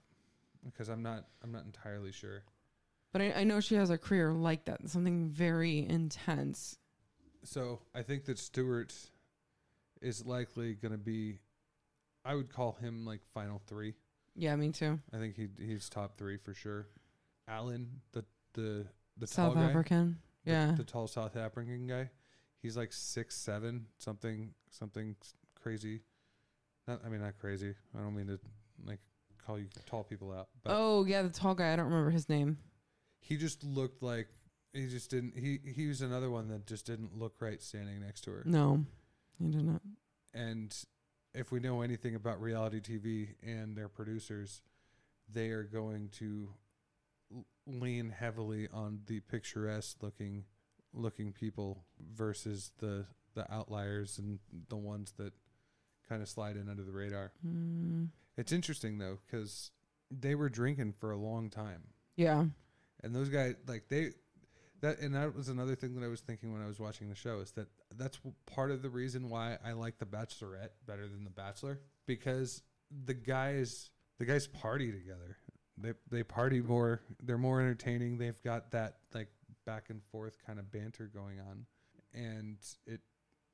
because 0.70 0.88
I'm 0.88 1.02
not 1.02 1.24
I'm 1.42 1.52
not 1.52 1.64
entirely 1.64 2.12
sure. 2.12 2.42
But 3.12 3.22
I, 3.22 3.32
I 3.32 3.44
know 3.44 3.60
she 3.60 3.76
has 3.76 3.90
a 3.90 3.96
career 3.98 4.32
like 4.32 4.66
that, 4.66 4.88
something 4.88 5.28
very 5.30 5.86
intense. 5.88 6.76
So 7.44 7.80
I 7.94 8.02
think 8.02 8.24
that 8.26 8.38
Stewart 8.38 8.92
is 10.02 10.24
likely 10.26 10.74
going 10.74 10.92
to 10.92 10.98
be. 10.98 11.38
I 12.24 12.34
would 12.34 12.52
call 12.52 12.72
him 12.72 13.06
like 13.06 13.20
final 13.32 13.62
three. 13.66 13.94
Yeah, 14.34 14.54
me 14.56 14.70
too. 14.70 14.98
I 15.14 15.18
think 15.18 15.36
he 15.36 15.48
he's 15.58 15.88
top 15.88 16.18
three 16.18 16.36
for 16.36 16.52
sure. 16.54 16.88
Alan, 17.48 17.88
the 18.12 18.24
the 18.54 18.86
the 19.16 19.26
South 19.26 19.54
tall 19.54 19.62
African. 19.62 20.18
the- 20.44 20.50
Yeah. 20.50 20.74
the, 20.76 20.84
tall 20.84 21.06
South 21.06 21.36
African 21.36 21.86
guy. 21.86 22.10
He's 22.60 22.76
like 22.76 22.92
six 22.92 23.36
seven, 23.36 23.86
something 23.98 24.52
something 24.70 25.14
crazy. 25.54 26.00
Not 26.88 27.00
I 27.04 27.08
mean 27.08 27.20
not 27.22 27.38
crazy. 27.38 27.74
I 27.96 28.00
don't 28.00 28.14
mean 28.16 28.26
to 28.26 28.38
like 28.84 29.00
call 29.46 29.58
you 29.58 29.66
tall 29.86 30.02
people 30.04 30.32
out, 30.32 30.48
but 30.64 30.72
oh, 30.74 31.04
yeah, 31.04 31.22
the 31.22 31.28
tall 31.28 31.54
guy. 31.54 31.72
I 31.72 31.76
don't 31.76 31.86
remember 31.86 32.10
his 32.10 32.28
name. 32.28 32.58
he 33.20 33.36
just 33.36 33.62
looked 33.64 34.02
like 34.02 34.28
he 34.72 34.88
just 34.88 35.10
didn't. 35.10 35.36
He 35.36 35.60
he 35.64 35.86
was 35.86 36.02
another 36.02 36.30
one 36.30 36.48
that 36.48 36.66
just 36.66 36.86
didn't 36.86 37.16
look 37.18 37.34
right 37.40 37.62
standing 37.62 38.00
next 38.00 38.22
to 38.22 38.30
her. 38.32 38.42
No, 38.44 38.84
he 39.38 39.48
did 39.48 39.64
not. 39.64 39.80
And 40.34 40.76
if 41.34 41.52
we 41.52 41.60
know 41.60 41.82
anything 41.82 42.14
about 42.14 42.40
reality 42.40 42.80
TV 42.80 43.28
and 43.42 43.76
their 43.76 43.88
producers, 43.88 44.62
they 45.32 45.50
are 45.50 45.62
going 45.64 46.08
to 46.18 46.48
lean 47.66 48.10
heavily 48.10 48.68
on 48.72 49.00
the 49.06 49.20
picturesque 49.20 50.02
looking 50.02 50.44
looking 50.92 51.32
people 51.32 51.84
versus 52.14 52.70
the 52.78 53.06
the 53.34 53.50
outliers 53.52 54.18
and 54.18 54.38
the 54.68 54.76
ones 54.76 55.12
that 55.18 55.32
kind 56.08 56.22
of 56.22 56.28
slide 56.28 56.56
in 56.56 56.68
under 56.68 56.82
the 56.84 56.92
radar. 56.92 57.32
Mm, 57.46 58.08
It's 58.36 58.52
interesting 58.52 58.98
though 58.98 59.18
cuz 59.30 59.70
they 60.10 60.34
were 60.34 60.48
drinking 60.48 60.92
for 60.92 61.10
a 61.10 61.16
long 61.16 61.50
time. 61.50 61.82
yeah. 62.16 62.46
And 63.02 63.14
those 63.14 63.28
guys 63.28 63.54
like 63.66 63.88
they 63.88 64.12
that 64.80 64.98
and 65.00 65.14
that 65.14 65.34
was 65.34 65.48
another 65.48 65.74
thing 65.74 65.94
that 65.94 66.04
I 66.04 66.08
was 66.08 66.20
thinking 66.20 66.52
when 66.52 66.62
I 66.62 66.66
was 66.66 66.78
watching 66.80 67.08
the 67.08 67.14
show 67.14 67.40
is 67.40 67.52
that 67.52 67.68
that's 67.94 68.16
w- 68.18 68.34
part 68.46 68.70
of 68.70 68.82
the 68.82 68.90
reason 68.90 69.28
why 69.28 69.58
I 69.64 69.72
like 69.72 69.98
the 69.98 70.06
Bachelorette 70.06 70.70
better 70.86 71.06
than 71.08 71.24
the 71.24 71.30
Bachelor 71.30 71.80
because 72.06 72.62
the 73.04 73.14
guys 73.14 73.90
the 74.18 74.24
guys 74.24 74.46
party 74.46 74.92
together. 74.92 75.36
They 75.78 75.92
they 76.10 76.22
party 76.22 76.60
more. 76.62 77.02
They're 77.22 77.36
more 77.36 77.60
entertaining. 77.60 78.16
They've 78.18 78.42
got 78.42 78.70
that 78.70 78.96
like 79.12 79.28
back 79.66 79.90
and 79.90 80.02
forth 80.04 80.38
kind 80.46 80.58
of 80.58 80.70
banter 80.72 81.06
going 81.06 81.38
on, 81.38 81.66
and 82.14 82.56
it 82.86 83.02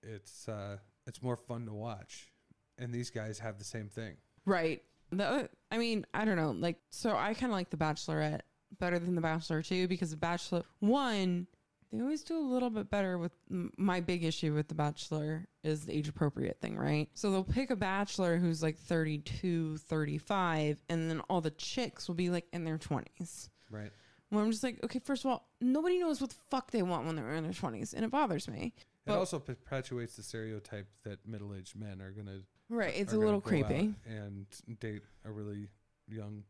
it's 0.05 0.49
uh 0.49 0.77
it's 1.07 1.21
more 1.21 1.37
fun 1.37 1.66
to 1.66 1.73
watch. 1.73 2.33
And 2.79 2.92
these 2.92 3.11
guys 3.11 3.40
have 3.40 3.59
the 3.59 3.64
same 3.64 3.88
thing. 3.88 4.16
Right. 4.46 4.83
The 5.11 5.24
other, 5.24 5.48
I 5.70 5.78
mean, 5.78 6.07
I 6.14 6.24
don't 6.24 6.37
know. 6.37 6.52
Like, 6.52 6.78
so 6.90 7.16
I 7.16 7.35
kind 7.35 7.52
of 7.52 7.57
like 7.57 7.70
The 7.70 7.76
Bachelorette 7.76 8.40
better 8.78 8.98
than 8.98 9.14
The 9.14 9.20
Bachelor 9.20 9.62
too 9.62 9.87
because 9.88 10.11
The 10.11 10.16
Bachelor 10.16 10.62
one, 10.81 11.46
they 11.92 12.00
always 12.00 12.22
do 12.22 12.38
a 12.38 12.40
little 12.40 12.70
bit 12.70 12.88
better 12.90 13.18
with 13.18 13.33
m- 13.50 13.70
my 13.76 14.00
big 14.00 14.24
issue 14.24 14.55
with 14.55 14.68
The 14.68 14.74
Bachelor 14.74 15.46
is 15.62 15.85
the 15.85 15.94
age 15.96 16.09
appropriate 16.09 16.59
thing, 16.62 16.78
right? 16.78 17.11
So 17.12 17.31
they'll 17.31 17.44
pick 17.44 17.70
a 17.70 17.76
bachelor 17.76 18.38
who's 18.38 18.62
like 18.62 18.78
32, 18.78 19.76
35, 19.76 20.83
and 20.88 21.11
then 21.11 21.20
all 21.28 21.40
the 21.42 21.50
chicks 21.50 22.09
will 22.09 22.14
be 22.14 22.31
like 22.31 22.46
in 22.52 22.64
their 22.64 22.78
20s. 22.78 23.50
Right. 23.70 23.90
Well, 24.31 24.42
I'm 24.42 24.50
just 24.50 24.62
like, 24.62 24.83
okay, 24.83 24.98
first 24.98 25.26
of 25.26 25.31
all, 25.31 25.50
nobody 25.61 25.98
knows 25.98 26.22
what 26.22 26.31
the 26.31 26.37
fuck 26.50 26.70
they 26.70 26.81
want 26.83 27.05
when 27.07 27.16
they're 27.16 27.35
in 27.35 27.44
their 27.44 27.52
20s, 27.52 27.92
and 27.92 28.02
it 28.05 28.11
bothers 28.11 28.48
me. 28.48 28.72
It 28.78 28.85
But- 29.05 29.18
also 29.18 29.38
perpetuates 29.38 30.16
the 30.16 30.22
stereotype 30.22 30.88
that 31.02 31.26
middle-aged 31.26 31.76
men 31.76 32.00
are 32.00 32.12
gonna 32.12 32.40
Right. 32.72 32.94
It's 32.96 33.12
a 33.12 33.18
little 33.18 33.40
creepy. 33.40 33.94
and 34.06 34.46
date 34.80 35.02
a 35.26 35.30
really 35.30 35.68
young. 36.08 36.44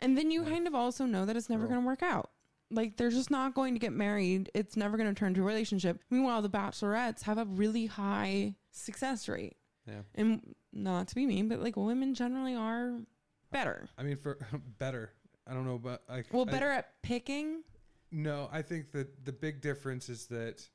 And 0.00 0.16
then 0.16 0.30
you 0.30 0.42
Like, 0.42 0.52
kind 0.52 0.66
of 0.68 0.74
also 0.74 1.04
know 1.04 1.26
that 1.26 1.36
it's 1.36 1.50
never 1.50 1.66
going 1.66 1.80
to 1.80 1.86
work 1.86 2.02
out. 2.02 2.30
Like 2.70 2.96
they're 2.96 3.10
just 3.10 3.30
not 3.30 3.54
going 3.54 3.74
to 3.74 3.80
get 3.80 3.92
married. 3.92 4.50
It's 4.54 4.76
never 4.76 4.96
going 4.96 5.08
to 5.12 5.18
turn 5.18 5.34
to 5.34 5.40
a 5.40 5.44
relationship. 5.44 6.00
Meanwhile, 6.10 6.42
the 6.42 6.50
bachelorettes 6.50 7.22
have 7.22 7.38
a 7.38 7.44
really 7.44 7.86
high 7.86 8.54
success 8.70 9.28
rate. 9.28 9.56
Yeah, 9.86 10.00
And 10.14 10.54
not 10.72 11.08
to 11.08 11.14
be 11.14 11.26
mean, 11.26 11.48
but 11.48 11.60
like 11.60 11.76
women 11.76 12.14
generally 12.14 12.54
are 12.54 12.98
better. 13.50 13.88
I 13.98 14.02
mean, 14.02 14.16
for 14.16 14.38
better. 14.78 15.10
I 15.46 15.52
don't 15.54 15.66
know, 15.66 15.78
but 15.78 16.02
like, 16.08 16.26
Well, 16.32 16.46
I- 16.48 16.52
better 16.52 16.70
at 16.70 17.02
picking, 17.02 17.62
no, 18.10 18.48
I 18.52 18.62
think 18.62 18.92
that 18.92 19.24
the 19.24 19.32
big 19.32 19.60
difference 19.60 20.08
is 20.08 20.26
that 20.28 20.66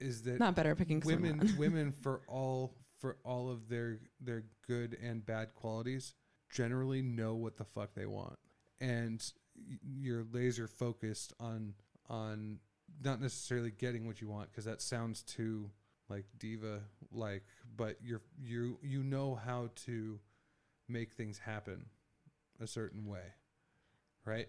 is 0.00 0.22
that 0.22 0.38
not 0.40 0.54
better 0.54 0.72
at 0.72 0.78
picking 0.78 1.00
women 1.04 1.54
women 1.58 1.92
for 1.92 2.20
all 2.28 2.74
for 2.98 3.16
all 3.24 3.50
of 3.50 3.68
their 3.68 3.98
their 4.20 4.44
good 4.66 4.96
and 5.02 5.24
bad 5.24 5.54
qualities 5.54 6.14
generally 6.50 7.02
know 7.02 7.34
what 7.34 7.56
the 7.56 7.64
fuck 7.64 7.94
they 7.94 8.06
want. 8.06 8.38
And 8.80 9.22
you're 9.82 10.24
laser 10.32 10.66
focused 10.66 11.32
on 11.40 11.74
on 12.08 12.58
not 13.02 13.20
necessarily 13.20 13.70
getting 13.70 14.06
what 14.06 14.20
you 14.20 14.28
want 14.28 14.50
because 14.50 14.64
that 14.64 14.80
sounds 14.80 15.22
too 15.22 15.70
like 16.08 16.24
diva 16.38 16.80
like 17.12 17.44
but 17.76 17.96
you're 18.02 18.22
you 18.42 18.78
you 18.82 19.02
know 19.02 19.34
how 19.34 19.68
to 19.74 20.18
make 20.88 21.12
things 21.12 21.38
happen 21.38 21.84
a 22.60 22.66
certain 22.66 23.06
way 23.06 23.34
right? 24.24 24.48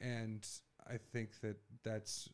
And 0.00 0.46
i 0.88 0.98
think 1.12 1.40
that 1.40 1.56
that's 1.82 2.28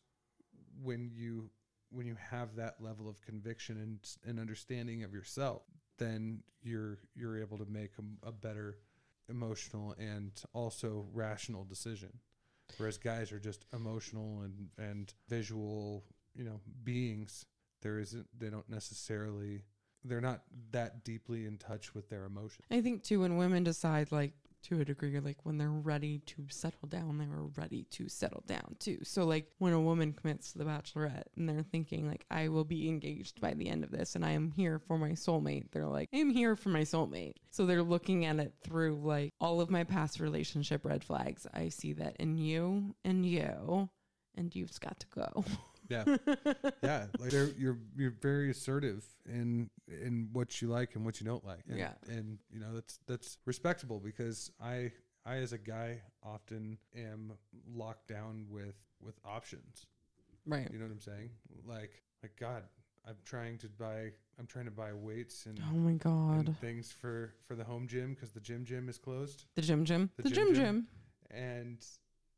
when 0.81 1.09
you 1.13 1.49
when 1.93 2.07
you 2.07 2.15
have 2.31 2.55
that 2.55 2.75
level 2.79 3.07
of 3.07 3.21
conviction 3.21 3.77
and, 3.77 3.99
and 4.29 4.39
understanding 4.39 5.03
of 5.03 5.13
yourself 5.13 5.63
then 5.97 6.41
you're 6.61 6.97
you're 7.15 7.39
able 7.39 7.57
to 7.57 7.65
make 7.65 7.91
a 8.23 8.31
better 8.31 8.77
emotional 9.29 9.95
and 9.97 10.31
also 10.53 11.05
rational 11.13 11.63
decision. 11.63 12.09
Whereas 12.77 12.97
guys 12.97 13.31
are 13.31 13.39
just 13.39 13.65
emotional 13.73 14.41
and 14.41 14.69
and 14.77 15.13
visual 15.27 16.03
you 16.33 16.43
know 16.43 16.59
beings 16.83 17.45
there 17.81 17.99
isn't 17.99 18.27
they 18.37 18.49
don't 18.49 18.69
necessarily 18.69 19.63
they're 20.05 20.21
not 20.21 20.41
that 20.71 21.03
deeply 21.03 21.45
in 21.45 21.57
touch 21.57 21.93
with 21.93 22.09
their 22.09 22.25
emotions 22.25 22.65
I 22.71 22.81
think 22.81 23.03
too 23.03 23.19
when 23.19 23.37
women 23.37 23.63
decide 23.63 24.11
like 24.11 24.33
to 24.63 24.81
a 24.81 24.85
degree 24.85 25.19
like 25.19 25.37
when 25.43 25.57
they're 25.57 25.69
ready 25.69 26.19
to 26.19 26.45
settle 26.49 26.87
down 26.87 27.17
they 27.17 27.27
were 27.27 27.47
ready 27.57 27.83
to 27.91 28.07
settle 28.09 28.43
down 28.47 28.75
too. 28.79 28.99
So 29.03 29.25
like 29.25 29.47
when 29.59 29.73
a 29.73 29.81
woman 29.81 30.13
commits 30.13 30.53
to 30.53 30.59
the 30.59 30.65
bachelorette 30.65 31.27
and 31.37 31.47
they're 31.47 31.63
thinking 31.63 32.07
like 32.07 32.25
i 32.31 32.47
will 32.47 32.63
be 32.63 32.87
engaged 32.87 33.39
by 33.41 33.53
the 33.53 33.69
end 33.69 33.83
of 33.83 33.91
this 33.91 34.15
and 34.15 34.25
i 34.25 34.31
am 34.31 34.51
here 34.51 34.79
for 34.79 34.97
my 34.97 35.11
soulmate 35.11 35.71
they're 35.71 35.85
like 35.85 36.09
i'm 36.13 36.29
here 36.29 36.55
for 36.55 36.69
my 36.69 36.81
soulmate. 36.81 37.33
So 37.51 37.65
they're 37.65 37.83
looking 37.83 38.25
at 38.25 38.39
it 38.39 38.53
through 38.63 38.99
like 39.03 39.33
all 39.39 39.61
of 39.61 39.69
my 39.69 39.83
past 39.83 40.19
relationship 40.19 40.85
red 40.85 41.03
flags. 41.03 41.45
I 41.53 41.69
see 41.69 41.93
that 41.93 42.15
in 42.17 42.37
you 42.37 42.95
and 43.03 43.25
you 43.25 43.89
and 44.35 44.55
you've 44.55 44.79
got 44.79 44.99
to 44.99 45.07
go 45.13 45.45
yeah. 45.89 46.03
Yeah 46.83 47.05
like 47.19 47.29
they're, 47.31 47.49
you're 47.57 47.77
you're 47.95 48.15
very 48.21 48.49
assertive 48.51 49.03
in 49.25 49.69
in 49.87 50.29
what 50.33 50.61
you 50.61 50.67
like 50.69 50.95
and 50.95 51.05
what 51.05 51.19
you 51.19 51.25
don't 51.25 51.45
like. 51.45 51.63
And, 51.69 51.77
Yeah. 51.77 51.93
and 52.07 52.39
you 52.51 52.59
know 52.59 52.73
that's 52.73 52.99
that's 53.07 53.37
respectable 53.45 53.99
because 53.99 54.51
i 54.61 54.91
i 55.25 55.35
as 55.37 55.53
a 55.53 55.57
guy 55.57 56.01
often 56.23 56.77
am 56.95 57.33
locked 57.73 58.07
down 58.07 58.45
with 58.49 58.75
with 59.01 59.19
options. 59.25 59.85
Right. 60.45 60.67
You 60.71 60.79
know 60.79 60.85
what 60.85 60.91
i'm 60.91 60.99
saying? 61.01 61.29
Like 61.65 62.01
like 62.21 62.35
god 62.39 62.63
i'm 63.07 63.15
trying 63.25 63.57
to 63.57 63.67
buy 63.67 64.11
i'm 64.39 64.47
trying 64.47 64.65
to 64.65 64.71
buy 64.71 64.93
weights 64.93 65.45
and, 65.45 65.59
oh 65.69 65.75
my 65.75 65.93
god. 65.93 66.47
and 66.47 66.57
things 66.59 66.91
for 66.91 67.33
for 67.47 67.55
the 67.55 67.63
home 67.63 67.87
gym 67.87 68.13
because 68.13 68.31
the 68.31 68.39
gym 68.39 68.63
gym 68.65 68.87
is 68.89 68.97
closed. 68.97 69.45
The 69.55 69.61
gym 69.61 69.85
gym? 69.85 70.09
The 70.17 70.23
the, 70.23 70.29
gym 70.29 70.47
gym. 70.53 70.55
gym. 70.55 70.87
And 71.31 71.85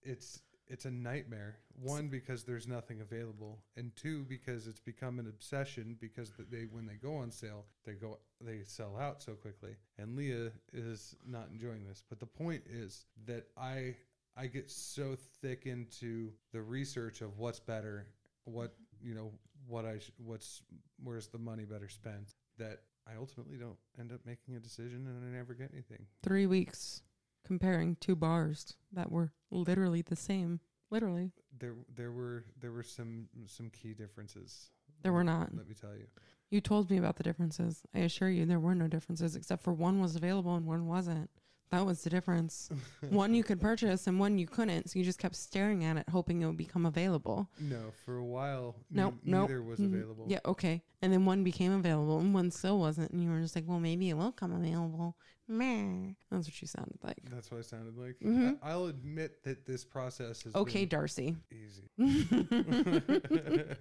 it's 0.02 0.42
it's 0.68 0.86
a 0.86 0.92
nightmare. 0.92 1.58
One 1.82 2.08
because 2.08 2.44
there's 2.44 2.68
nothing 2.68 3.02
available, 3.02 3.60
and 3.76 3.96
two 3.96 4.24
because 4.24 4.68
it's 4.68 4.80
become 4.80 5.20
an 5.20 5.28
obsession 5.28 5.98
because 6.00 6.32
they 6.50 6.66
when 6.72 6.86
they 6.86 6.96
go 6.96 7.16
on 7.16 7.32
sale, 7.32 7.66
they 7.86 7.94
go 7.94 8.20
they 8.42 8.62
sell 8.64 8.98
out 8.98 9.22
so 9.22 9.34
quickly. 9.34 9.76
And 9.98 10.16
Leah 10.16 10.52
is 10.74 11.16
not 11.28 11.50
enjoying 11.52 11.86
this. 11.86 12.04
But 12.08 12.20
the 12.20 12.26
point 12.26 12.64
is 12.70 13.06
that 13.28 13.48
I 13.58 13.96
I 14.38 14.48
get 14.48 14.70
so 14.70 15.16
thick 15.42 15.66
into 15.66 16.32
the 16.52 16.62
research 16.62 17.22
of 17.22 17.38
what's 17.38 17.60
better, 17.60 18.08
what 18.46 18.74
you 19.02 19.14
know, 19.14 19.32
what 19.68 19.86
I 19.86 20.00
what's 20.18 20.64
where's 21.04 21.28
the 21.28 21.40
money 21.40 21.66
better 21.66 21.90
spent 21.90 22.36
that 22.58 22.82
I 23.08 23.18
ultimately 23.18 23.58
don't 23.58 23.78
end 24.00 24.12
up 24.12 24.22
making 24.26 24.56
a 24.56 24.60
decision 24.60 25.06
and 25.08 25.24
I 25.24 25.38
never 25.38 25.54
get 25.54 25.70
anything. 25.74 26.06
Three 26.24 26.48
weeks 26.48 27.02
comparing 27.46 27.96
two 27.98 28.16
bars 28.16 28.76
that 28.92 29.12
were 29.12 29.32
literally 29.52 30.02
the 30.02 30.16
same. 30.16 30.60
Literally, 30.92 31.32
There 31.58 31.76
there 31.94 32.12
were 32.12 32.46
there 32.60 32.72
were 32.72 32.84
some 32.84 33.28
some 33.48 33.70
key 33.70 33.94
differences. 33.94 34.72
there 35.02 35.14
were 35.14 35.24
not. 35.24 35.54
Let 35.56 35.68
me 35.68 35.76
tell 35.76 35.96
you. 35.96 36.08
You 36.50 36.62
told 36.62 36.90
me 36.92 36.98
about 36.98 37.16
the 37.16 37.24
differences. 37.24 37.82
I 37.94 38.00
assure 38.00 38.30
you, 38.30 38.46
there 38.46 38.60
were 38.60 38.76
no 38.76 38.88
differences 38.88 39.36
except 39.36 39.64
for 39.64 39.74
one 39.74 40.00
was 40.00 40.16
available 40.16 40.56
and 40.56 40.66
one 40.66 40.86
wasn't. 40.88 41.30
That 41.72 41.86
was 41.86 42.04
the 42.04 42.10
difference. 42.10 42.70
one 43.10 43.34
you 43.34 43.44
could 43.44 43.60
purchase 43.60 44.08
and 44.08 44.20
one 44.20 44.38
you 44.38 44.48
couldn't. 44.48 44.90
So 44.90 45.00
you 45.00 45.04
just 45.06 45.20
kept 45.20 45.36
staring 45.36 45.84
at 45.84 45.98
it, 45.98 46.08
hoping 46.10 46.42
it 46.42 46.46
would 46.46 46.58
become 46.58 46.86
available. 46.86 47.50
No, 47.60 47.92
for 48.06 48.18
a 48.18 48.24
while, 48.24 48.76
No, 48.92 49.10
ne- 49.10 49.32
no. 49.32 49.42
neither 49.42 49.62
was 49.62 49.80
Mm, 49.80 49.94
available. 49.94 50.26
Yeah, 50.30 50.40
okay. 50.46 50.84
And 51.02 51.12
then 51.12 51.26
one 51.26 51.44
became 51.44 51.72
available 51.74 52.20
and 52.20 52.34
one 52.34 52.52
still 52.52 52.80
wasn't. 52.80 53.12
And 53.12 53.22
you 53.24 53.30
were 53.30 53.42
just 53.42 53.56
like, 53.56 53.66
well, 53.68 53.80
maybe 53.80 54.10
it 54.10 54.14
will 54.14 54.32
come 54.32 54.54
available. 54.54 55.18
Meh. 55.48 56.14
That's 56.32 56.48
what 56.48 56.62
you 56.62 56.68
sounded 56.68 56.98
like. 57.04 57.18
That's 57.32 57.52
what 57.52 57.58
I 57.60 57.62
sounded 57.62 57.98
like. 57.98 58.16
Mhm. 58.24 58.58
I, 58.64 58.72
I'll 58.72 58.86
admit 58.86 59.44
that 59.44 59.66
this 59.66 59.84
process 59.84 60.46
is 60.46 60.56
Okay, 60.56 60.86
Darcy. 60.86 61.36
easy. 61.52 61.90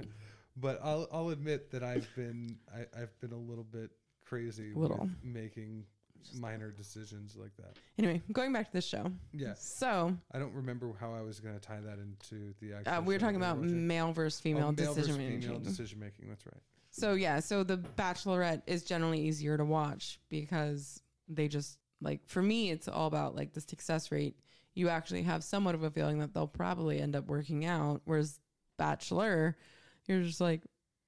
but 0.56 0.80
I'll 0.82 1.06
I'll 1.12 1.28
admit 1.30 1.70
that 1.70 1.82
I've 1.82 2.08
been 2.16 2.58
I, 2.74 2.80
I've 3.00 3.18
been 3.20 3.32
a 3.32 3.38
little 3.38 3.64
bit 3.64 3.90
crazy 4.24 4.72
Little. 4.74 5.08
making 5.22 5.84
minor 6.32 6.70
decisions 6.70 7.36
like 7.36 7.54
that. 7.56 7.76
anyway, 7.98 8.22
going 8.32 8.52
back 8.52 8.66
to 8.66 8.72
this 8.72 8.86
show. 8.86 9.10
Yeah. 9.32 9.54
So 9.56 10.16
I 10.32 10.38
don't 10.38 10.54
remember 10.54 10.92
how 11.00 11.12
I 11.12 11.20
was 11.22 11.40
going 11.40 11.54
to 11.54 11.60
tie 11.60 11.80
that 11.80 11.98
into 11.98 12.54
the 12.60 12.74
actual. 12.74 12.94
uh, 12.94 13.00
we 13.00 13.14
were 13.14 13.18
talking 13.20 13.36
about 13.36 13.58
male 13.60 14.12
versus 14.12 14.40
Oh, 14.40 14.42
female 14.42 14.60
male 14.72 14.72
versus 14.72 14.96
decision 14.96 15.16
female 15.16 15.48
making. 15.58 15.62
decision 15.64 16.00
making. 16.00 16.28
That's 16.28 16.46
right. 16.46 16.62
So 16.90 17.14
yeah, 17.14 17.40
so 17.40 17.64
the 17.64 17.78
Bachelorette 17.78 18.62
is 18.66 18.84
generally 18.84 19.20
easier 19.20 19.56
to 19.56 19.64
watch 19.64 20.20
because 20.28 21.02
they 21.28 21.48
just 21.48 21.78
like 22.00 22.20
for 22.26 22.42
me 22.42 22.70
it's 22.70 22.86
all 22.88 23.06
about 23.06 23.34
like 23.34 23.52
the 23.52 23.60
success 23.60 24.12
rate. 24.12 24.36
You 24.74 24.88
actually 24.88 25.22
have 25.22 25.42
somewhat 25.44 25.74
of 25.74 25.82
a 25.84 25.90
feeling 25.90 26.18
that 26.20 26.34
they'll 26.34 26.46
probably 26.46 27.00
end 27.00 27.14
up 27.16 27.26
working 27.26 27.64
out, 27.64 28.02
whereas 28.04 28.38
Bachelor, 28.76 29.56
you're 30.06 30.22
just 30.22 30.40
like 30.40 30.62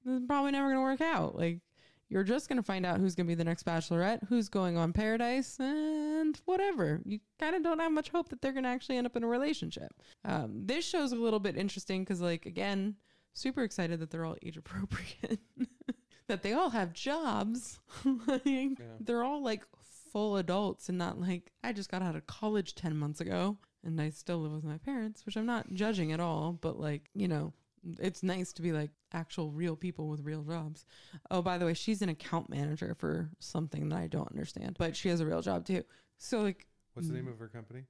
this 0.05 0.21
is 0.21 0.27
probably 0.27 0.53
never 0.53 0.69
gonna 0.69 0.81
work 0.83 1.01
out. 1.01 1.37
Like 1.37 1.61
you're 2.09 2.25
just 2.25 2.49
gonna 2.49 2.63
find 2.63 2.87
out 2.87 2.99
who's 2.99 3.15
gonna 3.15 3.27
be 3.27 3.35
the 3.35 3.45
next 3.45 3.65
Bachelorette, 3.65 4.27
who's 4.29 4.49
going 4.49 4.77
on 4.77 4.93
Paradise, 4.93 5.59
and 5.59 6.41
whatever. 6.45 7.01
You 7.05 7.21
kind 7.39 7.57
of 7.57 7.63
don't 7.63 7.81
have 7.81 7.93
much 7.93 8.11
hope 8.11 8.29
that 8.29 8.41
they're 8.41 8.53
gonna 8.53 8.69
actually 8.69 8.97
end 8.97 9.07
up 9.07 9.17
in 9.17 9.25
a 9.25 9.29
relationship. 9.29 9.93
Um, 10.25 10.67
this 10.67 10.87
show's 10.87 11.13
a 11.13 11.17
little 11.17 11.41
bit 11.41 11.57
interesting 11.57 12.03
because 12.03 12.21
like 12.21 12.47
again, 12.47 12.97
super 13.35 13.63
excited 13.63 14.01
that 14.01 14.11
they're 14.11 14.25
all 14.25 14.37
age 14.43 14.57
appropriate. 14.57 15.41
that 16.29 16.43
they 16.43 16.53
all 16.53 16.71
have 16.71 16.93
jobs. 16.93 17.81
like, 18.27 18.81
They're 19.01 19.25
all 19.25 19.43
like 19.43 19.65
full 20.13 20.37
adults 20.37 20.89
and 20.89 20.99
not 20.99 21.21
like 21.21 21.53
I 21.63 21.73
just 21.73 21.91
got 21.91 22.03
out 22.03 22.17
of 22.17 22.27
college 22.27 22.75
10 22.75 22.97
months 22.97 23.21
ago 23.21 23.59
and 23.85 24.01
I 24.01 24.11
still 24.11 24.39
live 24.39 24.53
with 24.53 24.65
my 24.65 24.79
parents, 24.79 25.25
which 25.25 25.37
I'm 25.37 25.47
not 25.47 25.73
judging 25.73 26.13
at 26.13 26.21
all, 26.21 26.53
but 26.53 26.81
like, 26.81 27.11
you 27.15 27.29
know, 27.29 27.53
it's 28.01 28.23
nice 28.23 28.53
to 28.55 28.63
be 28.63 28.73
like 28.73 28.91
actual 29.13 29.51
real 29.51 29.77
people 29.77 30.09
with 30.09 30.21
real 30.25 30.43
jobs. 30.43 30.85
Oh, 31.31 31.43
by 31.43 31.59
the 31.59 31.67
way, 31.67 31.75
she's 31.75 32.03
an 32.03 32.09
account 32.09 32.49
manager 32.51 32.95
for 32.99 33.31
something 33.39 33.89
that 33.91 33.99
I 33.99 34.07
don't 34.07 34.31
understand, 34.31 34.77
but 34.79 34.97
she 34.97 35.09
has 35.09 35.21
a 35.21 35.27
real 35.27 35.43
job 35.43 35.65
too. 35.67 35.83
So 36.19 36.43
like 36.43 36.67
What's 36.95 37.09
the 37.09 37.15
Mm. 37.15 37.25
name 37.25 37.29
of 37.29 37.39
her 37.39 37.49
company? 37.49 37.85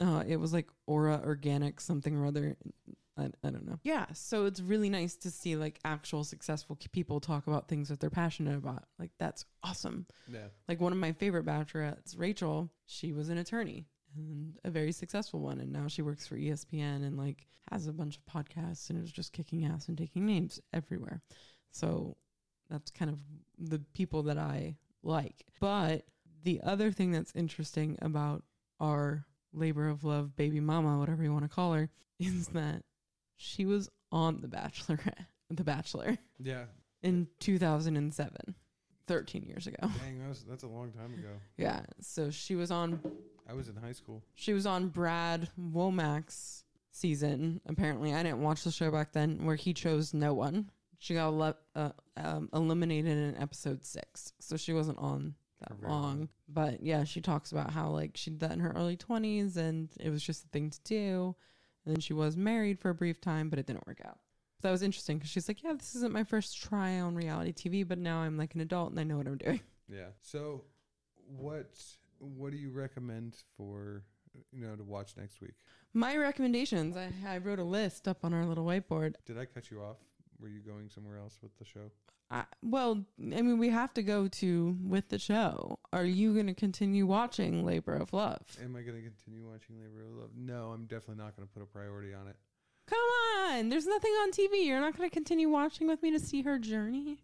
uh, 0.00 0.24
it 0.26 0.36
was 0.36 0.52
like 0.52 0.68
Aura 0.86 1.20
Organic 1.24 1.80
something 1.80 2.16
or 2.16 2.26
other. 2.26 2.56
I, 3.18 3.24
I 3.44 3.50
don't 3.50 3.66
know. 3.66 3.78
Yeah, 3.82 4.06
so 4.14 4.46
it's 4.46 4.60
really 4.60 4.88
nice 4.88 5.14
to 5.16 5.30
see 5.30 5.54
like 5.56 5.78
actual 5.84 6.24
successful 6.24 6.78
people 6.92 7.20
talk 7.20 7.46
about 7.46 7.68
things 7.68 7.88
that 7.90 8.00
they're 8.00 8.08
passionate 8.08 8.56
about. 8.56 8.84
Like 8.98 9.10
that's 9.18 9.44
awesome. 9.62 10.06
Yeah. 10.32 10.46
Like 10.68 10.80
one 10.80 10.92
of 10.92 10.98
my 10.98 11.12
favorite 11.12 11.44
bachelorettes, 11.44 12.18
Rachel. 12.18 12.70
She 12.86 13.12
was 13.12 13.28
an 13.28 13.36
attorney 13.38 13.86
and 14.16 14.58
a 14.64 14.70
very 14.70 14.92
successful 14.92 15.40
one, 15.40 15.60
and 15.60 15.72
now 15.72 15.88
she 15.88 16.02
works 16.02 16.26
for 16.26 16.36
ESPN 16.36 17.04
and 17.06 17.16
like 17.16 17.46
has 17.70 17.86
a 17.86 17.92
bunch 17.92 18.18
of 18.18 18.24
podcasts 18.26 18.90
and 18.90 19.02
is 19.02 19.12
just 19.12 19.32
kicking 19.32 19.64
ass 19.64 19.88
and 19.88 19.96
taking 19.96 20.26
names 20.26 20.60
everywhere. 20.72 21.20
So 21.70 22.16
that's 22.68 22.90
kind 22.90 23.10
of 23.10 23.18
the 23.58 23.78
people 23.94 24.22
that 24.24 24.38
I 24.38 24.76
like. 25.02 25.44
But 25.60 26.04
the 26.42 26.60
other 26.64 26.90
thing 26.90 27.12
that's 27.12 27.32
interesting 27.34 27.98
about 28.02 28.42
our 28.80 29.24
labor 29.52 29.88
of 29.88 30.04
love 30.04 30.34
baby 30.36 30.60
mama, 30.60 30.98
whatever 30.98 31.22
you 31.22 31.32
want 31.32 31.44
to 31.44 31.48
call 31.54 31.72
her, 31.74 31.88
is 32.18 32.48
that 32.48 32.82
she 33.36 33.66
was 33.66 33.88
on 34.12 34.40
The 34.40 34.48
Bachelorette, 34.48 35.26
The 35.50 35.64
Bachelor 35.64 36.18
Yeah. 36.38 36.64
in 37.02 37.28
2007, 37.38 38.54
13 39.06 39.42
years 39.44 39.66
ago. 39.66 39.76
Dang, 40.04 40.18
that 40.20 40.28
was, 40.28 40.44
that's 40.48 40.62
a 40.64 40.68
long 40.68 40.90
time 40.92 41.14
ago. 41.14 41.28
Yeah, 41.56 41.80
so 42.00 42.30
she 42.30 42.54
was 42.56 42.70
on 42.70 43.00
I 43.50 43.54
was 43.54 43.68
in 43.68 43.76
high 43.76 43.92
school. 43.92 44.22
she 44.34 44.52
was 44.52 44.64
on 44.66 44.88
Brad 44.88 45.48
Womack's 45.60 46.64
season. 46.92 47.60
Apparently, 47.66 48.14
I 48.14 48.22
didn't 48.22 48.42
watch 48.42 48.62
the 48.64 48.70
show 48.70 48.90
back 48.90 49.12
then, 49.12 49.44
where 49.44 49.56
he 49.56 49.72
chose 49.74 50.14
no 50.14 50.34
one. 50.34 50.70
She 50.98 51.14
got 51.14 51.28
ele- 51.32 51.58
uh, 51.74 51.90
um, 52.16 52.48
eliminated 52.52 53.16
in 53.16 53.36
episode 53.42 53.84
six, 53.84 54.32
so 54.38 54.56
she 54.56 54.72
wasn't 54.72 54.98
on 54.98 55.34
that 55.60 55.78
very 55.78 55.90
long. 55.92 56.28
But 56.48 56.82
yeah, 56.82 57.04
she 57.04 57.20
talks 57.20 57.52
about 57.52 57.70
how 57.70 57.90
like 57.90 58.12
she 58.16 58.30
did 58.30 58.40
that 58.40 58.52
in 58.52 58.60
her 58.60 58.72
early 58.76 58.96
twenties, 58.96 59.56
and 59.56 59.88
it 59.98 60.10
was 60.10 60.22
just 60.22 60.44
a 60.44 60.48
thing 60.48 60.70
to 60.70 60.80
do. 60.84 61.34
And 61.84 61.94
then 61.94 62.00
she 62.00 62.12
was 62.12 62.36
married 62.36 62.78
for 62.78 62.90
a 62.90 62.94
brief 62.94 63.20
time, 63.20 63.48
but 63.48 63.58
it 63.58 63.66
didn't 63.66 63.86
work 63.86 64.02
out. 64.04 64.18
So 64.60 64.68
that 64.68 64.72
was 64.72 64.82
interesting 64.82 65.16
because 65.16 65.30
she's 65.30 65.48
like, 65.48 65.62
"Yeah, 65.62 65.72
this 65.72 65.94
isn't 65.96 66.12
my 66.12 66.24
first 66.24 66.60
try 66.60 67.00
on 67.00 67.14
reality 67.14 67.52
TV, 67.52 67.88
but 67.88 67.98
now 67.98 68.18
I'm 68.18 68.36
like 68.36 68.54
an 68.54 68.60
adult 68.60 68.90
and 68.90 69.00
I 69.00 69.04
know 69.04 69.16
what 69.16 69.26
I'm 69.26 69.38
doing." 69.38 69.60
Yeah. 69.88 70.10
So, 70.20 70.62
what 71.26 71.74
what 72.20 72.52
do 72.52 72.58
you 72.58 72.70
recommend 72.70 73.36
for 73.56 74.04
you 74.52 74.66
know 74.66 74.76
to 74.76 74.84
watch 74.84 75.14
next 75.16 75.40
week? 75.40 75.54
My 75.92 76.16
recommendations. 76.16 76.96
I, 76.96 77.12
I 77.26 77.38
wrote 77.38 77.58
a 77.58 77.64
list 77.64 78.06
up 78.06 78.24
on 78.24 78.32
our 78.32 78.44
little 78.44 78.64
whiteboard. 78.64 79.14
Did 79.26 79.38
I 79.38 79.44
cut 79.46 79.70
you 79.70 79.80
off? 79.82 79.96
Were 80.40 80.48
you 80.48 80.60
going 80.60 80.88
somewhere 80.88 81.18
else 81.18 81.38
with 81.42 81.56
the 81.58 81.64
show? 81.64 81.90
I, 82.30 82.44
well, 82.62 83.04
I 83.20 83.42
mean, 83.42 83.58
we 83.58 83.70
have 83.70 83.92
to 83.94 84.02
go 84.02 84.28
to 84.28 84.76
with 84.86 85.08
the 85.08 85.18
show. 85.18 85.80
Are 85.92 86.04
you 86.04 86.32
going 86.32 86.46
to 86.46 86.54
continue 86.54 87.04
watching 87.04 87.66
Labor 87.66 87.94
of 87.94 88.12
Love? 88.12 88.40
Am 88.62 88.76
I 88.76 88.82
going 88.82 88.96
to 88.96 89.02
continue 89.02 89.44
watching 89.44 89.80
Labor 89.80 90.04
of 90.04 90.16
Love? 90.16 90.30
No, 90.36 90.70
I'm 90.70 90.84
definitely 90.84 91.22
not 91.22 91.36
going 91.36 91.48
to 91.48 91.52
put 91.52 91.62
a 91.62 91.66
priority 91.66 92.14
on 92.14 92.28
it. 92.28 92.36
Come 92.86 92.98
on, 93.48 93.68
there's 93.68 93.86
nothing 93.86 94.12
on 94.12 94.30
TV. 94.30 94.64
You're 94.64 94.80
not 94.80 94.96
going 94.96 95.08
to 95.08 95.14
continue 95.14 95.48
watching 95.48 95.88
with 95.88 96.02
me 96.02 96.12
to 96.12 96.20
see 96.20 96.42
her 96.42 96.58
journey. 96.58 97.18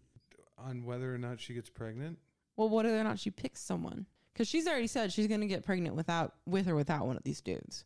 On 0.57 0.85
whether 0.85 1.13
or 1.13 1.17
not 1.17 1.39
she 1.39 1.53
gets 1.53 1.69
pregnant. 1.69 2.19
Well, 2.57 2.69
whether 2.69 2.99
or 2.99 3.03
not 3.03 3.19
she 3.19 3.29
picks 3.31 3.61
someone, 3.61 4.07
because 4.37 4.47
she's 4.47 4.67
already 4.67 4.85
said 4.85 5.11
she's 5.11 5.25
going 5.25 5.41
to 5.41 5.47
get 5.47 5.65
pregnant 5.65 5.95
without 5.95 6.35
with 6.45 6.67
or 6.67 6.75
without 6.75 7.07
one 7.07 7.17
of 7.17 7.23
these 7.23 7.41
dudes. 7.41 7.85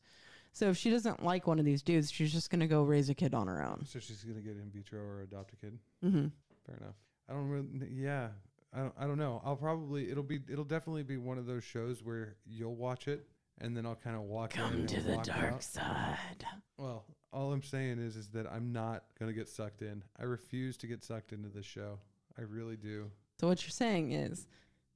So 0.51 0.69
if 0.69 0.77
she 0.77 0.89
doesn't 0.89 1.23
like 1.23 1.47
one 1.47 1.59
of 1.59 1.65
these 1.65 1.81
dudes, 1.81 2.11
she's 2.11 2.33
just 2.33 2.49
going 2.49 2.59
to 2.59 2.67
go 2.67 2.83
raise 2.83 3.09
a 3.09 3.13
kid 3.13 3.33
on 3.33 3.47
her 3.47 3.63
own. 3.63 3.85
So 3.85 3.99
she's 3.99 4.21
going 4.25 4.35
to 4.35 4.41
get 4.41 4.57
in 4.57 4.69
vitro 4.69 4.99
or 4.99 5.21
adopt 5.21 5.53
a 5.53 5.55
kid. 5.55 5.79
Mm-hmm. 6.03 6.27
Fair 6.65 6.77
enough. 6.81 6.95
I 7.29 7.33
don't 7.33 7.47
really. 7.47 7.67
Yeah. 7.93 8.27
I 8.73 8.79
don't. 8.79 8.93
I 8.99 9.07
don't 9.07 9.17
know. 9.17 9.41
I'll 9.45 9.55
probably. 9.55 10.11
It'll 10.11 10.23
be. 10.23 10.41
It'll 10.51 10.65
definitely 10.65 11.03
be 11.03 11.15
one 11.15 11.37
of 11.37 11.45
those 11.45 11.63
shows 11.63 12.03
where 12.03 12.35
you'll 12.45 12.75
watch 12.75 13.07
it 13.07 13.25
and 13.61 13.77
then 13.77 13.85
I'll 13.85 13.95
kind 13.95 14.15
of 14.15 14.23
walk 14.23 14.55
in 14.55 14.61
Come 14.61 14.73
and 14.73 14.89
to 14.89 15.01
the 15.01 15.17
dark 15.17 15.53
out. 15.53 15.63
side. 15.63 16.45
Well, 16.77 17.05
all 17.31 17.53
I'm 17.53 17.63
saying 17.63 17.99
is, 17.99 18.15
is 18.17 18.27
that 18.29 18.51
I'm 18.51 18.73
not 18.73 19.03
gonna 19.19 19.33
get 19.33 19.47
sucked 19.47 19.81
in. 19.83 20.03
I 20.19 20.23
refuse 20.23 20.75
to 20.77 20.87
get 20.87 21.03
sucked 21.03 21.31
into 21.31 21.47
this 21.47 21.65
show. 21.65 21.99
I 22.37 22.41
really 22.41 22.75
do. 22.75 23.09
So 23.39 23.47
what 23.47 23.63
you're 23.63 23.69
saying 23.69 24.11
is, 24.11 24.47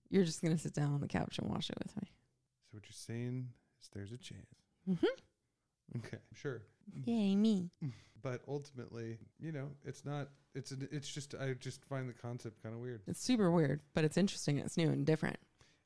you're 0.09 0.23
just 0.23 0.41
going 0.41 0.55
to 0.55 0.61
sit 0.61 0.73
down 0.73 0.93
on 0.93 1.01
the 1.01 1.07
couch 1.07 1.37
and 1.39 1.49
watch 1.49 1.69
it 1.69 1.77
with 1.83 1.95
me. 1.97 2.07
So 2.71 2.77
what 2.77 2.83
you're 2.85 2.91
saying 2.91 3.49
is 3.81 3.89
there's 3.93 4.11
a 4.11 4.17
chance. 4.17 4.45
Mm-hmm. 4.89 5.99
Okay, 5.99 6.17
sure. 6.33 6.61
Yay, 7.05 7.35
me. 7.35 7.69
But 8.21 8.41
ultimately, 8.47 9.19
you 9.39 9.51
know, 9.51 9.67
it's 9.83 10.03
not. 10.03 10.29
It's 10.55 10.71
an, 10.71 10.87
it's 10.91 11.07
just. 11.07 11.35
I 11.35 11.53
just 11.53 11.85
find 11.85 12.09
the 12.09 12.13
concept 12.13 12.63
kind 12.63 12.73
of 12.73 12.81
weird. 12.81 13.01
It's 13.05 13.21
super 13.23 13.51
weird, 13.51 13.81
but 13.93 14.03
it's 14.03 14.17
interesting. 14.17 14.57
It's 14.57 14.77
new 14.77 14.89
and 14.89 15.05
different. 15.05 15.37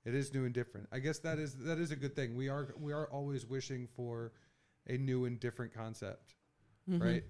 It 0.05 0.15
is 0.15 0.33
new 0.33 0.45
and 0.45 0.53
different. 0.53 0.87
I 0.93 0.99
guess 0.99 1.19
that 1.19 1.37
is 1.37 1.53
that 1.65 1.79
is 1.79 1.91
a 1.91 1.97
good 1.97 2.15
thing. 2.15 2.37
We 2.37 2.47
are 2.47 2.73
we 2.79 2.93
are 2.93 3.07
always 3.11 3.45
wishing 3.45 3.89
for 3.93 4.31
a 4.87 4.95
new 4.97 5.25
and 5.25 5.37
different 5.37 5.73
concept, 5.73 6.35
Mhm. 6.89 7.01
right? 7.03 7.23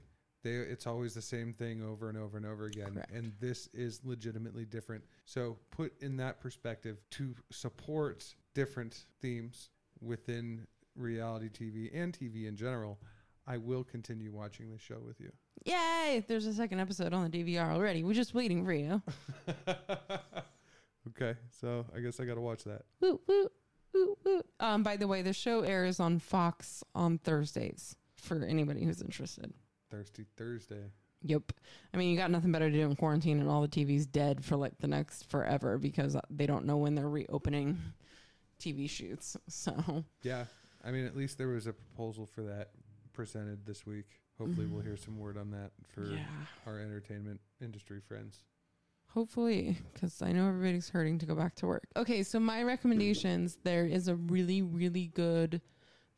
They 0.43 0.51
it's 0.51 0.87
always 0.87 1.13
the 1.13 1.21
same 1.21 1.53
thing 1.53 1.83
over 1.83 2.07
and 2.09 2.17
over 2.17 2.37
and 2.37 2.45
over 2.45 2.65
again, 2.65 2.93
Correct. 2.93 3.11
and 3.11 3.33
this 3.39 3.67
is 3.73 3.99
legitimately 4.03 4.65
different. 4.65 5.03
So 5.25 5.57
put 5.71 5.93
in 6.01 6.15
that 6.17 6.39
perspective 6.39 6.97
to 7.11 7.35
support 7.51 8.23
different 8.53 9.05
themes 9.21 9.69
within 10.01 10.65
reality 10.95 11.49
TV 11.49 11.89
and 11.93 12.17
TV 12.17 12.47
in 12.47 12.55
general. 12.55 12.99
I 13.47 13.57
will 13.57 13.83
continue 13.83 14.31
watching 14.31 14.69
this 14.71 14.81
show 14.81 14.99
with 15.05 15.19
you. 15.19 15.31
Yay! 15.65 16.23
There's 16.27 16.45
a 16.45 16.53
second 16.53 16.79
episode 16.79 17.13
on 17.13 17.29
the 17.29 17.43
DVR 17.43 17.71
already. 17.73 18.03
We're 18.03 18.13
just 18.13 18.33
waiting 18.33 18.63
for 18.63 18.73
you. 18.73 19.01
okay, 21.09 21.35
so 21.49 21.85
I 21.95 21.99
guess 21.99 22.19
I 22.19 22.25
got 22.25 22.35
to 22.35 22.41
watch 22.41 22.63
that. 22.65 22.83
Woo, 23.01 23.19
woo, 23.27 23.49
woo, 23.93 24.17
woo. 24.23 24.41
Um, 24.59 24.83
by 24.83 24.97
the 24.97 25.07
way, 25.07 25.21
the 25.21 25.33
show 25.33 25.61
airs 25.61 25.99
on 25.99 26.19
Fox 26.19 26.83
on 26.93 27.17
Thursdays 27.17 27.95
for 28.15 28.41
anybody 28.43 28.85
who's 28.85 29.01
interested. 29.01 29.51
Thirsty 29.89 30.25
Thursday. 30.37 30.91
Yep. 31.23 31.51
I 31.93 31.97
mean, 31.97 32.09
you 32.09 32.17
got 32.17 32.31
nothing 32.31 32.51
better 32.51 32.69
to 32.69 32.75
do 32.75 32.85
in 32.85 32.95
quarantine, 32.95 33.39
and 33.39 33.49
all 33.49 33.61
the 33.61 33.67
TV's 33.67 34.05
dead 34.05 34.43
for 34.43 34.55
like 34.55 34.77
the 34.79 34.87
next 34.87 35.29
forever 35.29 35.77
because 35.77 36.15
they 36.29 36.45
don't 36.45 36.65
know 36.65 36.77
when 36.77 36.95
they're 36.95 37.09
reopening 37.09 37.77
TV 38.59 38.89
shoots. 38.89 39.35
So 39.47 40.03
Yeah, 40.23 40.45
I 40.83 40.91
mean, 40.91 41.05
at 41.05 41.15
least 41.15 41.37
there 41.37 41.47
was 41.49 41.67
a 41.67 41.73
proposal 41.73 42.25
for 42.25 42.43
that 42.43 42.69
presented 43.13 43.65
this 43.65 43.85
week. 43.85 44.05
Hopefully, 44.37 44.67
we'll 44.67 44.79
mm-hmm. 44.79 44.89
hear 44.89 44.97
some 44.97 45.19
word 45.19 45.37
on 45.37 45.51
that 45.51 45.71
for 45.93 46.05
yeah, 46.05 46.23
our 46.65 46.79
entertainment 46.79 47.41
industry 47.61 47.99
friends. 47.99 48.45
hopefully, 49.09 49.77
because 49.93 50.21
I 50.21 50.31
know 50.31 50.47
everybody's 50.47 50.87
hurting 50.87 51.19
to 51.19 51.25
go 51.25 51.35
back 51.35 51.55
to 51.55 51.65
work. 51.65 51.87
Okay, 51.97 52.23
so 52.23 52.39
my 52.39 52.63
recommendations: 52.63 53.57
there 53.65 53.85
is 53.85 54.07
a 54.07 54.15
really, 54.15 54.61
really 54.61 55.07
good 55.07 55.61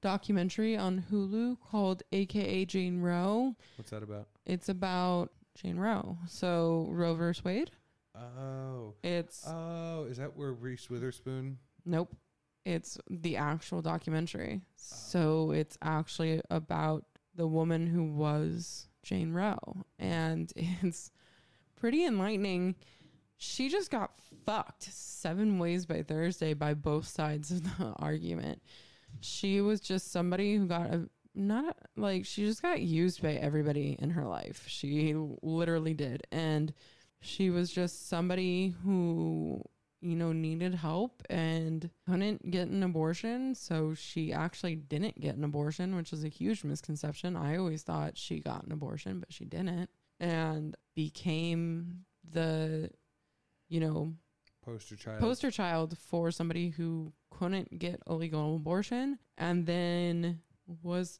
documentary 0.01 0.75
on 0.75 1.05
Hulu 1.11 1.57
called 1.69 2.03
AKA 2.11 2.65
Jane 2.65 3.01
Roe. 3.01 3.55
What's 3.77 3.91
that 3.91 4.03
about? 4.03 4.27
It's 4.45 4.69
about 4.69 5.31
Jane 5.55 5.77
Roe. 5.77 6.17
So 6.27 6.87
Roe 6.89 7.13
versus 7.15 7.43
Wade. 7.43 7.71
Oh, 8.15 8.93
It's 9.03 9.45
oh, 9.47 10.05
is 10.09 10.17
that 10.17 10.35
where 10.35 10.51
Reese 10.51 10.89
Witherspoon? 10.89 11.57
Nope. 11.85 12.15
It's 12.65 12.97
the 13.09 13.37
actual 13.37 13.81
documentary. 13.81 14.61
Oh. 14.63 14.67
So 14.75 15.51
it's 15.51 15.77
actually 15.81 16.41
about 16.49 17.05
the 17.35 17.47
woman 17.47 17.87
who 17.87 18.03
was 18.03 18.87
Jane 19.03 19.31
Roe. 19.33 19.57
And 19.97 20.51
it's 20.55 21.11
pretty 21.75 22.05
enlightening. 22.05 22.75
She 23.37 23.69
just 23.69 23.89
got 23.89 24.11
fucked 24.45 24.83
seven 24.83 25.57
ways 25.57 25.85
by 25.85 26.03
Thursday 26.03 26.53
by 26.53 26.73
both 26.73 27.07
sides 27.07 27.49
of 27.49 27.63
the 27.63 27.93
argument. 27.97 28.61
She 29.21 29.61
was 29.61 29.79
just 29.79 30.11
somebody 30.11 30.55
who 30.55 30.67
got 30.67 30.93
a 30.93 31.09
not 31.33 31.77
like 31.95 32.25
she 32.25 32.45
just 32.45 32.61
got 32.61 32.81
used 32.81 33.21
by 33.21 33.33
everybody 33.33 33.95
in 33.99 34.09
her 34.11 34.25
life. 34.25 34.65
She 34.67 35.15
literally 35.41 35.93
did. 35.93 36.27
And 36.31 36.73
she 37.21 37.49
was 37.49 37.71
just 37.71 38.09
somebody 38.09 38.75
who 38.83 39.63
you 40.01 40.15
know, 40.15 40.33
needed 40.33 40.73
help 40.73 41.21
and 41.29 41.89
couldn't 42.07 42.49
get 42.49 42.67
an 42.67 42.81
abortion. 42.81 43.53
So 43.53 43.93
she 43.93 44.33
actually 44.33 44.75
didn't 44.75 45.19
get 45.19 45.35
an 45.35 45.43
abortion, 45.43 45.95
which 45.95 46.11
is 46.11 46.23
a 46.23 46.27
huge 46.27 46.63
misconception. 46.63 47.37
I 47.37 47.57
always 47.57 47.83
thought 47.83 48.17
she 48.17 48.39
got 48.39 48.65
an 48.65 48.71
abortion, 48.71 49.19
but 49.19 49.31
she 49.31 49.45
didn't. 49.45 49.89
And 50.19 50.75
became 50.95 52.05
the, 52.29 52.89
you 53.69 53.79
know, 53.79 54.13
Poster 54.63 54.95
child. 54.95 55.19
poster 55.19 55.49
child 55.49 55.97
for 55.97 56.29
somebody 56.31 56.69
who 56.69 57.13
couldn't 57.31 57.79
get 57.79 58.01
a 58.05 58.13
legal 58.13 58.55
abortion 58.55 59.17
and 59.37 59.65
then 59.65 60.39
was 60.83 61.19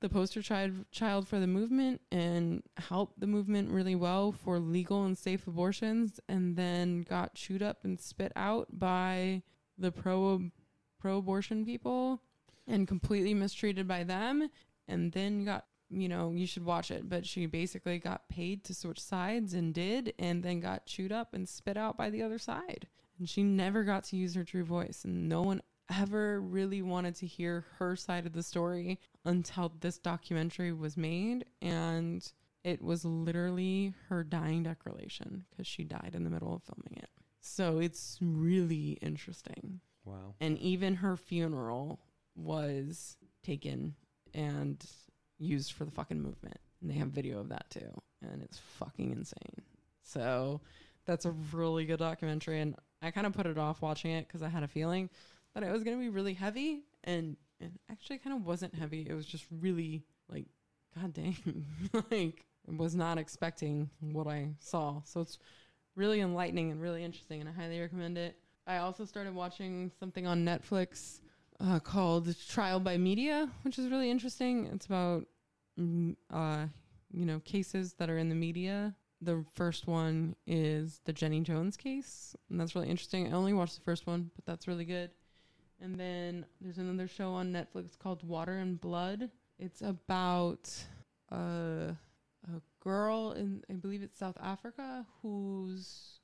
the 0.00 0.08
poster 0.08 0.40
child 0.40 0.72
child 0.90 1.28
for 1.28 1.38
the 1.38 1.46
movement 1.46 2.00
and 2.10 2.62
helped 2.78 3.20
the 3.20 3.26
movement 3.26 3.70
really 3.70 3.94
well 3.94 4.32
for 4.32 4.58
legal 4.58 5.04
and 5.04 5.16
safe 5.16 5.46
abortions 5.46 6.18
and 6.28 6.56
then 6.56 7.02
got 7.02 7.34
chewed 7.34 7.62
up 7.62 7.84
and 7.84 8.00
spit 8.00 8.32
out 8.34 8.66
by 8.78 9.42
the 9.78 9.92
pro 9.92 10.50
pro 10.98 11.18
abortion 11.18 11.64
people 11.64 12.22
and 12.66 12.88
completely 12.88 13.34
mistreated 13.34 13.86
by 13.86 14.02
them 14.02 14.48
and 14.88 15.12
then 15.12 15.44
got 15.44 15.66
you 15.90 16.08
know 16.08 16.32
you 16.32 16.46
should 16.46 16.64
watch 16.64 16.90
it. 16.90 17.08
But 17.08 17.26
she 17.26 17.46
basically 17.46 17.98
got 17.98 18.28
paid 18.28 18.64
to 18.64 18.74
switch 18.74 19.00
sides 19.00 19.54
and 19.54 19.74
did 19.74 20.14
and 20.18 20.42
then 20.42 20.60
got 20.60 20.86
chewed 20.86 21.12
up 21.12 21.34
and 21.34 21.48
spit 21.48 21.76
out 21.76 21.96
by 21.96 22.10
the 22.10 22.22
other 22.22 22.38
side 22.38 22.86
and 23.20 23.28
she 23.28 23.44
never 23.44 23.84
got 23.84 24.02
to 24.02 24.16
use 24.16 24.34
her 24.34 24.42
true 24.42 24.64
voice 24.64 25.04
and 25.04 25.28
no 25.28 25.42
one 25.42 25.62
ever 25.96 26.40
really 26.40 26.82
wanted 26.82 27.14
to 27.14 27.26
hear 27.26 27.64
her 27.78 27.94
side 27.94 28.26
of 28.26 28.32
the 28.32 28.42
story 28.42 28.98
until 29.24 29.72
this 29.80 29.98
documentary 29.98 30.72
was 30.72 30.96
made 30.96 31.44
and 31.62 32.32
it 32.64 32.82
was 32.82 33.04
literally 33.04 33.94
her 34.08 34.24
dying 34.24 34.62
declaration 34.62 35.44
because 35.50 35.66
she 35.66 35.84
died 35.84 36.12
in 36.14 36.24
the 36.24 36.30
middle 36.30 36.54
of 36.54 36.62
filming 36.62 36.96
it 36.96 37.10
so 37.40 37.78
it's 37.78 38.18
really 38.20 38.98
interesting 39.02 39.80
wow. 40.04 40.34
and 40.40 40.58
even 40.58 40.96
her 40.96 41.16
funeral 41.16 42.00
was 42.36 43.16
taken 43.42 43.94
and 44.34 44.84
used 45.38 45.72
for 45.72 45.84
the 45.84 45.90
fucking 45.90 46.20
movement. 46.20 46.58
And 46.80 46.90
they 46.90 46.94
have 46.94 47.08
video 47.08 47.40
of 47.40 47.48
that 47.48 47.68
too. 47.70 47.90
And 48.22 48.42
it's 48.42 48.58
fucking 48.78 49.12
insane. 49.12 49.62
So 50.02 50.60
that's 51.06 51.24
a 51.24 51.32
really 51.52 51.86
good 51.86 51.98
documentary. 51.98 52.60
And 52.60 52.76
I 53.02 53.10
kind 53.10 53.26
of 53.26 53.32
put 53.32 53.46
it 53.46 53.58
off 53.58 53.82
watching 53.82 54.10
it 54.12 54.26
because 54.26 54.42
I 54.42 54.48
had 54.48 54.62
a 54.62 54.68
feeling 54.68 55.10
that 55.54 55.62
it 55.62 55.70
was 55.70 55.82
going 55.82 55.96
to 55.96 56.00
be 56.00 56.08
really 56.08 56.34
heavy. 56.34 56.84
And 57.04 57.36
it 57.60 57.72
actually 57.90 58.18
kind 58.18 58.36
of 58.36 58.44
wasn't 58.44 58.74
heavy. 58.74 59.06
It 59.08 59.14
was 59.14 59.26
just 59.26 59.44
really 59.50 60.04
like, 60.28 60.46
god 60.98 61.12
dang. 61.12 61.36
like, 62.10 62.46
was 62.66 62.94
not 62.94 63.18
expecting 63.18 63.90
what 64.00 64.26
I 64.26 64.50
saw. 64.58 65.02
So 65.04 65.20
it's 65.20 65.38
really 65.96 66.20
enlightening 66.20 66.70
and 66.70 66.80
really 66.80 67.04
interesting. 67.04 67.40
And 67.40 67.48
I 67.48 67.52
highly 67.52 67.80
recommend 67.80 68.18
it. 68.18 68.36
I 68.66 68.78
also 68.78 69.04
started 69.04 69.34
watching 69.34 69.90
something 69.98 70.26
on 70.26 70.44
Netflix 70.44 71.20
uh, 71.60 71.78
called 71.80 72.34
Trial 72.48 72.80
by 72.80 72.96
Media, 72.96 73.50
which 73.62 73.78
is 73.78 73.90
really 73.90 74.10
interesting. 74.10 74.66
It's 74.66 74.86
about, 74.86 75.26
mm, 75.78 76.14
uh, 76.32 76.66
you 77.12 77.26
know, 77.26 77.40
cases 77.40 77.94
that 77.94 78.08
are 78.08 78.18
in 78.18 78.28
the 78.28 78.34
media. 78.34 78.94
The 79.20 79.44
first 79.54 79.86
one 79.86 80.34
is 80.46 81.00
the 81.04 81.12
Jenny 81.12 81.40
Jones 81.40 81.76
case, 81.76 82.34
and 82.48 82.58
that's 82.58 82.74
really 82.74 82.88
interesting. 82.88 83.26
I 83.26 83.36
only 83.36 83.52
watched 83.52 83.76
the 83.76 83.84
first 83.84 84.06
one, 84.06 84.30
but 84.34 84.46
that's 84.46 84.66
really 84.66 84.84
good. 84.86 85.10
And 85.82 85.98
then 85.98 86.46
there's 86.60 86.78
another 86.78 87.08
show 87.08 87.32
on 87.32 87.52
Netflix 87.52 87.98
called 87.98 88.22
Water 88.26 88.58
and 88.58 88.80
Blood. 88.80 89.30
It's 89.58 89.82
about 89.82 90.70
a, 91.30 91.94
a 92.46 92.60
girl 92.82 93.32
in, 93.32 93.62
I 93.70 93.74
believe 93.74 94.02
it's 94.02 94.18
South 94.18 94.38
Africa, 94.42 95.06
whose 95.22 96.20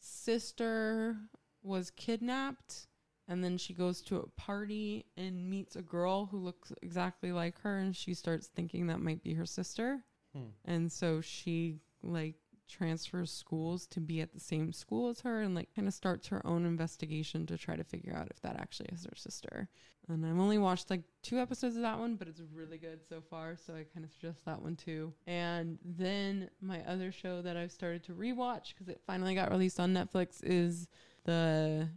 sister 0.00 1.16
was 1.62 1.90
kidnapped 1.90 2.86
and 3.28 3.44
then 3.44 3.58
she 3.58 3.72
goes 3.74 4.00
to 4.02 4.16
a 4.16 4.26
party 4.40 5.04
and 5.16 5.48
meets 5.48 5.76
a 5.76 5.82
girl 5.82 6.26
who 6.26 6.38
looks 6.38 6.72
exactly 6.82 7.32
like 7.32 7.60
her 7.60 7.78
and 7.78 7.94
she 7.94 8.14
starts 8.14 8.48
thinking 8.48 8.86
that 8.86 9.00
might 9.00 9.22
be 9.22 9.34
her 9.34 9.46
sister 9.46 10.00
Hmm. 10.32 10.44
and 10.64 10.92
so 10.92 11.20
she 11.20 11.80
like 12.02 12.34
transfers 12.68 13.32
schools 13.32 13.86
to 13.88 14.00
be 14.00 14.20
at 14.20 14.32
the 14.32 14.38
same 14.38 14.72
school 14.72 15.08
as 15.08 15.20
her 15.20 15.42
and 15.42 15.56
like 15.56 15.68
kind 15.74 15.88
of 15.88 15.94
starts 15.94 16.28
her 16.28 16.40
own 16.46 16.64
investigation 16.64 17.44
to 17.44 17.58
try 17.58 17.74
to 17.74 17.82
figure 17.82 18.14
out 18.14 18.28
if 18.30 18.40
that 18.42 18.56
actually 18.60 18.88
is 18.92 19.04
her 19.04 19.16
sister 19.16 19.68
and 20.08 20.24
i've 20.24 20.38
only 20.38 20.56
watched 20.56 20.88
like 20.88 21.02
two 21.24 21.38
episodes 21.40 21.74
of 21.74 21.82
that 21.82 21.98
one 21.98 22.14
but 22.14 22.28
it's 22.28 22.40
really 22.54 22.78
good 22.78 23.00
so 23.08 23.20
far 23.20 23.56
so 23.56 23.74
i 23.74 23.84
kind 23.92 24.04
of 24.04 24.12
suggest 24.12 24.44
that 24.44 24.62
one 24.62 24.76
too 24.76 25.12
and 25.26 25.78
then 25.84 26.48
my 26.60 26.80
other 26.86 27.10
show 27.10 27.42
that 27.42 27.56
i've 27.56 27.72
started 27.72 28.04
to 28.04 28.12
rewatch 28.12 28.72
because 28.72 28.88
it 28.88 29.00
finally 29.04 29.34
got 29.34 29.50
released 29.50 29.80
on 29.80 29.92
netflix 29.92 30.38
is 30.44 30.86
the 31.24 31.88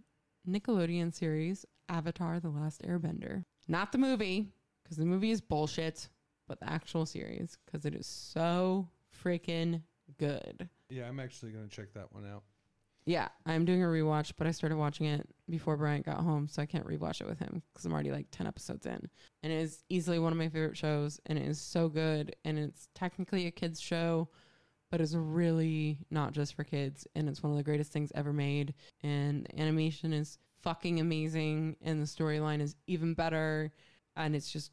Nickelodeon 0.48 1.14
series 1.14 1.66
Avatar 1.90 2.40
The 2.40 2.50
Last 2.50 2.82
Airbender. 2.84 3.46
Not 3.68 3.92
the 3.92 3.98
movie, 3.98 4.50
because 4.84 4.98
the 4.98 5.06
movie 5.06 5.32
is 5.32 5.42
bullshit, 5.42 6.10
but 6.48 6.60
the 6.60 6.70
actual 6.70 7.06
series, 7.06 7.58
because 7.66 7.86
it 7.86 7.96
is 7.96 8.06
so 8.06 8.90
freaking 9.24 9.82
good. 10.18 10.70
Yeah, 10.90 11.08
I'm 11.08 11.20
actually 11.20 11.52
going 11.52 11.68
to 11.68 11.76
check 11.76 11.94
that 11.94 12.14
one 12.14 12.26
out. 12.26 12.44
Yeah, 13.06 13.28
I'm 13.46 13.66
doing 13.66 13.84
a 13.84 13.88
rewatch, 13.88 14.32
but 14.38 14.48
I 14.48 14.52
started 14.52 14.78
watching 14.78 15.08
it 15.08 15.28
before 15.50 15.76
Bryant 15.76 16.06
got 16.06 16.22
home, 16.22 16.48
so 16.48 16.62
I 16.62 16.66
can't 16.66 16.88
rewatch 16.88 17.20
it 17.20 17.28
with 17.28 17.38
him 17.38 17.62
because 17.74 17.86
I'm 17.86 17.92
already 17.92 18.12
like 18.12 18.28
10 18.32 18.48
episodes 18.48 18.86
in. 18.86 19.10
And 19.42 19.52
it 19.52 19.58
is 19.58 19.84
easily 19.90 20.20
one 20.20 20.32
of 20.32 20.38
my 20.38 20.48
favorite 20.48 20.78
shows, 20.78 21.20
and 21.26 21.38
it 21.38 21.46
is 21.46 21.60
so 21.60 21.90
good. 21.90 22.36
And 22.46 22.58
it's 22.58 22.88
technically 22.96 23.46
a 23.46 23.52
kid's 23.52 23.82
show, 23.82 24.30
but 24.90 25.02
it's 25.02 25.16
really 25.16 26.00
not 26.12 26.32
just 26.32 26.54
for 26.56 26.64
kids. 26.64 27.06
And 27.14 27.28
it's 27.28 27.44
one 27.44 27.52
of 27.52 27.58
the 27.58 27.64
greatest 27.64 27.92
things 27.92 28.12
ever 28.16 28.32
made. 28.32 28.74
And 29.02 29.46
the 29.48 29.60
animation 29.60 30.14
is 30.14 30.38
fucking 30.62 31.02
amazing, 31.02 31.76
and 31.82 32.02
the 32.02 32.06
storyline 32.06 32.62
is 32.62 32.76
even 32.88 33.16
better. 33.16 33.74
And 34.16 34.34
it's 34.34 34.50
just 34.50 34.72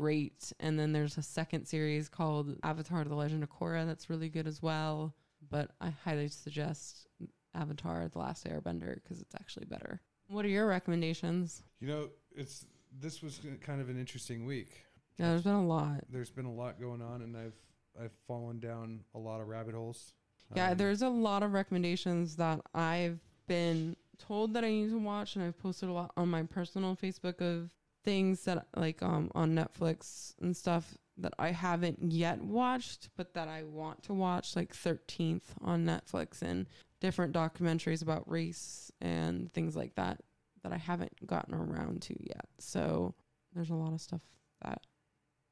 great. 0.00 0.52
And 0.60 0.78
then 0.78 0.92
there's 0.92 1.18
a 1.18 1.22
second 1.22 1.66
series 1.66 2.08
called 2.08 2.56
Avatar 2.62 3.04
The 3.04 3.14
Legend 3.14 3.42
of 3.42 3.50
Korra 3.50 3.86
that's 3.86 4.08
really 4.08 4.28
good 4.28 4.46
as 4.46 4.62
well. 4.62 5.14
But 5.50 5.70
I 5.80 5.90
highly 6.04 6.28
suggest 6.28 7.06
Avatar: 7.54 8.08
The 8.08 8.18
Last 8.18 8.46
Airbender 8.46 8.94
because 8.94 9.20
it's 9.20 9.34
actually 9.34 9.66
better. 9.66 10.00
What 10.28 10.44
are 10.44 10.48
your 10.48 10.66
recommendations? 10.66 11.62
You 11.80 11.88
know, 11.88 12.08
it's 12.34 12.66
this 13.00 13.22
was 13.22 13.40
kind 13.60 13.80
of 13.80 13.88
an 13.88 13.98
interesting 13.98 14.44
week. 14.46 14.84
Yeah, 15.18 15.30
there's 15.30 15.42
been 15.42 15.54
a 15.54 15.66
lot. 15.66 16.04
There's 16.10 16.30
been 16.30 16.46
a 16.46 16.52
lot 16.52 16.80
going 16.80 17.02
on, 17.02 17.22
and 17.22 17.36
I've 17.36 17.56
I've 18.00 18.12
fallen 18.26 18.60
down 18.60 19.00
a 19.14 19.18
lot 19.18 19.40
of 19.40 19.48
rabbit 19.48 19.74
holes. 19.74 20.12
Yeah, 20.54 20.70
Um, 20.70 20.76
there's 20.78 21.02
a 21.02 21.08
lot 21.08 21.42
of 21.42 21.52
recommendations 21.52 22.36
that 22.36 22.60
I've 22.74 23.18
been 23.46 23.96
told 24.18 24.54
that 24.54 24.64
I 24.64 24.70
need 24.70 24.90
to 24.90 24.98
watch, 24.98 25.36
and 25.36 25.44
I've 25.44 25.58
posted 25.58 25.88
a 25.88 25.92
lot 25.92 26.12
on 26.16 26.28
my 26.28 26.42
personal 26.42 26.96
Facebook 26.96 27.40
of 27.40 27.70
things 28.02 28.44
that 28.44 28.66
like 28.76 29.02
um 29.02 29.30
on 29.34 29.54
Netflix 29.54 30.34
and 30.40 30.56
stuff 30.56 30.96
that 31.18 31.34
I 31.38 31.50
haven't 31.50 32.12
yet 32.12 32.40
watched, 32.42 33.10
but 33.16 33.34
that 33.34 33.46
I 33.48 33.64
want 33.64 34.02
to 34.04 34.14
watch, 34.14 34.56
like 34.56 34.72
13th 34.74 35.42
on 35.60 35.84
Netflix 35.84 36.40
and 36.40 36.66
different 37.00 37.34
documentaries 37.34 38.02
about 38.02 38.30
race 38.30 38.90
and 39.02 39.52
things 39.52 39.76
like 39.76 39.94
that 39.96 40.20
that 40.62 40.72
I 40.72 40.78
haven't 40.78 41.26
gotten 41.26 41.54
around 41.54 42.02
to 42.02 42.14
yet. 42.26 42.46
So 42.58 43.14
there's 43.54 43.70
a 43.70 43.74
lot 43.74 43.92
of 43.92 44.00
stuff 44.00 44.22
that 44.62 44.80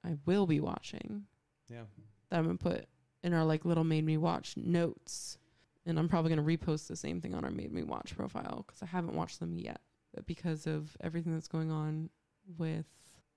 I 0.05 0.17
will 0.27 0.47
be 0.47 0.61
watching 0.61 1.25
Yeah. 1.69 1.85
that 2.31 2.39
I'm 2.39 2.45
gonna 2.47 2.59
put 2.59 2.87
in 3.23 3.33
our 3.35 3.45
like 3.45 3.65
little 3.65 3.85
made 3.85 4.05
me 4.05 4.17
watch 4.17 4.57
notes. 4.57 5.39
And 5.85 5.99
I'm 5.99 6.09
probably 6.09 6.31
gonna 6.31 6.43
repost 6.43 6.87
the 6.89 6.97
same 6.97 7.21
thing 7.21 7.35
on 7.35 7.45
our 7.45 7.51
made 7.51 7.73
me 7.73 7.83
watch 7.83 8.15
profile 8.17 8.65
because 8.67 8.83
I 8.83 8.87
haven't 8.87 9.15
watched 9.17 9.41
them 9.41 9.59
yet. 9.59 9.81
But 10.15 10.27
because 10.27 10.67
of 10.67 10.97
everything 11.01 11.33
that's 11.35 11.49
going 11.49 11.71
on 11.71 12.11
with 12.57 12.87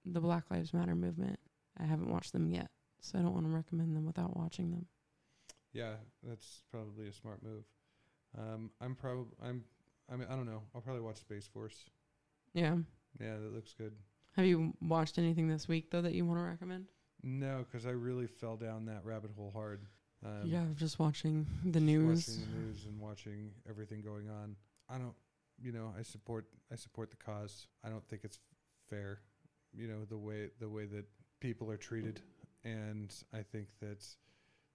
the 0.05 0.19
Black 0.19 0.45
Lives 0.49 0.73
Matter 0.73 0.95
movement, 0.95 1.39
I 1.79 1.85
haven't 1.85 2.09
watched 2.09 2.33
them 2.33 2.47
yet. 2.47 2.69
So 3.01 3.17
I 3.17 3.21
don't 3.21 3.33
want 3.33 3.45
to 3.45 3.51
recommend 3.51 3.95
them 3.95 4.05
without 4.05 4.37
watching 4.37 4.71
them. 4.71 4.85
Yeah, 5.73 5.93
that's 6.23 6.61
probably 6.69 7.07
a 7.07 7.13
smart 7.13 7.41
move. 7.43 7.63
Um, 8.37 8.71
I'm 8.79 8.95
probably 8.95 9.25
I'm 9.43 9.63
I 10.11 10.15
mean 10.15 10.27
I 10.29 10.35
don't 10.35 10.45
know. 10.45 10.61
I'll 10.75 10.81
probably 10.81 11.01
watch 11.01 11.17
Space 11.17 11.47
Force. 11.47 11.85
Yeah. 12.53 12.75
Yeah, 13.19 13.33
that 13.33 13.53
looks 13.53 13.73
good. 13.73 13.93
Have 14.35 14.45
you 14.45 14.73
watched 14.81 15.17
anything 15.17 15.47
this 15.47 15.67
week 15.67 15.89
though 15.91 16.01
that 16.01 16.13
you 16.13 16.25
want 16.25 16.39
to 16.39 16.43
recommend? 16.43 16.85
No, 17.23 17.65
because 17.69 17.85
I 17.85 17.91
really 17.91 18.27
fell 18.27 18.55
down 18.55 18.85
that 18.85 19.03
rabbit 19.03 19.31
hole 19.35 19.51
hard. 19.53 19.81
Um, 20.25 20.43
yeah, 20.45 20.63
just 20.75 20.99
watching 20.99 21.45
the 21.63 21.79
just 21.79 21.85
news. 21.85 22.27
watching 22.27 22.51
the 22.51 22.59
news 22.59 22.85
and 22.85 22.99
watching 22.99 23.51
everything 23.69 24.01
going 24.01 24.29
on. 24.29 24.55
I 24.89 24.97
don't, 24.97 25.15
you 25.61 25.71
know, 25.71 25.93
I 25.97 26.03
support 26.03 26.45
I 26.71 26.75
support 26.75 27.09
the 27.09 27.17
cause. 27.17 27.67
I 27.83 27.89
don't 27.89 28.07
think 28.07 28.23
it's 28.23 28.39
fair, 28.91 29.21
you 29.73 29.87
know, 29.87 30.05
the 30.05 30.17
way 30.17 30.49
the 30.59 30.69
way 30.69 30.85
that 30.85 31.05
people 31.39 31.71
are 31.71 31.77
treated, 31.77 32.21
and 32.63 33.11
I 33.33 33.41
think 33.41 33.67
that 33.79 34.05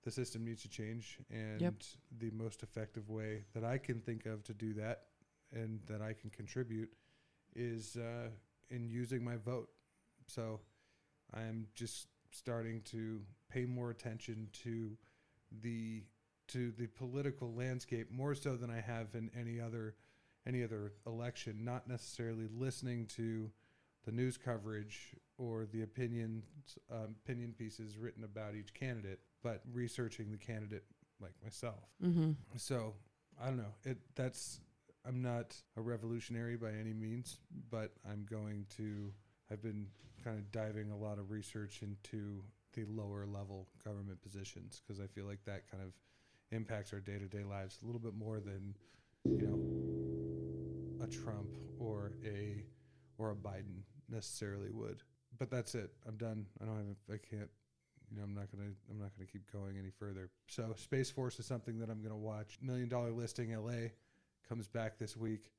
the 0.02 0.10
system 0.10 0.44
needs 0.44 0.62
to 0.62 0.68
change. 0.68 1.18
And 1.30 1.60
Yep. 1.60 1.74
the 2.18 2.30
most 2.30 2.62
effective 2.62 3.08
way 3.08 3.44
that 3.54 3.64
I 3.64 3.78
can 3.78 4.00
think 4.00 4.26
of 4.26 4.42
to 4.44 4.54
do 4.54 4.74
that, 4.74 5.06
and 5.52 5.80
that 5.86 6.00
I 6.02 6.12
can 6.14 6.30
contribute, 6.30 6.90
is 7.54 7.96
uh, 7.96 8.30
in 8.70 8.88
using 8.88 9.22
my 9.22 9.36
vote. 9.36 9.70
So 10.26 10.60
I'm 11.32 11.68
just 11.74 12.08
starting 12.30 12.82
to 12.82 13.20
pay 13.48 13.64
more 13.64 13.90
attention 13.90 14.48
to 14.64 14.96
the 15.62 16.04
to 16.48 16.70
the 16.72 16.86
political 16.86 17.52
landscape 17.54 18.10
more 18.10 18.34
so 18.34 18.56
than 18.56 18.70
I 18.70 18.80
have 18.80 19.14
in 19.14 19.30
any 19.38 19.60
other 19.60 19.96
any 20.46 20.62
other 20.62 20.92
election. 21.06 21.64
Not 21.64 21.88
necessarily 21.88 22.46
listening 22.48 23.06
to 23.16 23.50
the 24.06 24.12
news 24.12 24.38
coverage 24.38 25.14
or 25.36 25.66
the 25.66 25.82
opinions 25.82 26.44
um, 26.90 27.16
opinion 27.24 27.52
pieces 27.58 27.98
written 27.98 28.24
about 28.24 28.54
each 28.54 28.72
candidate, 28.72 29.20
but 29.42 29.60
researching 29.72 30.30
the 30.30 30.38
candidate 30.38 30.84
like 31.20 31.32
myself. 31.42 31.84
Mm-hmm. 32.02 32.32
So 32.56 32.94
I 33.40 33.46
don't 33.46 33.58
know. 33.58 33.74
It 33.84 33.98
that's 34.14 34.60
I'm 35.06 35.20
not 35.20 35.54
a 35.76 35.80
revolutionary 35.80 36.56
by 36.56 36.70
any 36.70 36.94
means, 36.94 37.38
but 37.70 37.92
I'm 38.10 38.26
going 38.28 38.66
to. 38.76 39.12
I've 39.50 39.62
been 39.62 39.86
kind 40.24 40.38
of 40.38 40.50
diving 40.50 40.90
a 40.90 40.96
lot 40.96 41.18
of 41.18 41.30
research 41.30 41.82
into 41.82 42.42
the 42.72 42.84
lower 42.84 43.26
level 43.26 43.68
government 43.84 44.20
positions 44.22 44.82
because 44.84 45.00
I 45.00 45.06
feel 45.06 45.24
like 45.24 45.44
that 45.46 45.70
kind 45.70 45.82
of 45.82 45.92
impacts 46.50 46.92
our 46.92 47.00
day 47.00 47.18
to 47.18 47.26
day 47.26 47.44
lives 47.44 47.78
a 47.82 47.86
little 47.86 48.00
bit 48.00 48.14
more 48.14 48.40
than 48.40 48.76
you 49.24 49.46
know 50.98 51.04
a 51.04 51.08
Trump 51.08 51.56
or 51.78 52.12
a 52.24 52.64
or 53.18 53.30
a 53.30 53.34
Biden 53.34 53.82
necessarily 54.08 54.70
would. 54.70 55.02
But 55.38 55.50
that's 55.50 55.74
it. 55.74 55.90
I'm 56.06 56.16
done. 56.16 56.46
I 56.60 56.64
don't 56.64 56.76
have. 56.76 57.14
I 57.14 57.18
can't. 57.18 57.50
You 58.10 58.18
know, 58.18 58.24
I'm 58.24 58.34
not 58.34 58.50
gonna. 58.50 58.70
I'm 58.90 58.98
not 58.98 59.10
gonna 59.16 59.26
keep 59.26 59.50
going 59.52 59.76
any 59.78 59.90
further. 59.90 60.30
So, 60.46 60.74
Space 60.76 61.10
Force 61.10 61.38
is 61.38 61.46
something 61.46 61.78
that 61.80 61.90
I'm 61.90 62.02
gonna 62.02 62.16
watch. 62.16 62.58
Million 62.62 62.88
Dollar 62.88 63.10
Listing 63.10 63.52
LA 63.54 63.90
comes 64.48 64.68
back 64.68 64.98
this 64.98 65.16
week, 65.16 65.50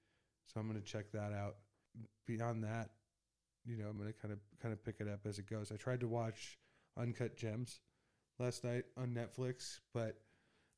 so 0.45 0.59
I'm 0.59 0.67
gonna 0.67 0.81
check 0.81 1.11
that 1.11 1.33
out. 1.33 1.57
Beyond 2.25 2.63
that, 2.63 2.89
you 3.65 3.77
know, 3.77 3.87
I'm 3.89 3.97
gonna 3.97 4.13
kind 4.13 4.33
of 4.33 4.39
kind 4.61 4.73
of 4.73 4.83
pick 4.83 4.95
it 4.99 5.07
up 5.07 5.21
as 5.25 5.39
it 5.39 5.49
goes. 5.49 5.71
I 5.71 5.75
tried 5.75 5.99
to 5.99 6.07
watch 6.07 6.57
Uncut 6.97 7.35
Gems 7.35 7.81
last 8.39 8.63
night 8.63 8.85
on 8.97 9.09
Netflix, 9.09 9.79
but 9.93 10.17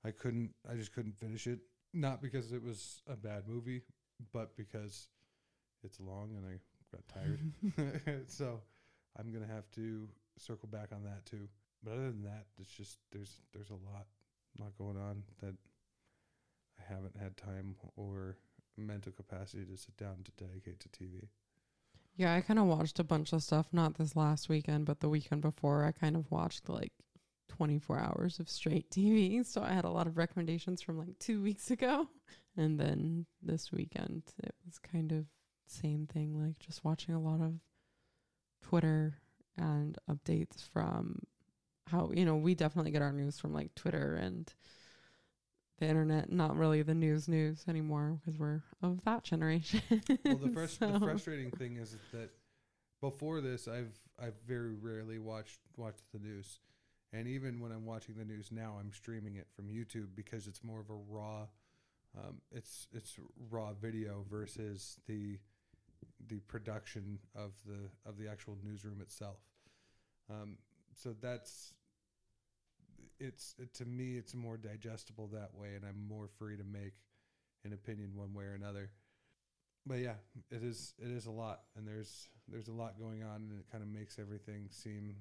I 0.03 0.11
couldn't. 0.11 0.51
I 0.69 0.75
just 0.75 0.93
couldn't 0.93 1.17
finish 1.17 1.47
it. 1.47 1.59
Not 1.93 2.21
because 2.21 2.51
it 2.51 2.63
was 2.63 3.01
a 3.07 3.15
bad 3.15 3.47
movie, 3.47 3.83
but 4.33 4.55
because 4.57 5.07
it's 5.83 5.99
long 5.99 6.35
and 6.35 6.45
I 6.45 6.59
got 6.91 7.07
tired. 7.07 8.23
so 8.27 8.61
I'm 9.17 9.31
gonna 9.31 9.47
have 9.47 9.69
to 9.71 10.07
circle 10.37 10.69
back 10.69 10.89
on 10.93 11.03
that 11.03 11.25
too. 11.25 11.47
But 11.83 11.93
other 11.93 12.11
than 12.11 12.23
that, 12.23 12.45
it's 12.59 12.71
just 12.71 12.97
there's 13.11 13.41
there's 13.53 13.69
a 13.69 13.73
lot 13.73 14.07
lot 14.59 14.77
going 14.77 14.97
on 14.97 15.23
that 15.41 15.55
I 16.79 16.93
haven't 16.93 17.15
had 17.17 17.37
time 17.37 17.75
or 17.95 18.37
mental 18.77 19.11
capacity 19.11 19.65
to 19.65 19.77
sit 19.77 19.97
down 19.97 20.17
to 20.25 20.31
dedicate 20.43 20.79
to 20.81 20.89
TV. 20.89 21.27
Yeah, 22.15 22.33
I 22.33 22.41
kind 22.41 22.59
of 22.59 22.65
watched 22.65 22.99
a 22.99 23.03
bunch 23.03 23.31
of 23.31 23.43
stuff, 23.43 23.67
not 23.71 23.97
this 23.97 24.15
last 24.15 24.49
weekend, 24.49 24.85
but 24.85 24.99
the 24.99 25.09
weekend 25.09 25.41
before. 25.41 25.85
I 25.85 25.91
kind 25.91 26.15
of 26.15 26.29
watched 26.31 26.67
like 26.67 26.91
24 27.49 27.99
hours 27.99 28.39
of 28.39 28.49
straight 28.49 28.89
TV. 28.91 29.45
So 29.45 29.61
I 29.61 29.73
had 29.73 29.85
a 29.85 29.89
lot 29.89 30.07
of 30.07 30.17
recommendations 30.17 30.81
from 30.81 30.97
like 30.97 31.17
two 31.19 31.41
weeks 31.41 31.71
ago. 31.71 32.07
And 32.57 32.79
then 32.79 33.25
this 33.41 33.71
weekend, 33.71 34.23
it 34.43 34.53
was 34.65 34.79
kind 34.79 35.11
of 35.11 35.25
same 35.69 36.07
thing, 36.07 36.41
like 36.43 36.59
just 36.59 36.83
watching 36.83 37.13
a 37.13 37.21
lot 37.21 37.41
of 37.41 37.55
Twitter 38.61 39.15
and 39.57 39.97
updates 40.09 40.67
from 40.71 41.21
how, 41.87 42.11
you 42.13 42.25
know, 42.25 42.35
we 42.35 42.55
definitely 42.55 42.91
get 42.91 43.01
our 43.01 43.11
news 43.11 43.39
from 43.39 43.53
like 43.53 43.73
Twitter 43.75 44.15
and 44.15 44.53
the 45.79 45.87
internet, 45.87 46.31
not 46.31 46.57
really 46.57 46.81
the 46.81 46.93
news 46.93 47.27
news 47.27 47.63
anymore 47.67 48.19
because 48.19 48.39
we're 48.39 48.61
of 48.81 49.03
that 49.05 49.23
generation. 49.23 49.81
Well, 50.25 50.37
the, 50.37 50.49
frus- 50.49 50.79
the 50.93 50.99
frustrating 50.99 51.51
thing 51.51 51.77
is 51.77 51.95
that 52.11 52.29
before 53.01 53.41
this, 53.41 53.67
I've 53.67 53.97
I've 54.21 54.35
very 54.45 54.73
rarely 54.73 55.19
watched 55.19 55.59
watched 55.77 56.03
the 56.11 56.19
news, 56.19 56.59
and 57.13 57.27
even 57.27 57.59
when 57.59 57.71
I'm 57.71 57.85
watching 57.85 58.15
the 58.15 58.25
news 58.25 58.51
now, 58.51 58.77
I'm 58.79 58.91
streaming 58.91 59.35
it 59.35 59.47
from 59.55 59.67
YouTube 59.67 60.09
because 60.15 60.47
it's 60.47 60.63
more 60.63 60.81
of 60.81 60.89
a 60.89 60.99
raw, 61.09 61.47
um, 62.17 62.41
it's 62.51 62.87
it's 62.91 63.15
raw 63.49 63.73
video 63.73 64.25
versus 64.29 64.97
the 65.07 65.39
the 66.27 66.39
production 66.41 67.19
of 67.35 67.53
the 67.65 67.89
of 68.09 68.17
the 68.17 68.29
actual 68.29 68.57
newsroom 68.63 69.01
itself. 69.01 69.37
Um, 70.29 70.57
so 70.93 71.15
that's 71.19 71.73
it's 73.19 73.55
it, 73.57 73.73
to 73.75 73.85
me 73.85 74.17
it's 74.17 74.33
more 74.33 74.57
digestible 74.57 75.27
that 75.33 75.53
way, 75.53 75.75
and 75.75 75.83
I'm 75.85 76.07
more 76.07 76.27
free 76.27 76.57
to 76.57 76.63
make 76.63 76.93
an 77.65 77.73
opinion 77.73 78.11
one 78.15 78.33
way 78.33 78.45
or 78.45 78.53
another 78.53 78.91
but 79.85 79.99
yeah, 79.99 80.15
it 80.51 80.63
is 80.63 80.93
it 80.99 81.09
is 81.09 81.25
a 81.25 81.31
lot, 81.31 81.61
and 81.75 81.87
there's 81.87 82.29
there's 82.47 82.67
a 82.67 82.71
lot 82.73 82.99
going 82.99 83.23
on, 83.23 83.47
and 83.49 83.59
it 83.59 83.65
kind 83.71 83.83
of 83.83 83.89
makes 83.89 84.19
everything 84.19 84.67
seem 84.69 85.15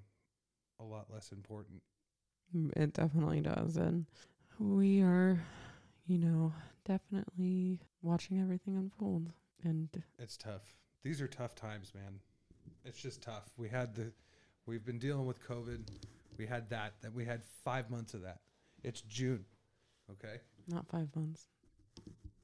a 0.80 0.84
lot 0.84 1.06
less 1.12 1.32
important. 1.32 1.82
Mm, 2.54 2.76
It 2.76 2.92
definitely 2.92 3.40
does. 3.40 3.76
And 3.76 4.06
we 4.58 5.00
are, 5.02 5.40
you 6.06 6.18
know, 6.18 6.52
definitely 6.84 7.80
watching 8.02 8.40
everything 8.40 8.76
unfold. 8.76 9.30
And 9.64 9.88
It's 10.18 10.36
tough. 10.36 10.74
These 11.02 11.20
are 11.20 11.28
tough 11.28 11.54
times, 11.54 11.92
man. 11.94 12.20
It's 12.84 13.00
just 13.00 13.22
tough. 13.22 13.50
We 13.56 13.68
had 13.68 13.94
the 13.94 14.12
we've 14.66 14.84
been 14.84 14.98
dealing 14.98 15.26
with 15.26 15.46
COVID. 15.46 15.88
We 16.36 16.46
had 16.46 16.70
that. 16.70 16.94
That 17.02 17.12
we 17.12 17.24
had 17.24 17.42
five 17.64 17.90
months 17.90 18.14
of 18.14 18.22
that. 18.22 18.40
It's 18.82 19.00
June. 19.02 19.44
Okay. 20.10 20.40
not 20.68 20.86
five 20.88 21.08
months. 21.14 21.46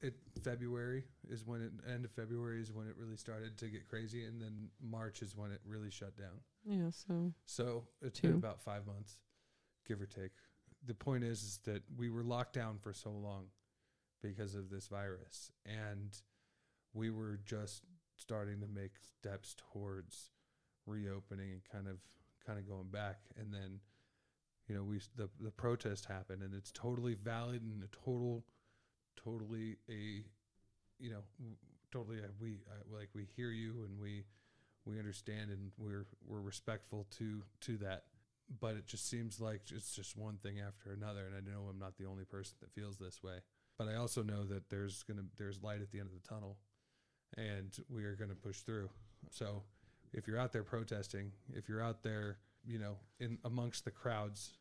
It 0.01 0.15
February 0.43 1.03
is 1.29 1.45
when 1.45 1.61
it 1.61 1.71
end 1.91 2.05
of 2.05 2.11
February 2.11 2.61
is 2.61 2.71
when 2.71 2.87
it 2.87 2.95
really 2.97 3.17
started 3.17 3.57
to 3.57 3.67
get 3.67 3.87
crazy, 3.87 4.25
and 4.25 4.41
then 4.41 4.69
March 4.81 5.21
is 5.21 5.35
when 5.35 5.51
it 5.51 5.61
really 5.65 5.89
shut 5.89 6.15
down. 6.17 6.41
Yeah. 6.65 6.89
So, 6.91 7.33
So 7.45 7.83
it's 8.01 8.19
been 8.19 8.33
about 8.33 8.61
five 8.61 8.85
months, 8.85 9.17
give 9.87 10.01
or 10.01 10.05
take. 10.05 10.31
The 10.85 10.93
point 10.93 11.23
is, 11.23 11.41
is 11.41 11.59
that 11.65 11.81
we 11.97 12.09
were 12.09 12.23
locked 12.23 12.53
down 12.53 12.77
for 12.77 12.93
so 12.93 13.09
long 13.09 13.45
because 14.21 14.53
of 14.53 14.69
this 14.69 14.87
virus, 14.87 15.51
and 15.65 16.15
we 16.93 17.09
were 17.09 17.39
just 17.45 17.81
starting 18.15 18.59
to 18.61 18.67
make 18.67 18.91
steps 19.19 19.55
towards 19.71 20.31
reopening 20.85 21.51
and 21.51 21.61
kind 21.71 21.87
of 21.87 21.97
kind 22.45 22.59
of 22.59 22.67
going 22.67 22.87
back. 22.91 23.19
And 23.37 23.53
then, 23.53 23.79
you 24.67 24.75
know, 24.75 24.83
we 24.83 24.99
the 25.15 25.29
the 25.39 25.51
protest 25.51 26.05
happened, 26.05 26.41
and 26.41 26.53
it's 26.53 26.71
totally 26.71 27.15
valid 27.15 27.61
and 27.61 27.83
a 27.83 27.87
total, 27.87 28.43
totally 29.21 29.77
a, 29.89 30.23
you 30.99 31.09
know, 31.09 31.23
totally 31.91 32.19
a, 32.19 32.27
we 32.39 32.59
uh, 32.69 32.95
like 32.95 33.09
we 33.13 33.27
hear 33.35 33.51
you 33.51 33.83
and 33.87 33.99
we 33.99 34.23
we 34.85 34.99
understand 34.99 35.49
and 35.51 35.71
we're 35.77 36.05
we're 36.27 36.41
respectful 36.41 37.07
to 37.17 37.41
to 37.61 37.77
that. 37.77 38.03
But 38.59 38.75
it 38.75 38.85
just 38.85 39.09
seems 39.09 39.41
like 39.41 39.61
it's 39.73 39.95
just 39.95 40.15
one 40.15 40.37
thing 40.37 40.59
after 40.59 40.91
another. 40.91 41.25
And 41.25 41.35
i 41.35 41.51
know 41.51 41.65
i'm 41.67 41.79
not 41.79 41.97
the 41.97 42.05
only 42.05 42.25
person 42.25 42.55
that 42.61 42.71
feels 42.71 42.97
this 42.97 43.23
way. 43.23 43.39
But 43.77 43.87
i 43.87 43.95
also 43.95 44.21
know 44.21 44.43
that 44.43 44.69
there's 44.69 45.03
gonna 45.03 45.23
there's 45.37 45.63
light 45.63 45.81
at 45.81 45.91
the 45.91 45.99
end 45.99 46.09
of 46.09 46.13
the 46.13 46.27
tunnel 46.27 46.57
and 47.37 47.77
we 47.89 48.03
are 48.05 48.15
gonna 48.15 48.35
push 48.35 48.59
through 48.59 48.89
so 49.29 49.63
if 50.13 50.27
you're 50.27 50.39
out 50.39 50.53
there 50.53 50.63
protesting 50.63 51.31
if 51.53 51.67
you're 51.67 51.81
out 51.81 52.03
there 52.03 52.37
you 52.67 52.79
know, 52.79 52.97
in 53.19 53.37
amongst 53.45 53.85
the 53.85 53.91
crowds, 53.91 54.53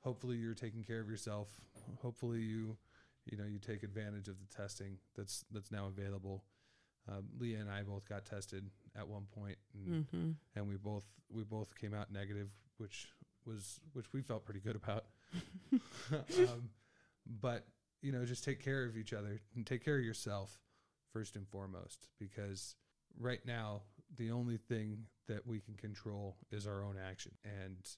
hopefully 0.00 0.36
you're 0.36 0.54
taking 0.54 0.82
care 0.82 1.00
of 1.00 1.08
yourself. 1.08 1.48
Hopefully 2.00 2.40
you, 2.40 2.76
you 3.26 3.36
know, 3.36 3.44
you 3.44 3.58
take 3.58 3.82
advantage 3.82 4.28
of 4.28 4.36
the 4.38 4.56
testing 4.56 4.98
that's 5.16 5.44
that's 5.50 5.70
now 5.70 5.86
available. 5.86 6.44
Um, 7.08 7.24
Leah 7.38 7.58
and 7.58 7.70
I 7.70 7.82
both 7.82 8.08
got 8.08 8.24
tested 8.24 8.70
at 8.96 9.06
one 9.06 9.26
point, 9.34 9.58
and, 9.74 10.06
Mm-hmm. 10.06 10.30
and 10.56 10.68
we 10.68 10.76
both 10.76 11.04
we 11.30 11.42
both 11.42 11.74
came 11.76 11.92
out 11.92 12.12
negative, 12.12 12.48
which 12.78 13.08
was 13.44 13.80
which 13.92 14.12
we 14.12 14.22
felt 14.22 14.44
pretty 14.44 14.60
good 14.60 14.76
about. 14.76 15.06
um, 16.12 16.70
but 17.40 17.66
you 18.00 18.12
know, 18.12 18.24
just 18.24 18.44
take 18.44 18.62
care 18.62 18.84
of 18.84 18.96
each 18.96 19.12
other 19.12 19.40
and 19.56 19.66
take 19.66 19.84
care 19.84 19.98
of 19.98 20.04
yourself 20.04 20.58
first 21.14 21.36
and 21.36 21.48
foremost, 21.48 22.08
because 22.18 22.74
right 23.18 23.40
now 23.46 23.82
the 24.18 24.30
only 24.30 24.58
thing 24.58 25.04
that 25.28 25.46
we 25.46 25.60
can 25.60 25.74
control 25.74 26.36
is 26.50 26.66
our 26.66 26.84
own 26.84 26.96
action 27.08 27.32
and 27.44 27.88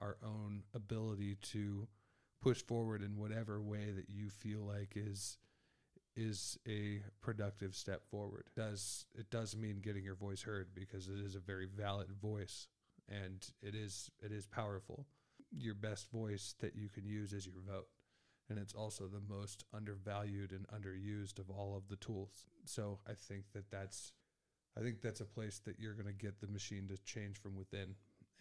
our 0.00 0.16
own 0.22 0.62
ability 0.74 1.36
to 1.36 1.88
push 2.42 2.62
forward 2.62 3.02
in 3.02 3.16
whatever 3.16 3.60
way 3.60 3.90
that 3.94 4.10
you 4.10 4.28
feel 4.28 4.60
like 4.60 4.92
is 4.96 5.38
is 6.16 6.58
a 6.68 7.00
productive 7.20 7.76
step 7.76 8.02
forward. 8.10 8.44
Does 8.56 9.06
it 9.16 9.30
does 9.30 9.56
mean 9.56 9.80
getting 9.80 10.04
your 10.04 10.16
voice 10.16 10.42
heard 10.42 10.68
because 10.74 11.08
it 11.08 11.20
is 11.24 11.36
a 11.36 11.40
very 11.40 11.66
valid 11.66 12.10
voice 12.20 12.66
and 13.08 13.46
it 13.62 13.74
is 13.74 14.10
it 14.20 14.32
is 14.32 14.46
powerful. 14.46 15.06
Your 15.56 15.74
best 15.74 16.10
voice 16.10 16.54
that 16.60 16.74
you 16.76 16.88
can 16.88 17.06
use 17.06 17.32
is 17.32 17.46
your 17.46 17.62
vote. 17.66 17.88
And 18.50 18.58
it's 18.58 18.74
also 18.74 19.04
the 19.06 19.22
most 19.28 19.64
undervalued 19.74 20.52
and 20.52 20.66
underused 20.68 21.38
of 21.38 21.50
all 21.50 21.76
of 21.76 21.88
the 21.88 21.96
tools. 21.96 22.46
So 22.64 22.98
I 23.06 23.12
think 23.12 23.44
that 23.52 23.70
that's 23.70 24.12
I 24.76 24.80
think 24.80 25.00
that's 25.00 25.20
a 25.20 25.24
place 25.24 25.60
that 25.64 25.80
you're 25.80 25.94
going 25.94 26.06
to 26.06 26.12
get 26.12 26.40
the 26.40 26.46
machine 26.46 26.86
to 26.88 26.96
change 26.98 27.36
from 27.38 27.56
within. 27.56 27.96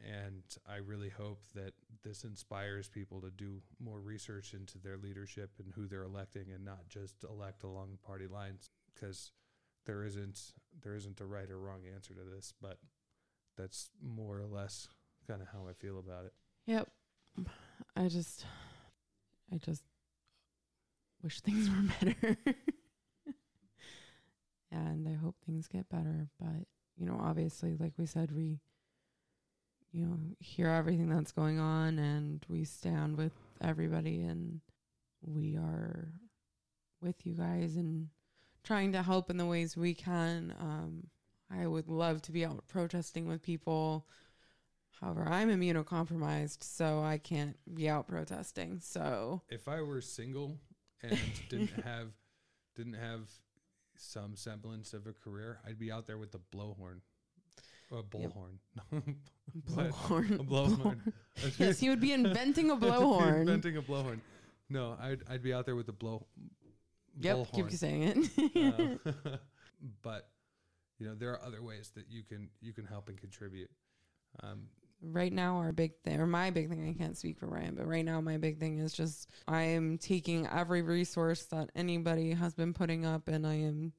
And 0.05 0.43
I 0.69 0.75
really 0.75 1.09
hope 1.09 1.41
that 1.55 1.73
this 2.03 2.23
inspires 2.23 2.87
people 2.87 3.19
to 3.21 3.31
do 3.31 3.61
more 3.83 3.99
research 3.99 4.53
into 4.53 4.77
their 4.77 4.97
leadership 4.97 5.49
and 5.57 5.73
who 5.73 5.87
they're 5.87 6.03
electing 6.03 6.51
and 6.53 6.63
not 6.63 6.87
just 6.87 7.23
elect 7.23 7.63
along 7.63 7.97
party 8.05 8.27
lines 8.27 8.69
because 8.93 9.31
there 9.85 10.03
isn't 10.03 10.53
there 10.83 10.95
isn't 10.95 11.19
a 11.21 11.25
right 11.25 11.49
or 11.49 11.59
wrong 11.59 11.81
answer 11.93 12.13
to 12.13 12.21
this, 12.35 12.53
but 12.61 12.77
that's 13.57 13.89
more 14.03 14.37
or 14.39 14.45
less 14.45 14.87
kind 15.27 15.41
of 15.41 15.47
how 15.47 15.67
I 15.67 15.73
feel 15.73 15.97
about 15.97 16.25
it. 16.25 16.33
Yep. 16.67 16.87
I 17.95 18.07
just, 18.07 18.45
I 19.51 19.57
just 19.57 19.83
wish 21.27 21.41
things 21.41 21.69
were 21.69 21.75
better. 22.15 22.37
and 24.71 25.09
I 25.09 25.13
hope 25.13 25.35
things 25.45 25.67
get 25.67 25.89
better. 25.89 26.29
But, 26.39 26.67
you 26.95 27.05
know, 27.05 27.19
obviously, 27.21 27.75
like 27.75 27.91
we 27.97 28.05
said, 28.05 28.31
we, 28.31 28.61
you 29.91 30.05
know, 30.05 30.17
hear 30.39 30.69
everything 30.69 31.09
that's 31.09 31.33
going 31.33 31.59
on 31.59 31.99
and 31.99 32.45
we 32.47 32.63
stand 32.63 33.17
with 33.17 33.33
everybody 33.59 34.21
and 34.23 34.61
we 35.21 35.57
are 35.57 36.13
with 37.01 37.25
you 37.25 37.33
guys 37.33 37.75
and 37.75 38.07
trying 38.63 38.93
to 38.93 39.03
help 39.03 39.29
in 39.29 39.35
the 39.35 39.45
ways 39.45 39.75
we 39.75 39.93
can. 39.93 40.55
Um, 40.61 41.07
I 41.51 41.67
would 41.67 41.89
love 41.89 42.21
to 42.21 42.31
be 42.31 42.45
out 42.45 42.65
protesting 42.69 43.27
with 43.27 43.41
people. 43.41 44.07
However, 45.01 45.27
I'm 45.27 45.49
immunocompromised, 45.49 46.63
so 46.63 47.01
I 47.01 47.17
can't 47.17 47.57
be 47.75 47.89
out 47.89 48.07
protesting. 48.07 48.79
So 48.79 49.41
If 49.49 49.67
I 49.67 49.81
were 49.81 49.99
single 49.99 50.57
and 51.03 51.17
didn't 51.49 51.83
have 51.83 52.07
didn't 52.75 52.93
have 52.93 53.29
some 53.95 54.35
semblance 54.35 54.93
of 54.93 55.07
a 55.07 55.13
career, 55.13 55.59
I'd 55.67 55.79
be 55.79 55.91
out 55.91 56.07
there 56.07 56.17
with 56.17 56.31
the 56.31 56.39
blowhorn. 56.53 56.99
A 57.91 58.03
bullhorn. 58.03 58.57
What? 58.89 59.89
blowhorn. 59.89 60.31
a 60.39 60.43
blowhorn. 60.43 61.13
yes, 61.57 61.79
he 61.79 61.89
would 61.89 62.01
be 62.01 62.11
inventing 62.11 62.69
a 62.69 62.75
blowhorn. 62.75 63.41
Inventing 63.41 63.77
a 63.77 63.81
blowhorn. 63.81 64.19
No, 64.69 64.97
I'd 65.01 65.21
I'd 65.29 65.41
be 65.41 65.53
out 65.53 65.65
there 65.65 65.75
with 65.75 65.85
the 65.85 65.93
blow. 65.93 66.25
Yep, 67.19 67.47
keep 67.53 67.71
saying 67.71 68.29
it. 68.35 68.99
Uh, 69.05 69.37
but 70.03 70.29
you 70.99 71.07
know 71.07 71.15
there 71.15 71.31
are 71.31 71.41
other 71.43 71.63
ways 71.63 71.91
that 71.95 72.05
you 72.09 72.23
can 72.23 72.49
you 72.61 72.73
can 72.73 72.85
help 72.85 73.07
and 73.09 73.17
contribute. 73.17 73.69
Um, 74.43 74.67
right 75.01 75.31
now 75.31 75.57
our 75.57 75.71
big 75.71 75.93
thing 76.03 76.19
or 76.19 76.27
my 76.27 76.49
big 76.49 76.69
thing 76.69 76.89
i 76.89 76.93
can't 76.93 77.17
speak 77.17 77.37
for 77.37 77.45
ryan 77.45 77.75
but 77.75 77.87
right 77.87 78.05
now 78.05 78.19
my 78.19 78.37
big 78.37 78.59
thing 78.59 78.79
is 78.79 78.93
just 78.93 79.29
i 79.47 79.61
am 79.61 79.97
taking 79.97 80.47
every 80.47 80.81
resource 80.81 81.43
that 81.45 81.69
anybody 81.75 82.31
has 82.31 82.53
been 82.55 82.73
putting 82.73 83.05
up 83.05 83.27
and 83.27 83.45
i 83.45 83.53
am 83.53 83.93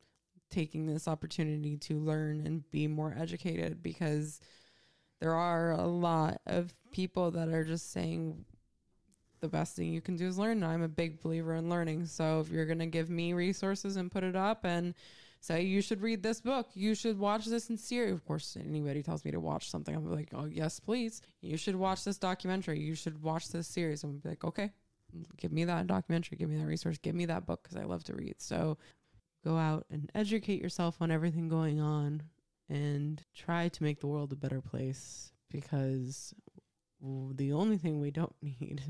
taking 0.50 0.86
this 0.86 1.06
opportunity 1.06 1.76
to 1.76 1.98
learn 1.98 2.44
and 2.46 2.68
be 2.70 2.86
more 2.86 3.14
educated 3.18 3.82
because 3.82 4.40
there 5.20 5.34
are 5.34 5.72
a 5.72 5.86
lot 5.86 6.40
of 6.46 6.72
people 6.90 7.30
that 7.30 7.48
are 7.48 7.64
just 7.64 7.92
saying 7.92 8.44
the 9.40 9.48
best 9.48 9.76
thing 9.76 9.92
you 9.92 10.00
can 10.00 10.16
do 10.16 10.26
is 10.26 10.38
learn. 10.38 10.64
I'm 10.64 10.82
a 10.82 10.88
big 10.88 11.20
believer 11.20 11.54
in 11.54 11.68
learning 11.68 12.06
so 12.06 12.40
if 12.40 12.50
you're 12.50 12.66
going 12.66 12.78
to 12.78 12.86
give 12.86 13.10
me 13.10 13.32
resources 13.32 13.96
and 13.96 14.10
put 14.10 14.24
it 14.24 14.36
up 14.36 14.64
and 14.64 14.94
say 15.40 15.62
you 15.62 15.80
should 15.80 16.02
read 16.02 16.22
this 16.22 16.40
book. 16.40 16.68
You 16.74 16.94
should 16.94 17.18
watch 17.18 17.46
this 17.46 17.70
in 17.70 17.76
series. 17.76 18.14
Of 18.14 18.24
course 18.24 18.56
anybody 18.58 19.02
tells 19.02 19.24
me 19.24 19.30
to 19.30 19.40
watch 19.40 19.70
something 19.70 19.94
i'm 19.94 20.10
like 20.12 20.30
oh 20.34 20.46
yes 20.46 20.80
please. 20.80 21.22
You 21.40 21.56
should 21.56 21.76
watch 21.76 22.04
this 22.04 22.18
documentary. 22.18 22.80
You 22.80 22.94
should 22.94 23.22
watch 23.22 23.48
this 23.48 23.66
series. 23.66 24.04
I'm 24.04 24.20
like 24.24 24.44
okay. 24.44 24.72
Give 25.38 25.52
me 25.52 25.64
that 25.64 25.86
documentary. 25.86 26.36
Give 26.36 26.50
me 26.50 26.58
that 26.58 26.66
resource. 26.66 26.98
Give 26.98 27.14
me 27.14 27.26
that 27.26 27.46
book 27.46 27.62
because 27.62 27.76
i 27.76 27.84
love 27.84 28.04
to 28.04 28.14
read. 28.14 28.36
So 28.38 28.76
go 29.44 29.56
out 29.56 29.86
and 29.90 30.10
educate 30.14 30.60
yourself 30.60 30.96
on 31.00 31.10
everything 31.10 31.48
going 31.48 31.80
on 31.80 32.22
and 32.68 33.22
try 33.34 33.68
to 33.68 33.82
make 33.82 34.00
the 34.00 34.06
world 34.06 34.32
a 34.32 34.36
better 34.36 34.60
place 34.60 35.32
because 35.50 36.34
the 37.00 37.52
only 37.52 37.78
thing 37.78 38.00
we 38.00 38.10
don't 38.10 38.34
need 38.42 38.82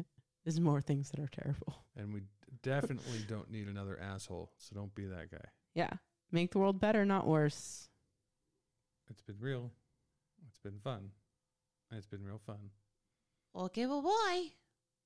is 0.45 0.59
more 0.59 0.81
things 0.81 1.11
that 1.11 1.21
are 1.21 1.29
terrible. 1.29 1.77
And 1.97 2.13
we 2.13 2.23
definitely 2.63 3.21
don't 3.29 3.51
need 3.51 3.69
another 3.69 3.99
asshole. 4.01 4.51
So 4.59 4.75
don't 4.75 4.95
be 4.95 5.05
that 5.05 5.31
guy. 5.31 5.45
yeah 5.75 5.91
make 6.31 6.53
the 6.53 6.59
world 6.59 6.81
better 6.81 7.05
not 7.05 7.27
worse 7.27 7.89
It's 9.11 9.23
been 9.23 9.39
real. 9.41 9.71
It's 10.47 10.59
been 10.59 10.79
fun. 10.81 11.11
It's 11.91 12.07
been 12.07 12.23
real 12.25 12.41
fun. 12.47 12.71
Okay, 13.57 13.87
well, 13.87 14.03
boy. 14.03 14.53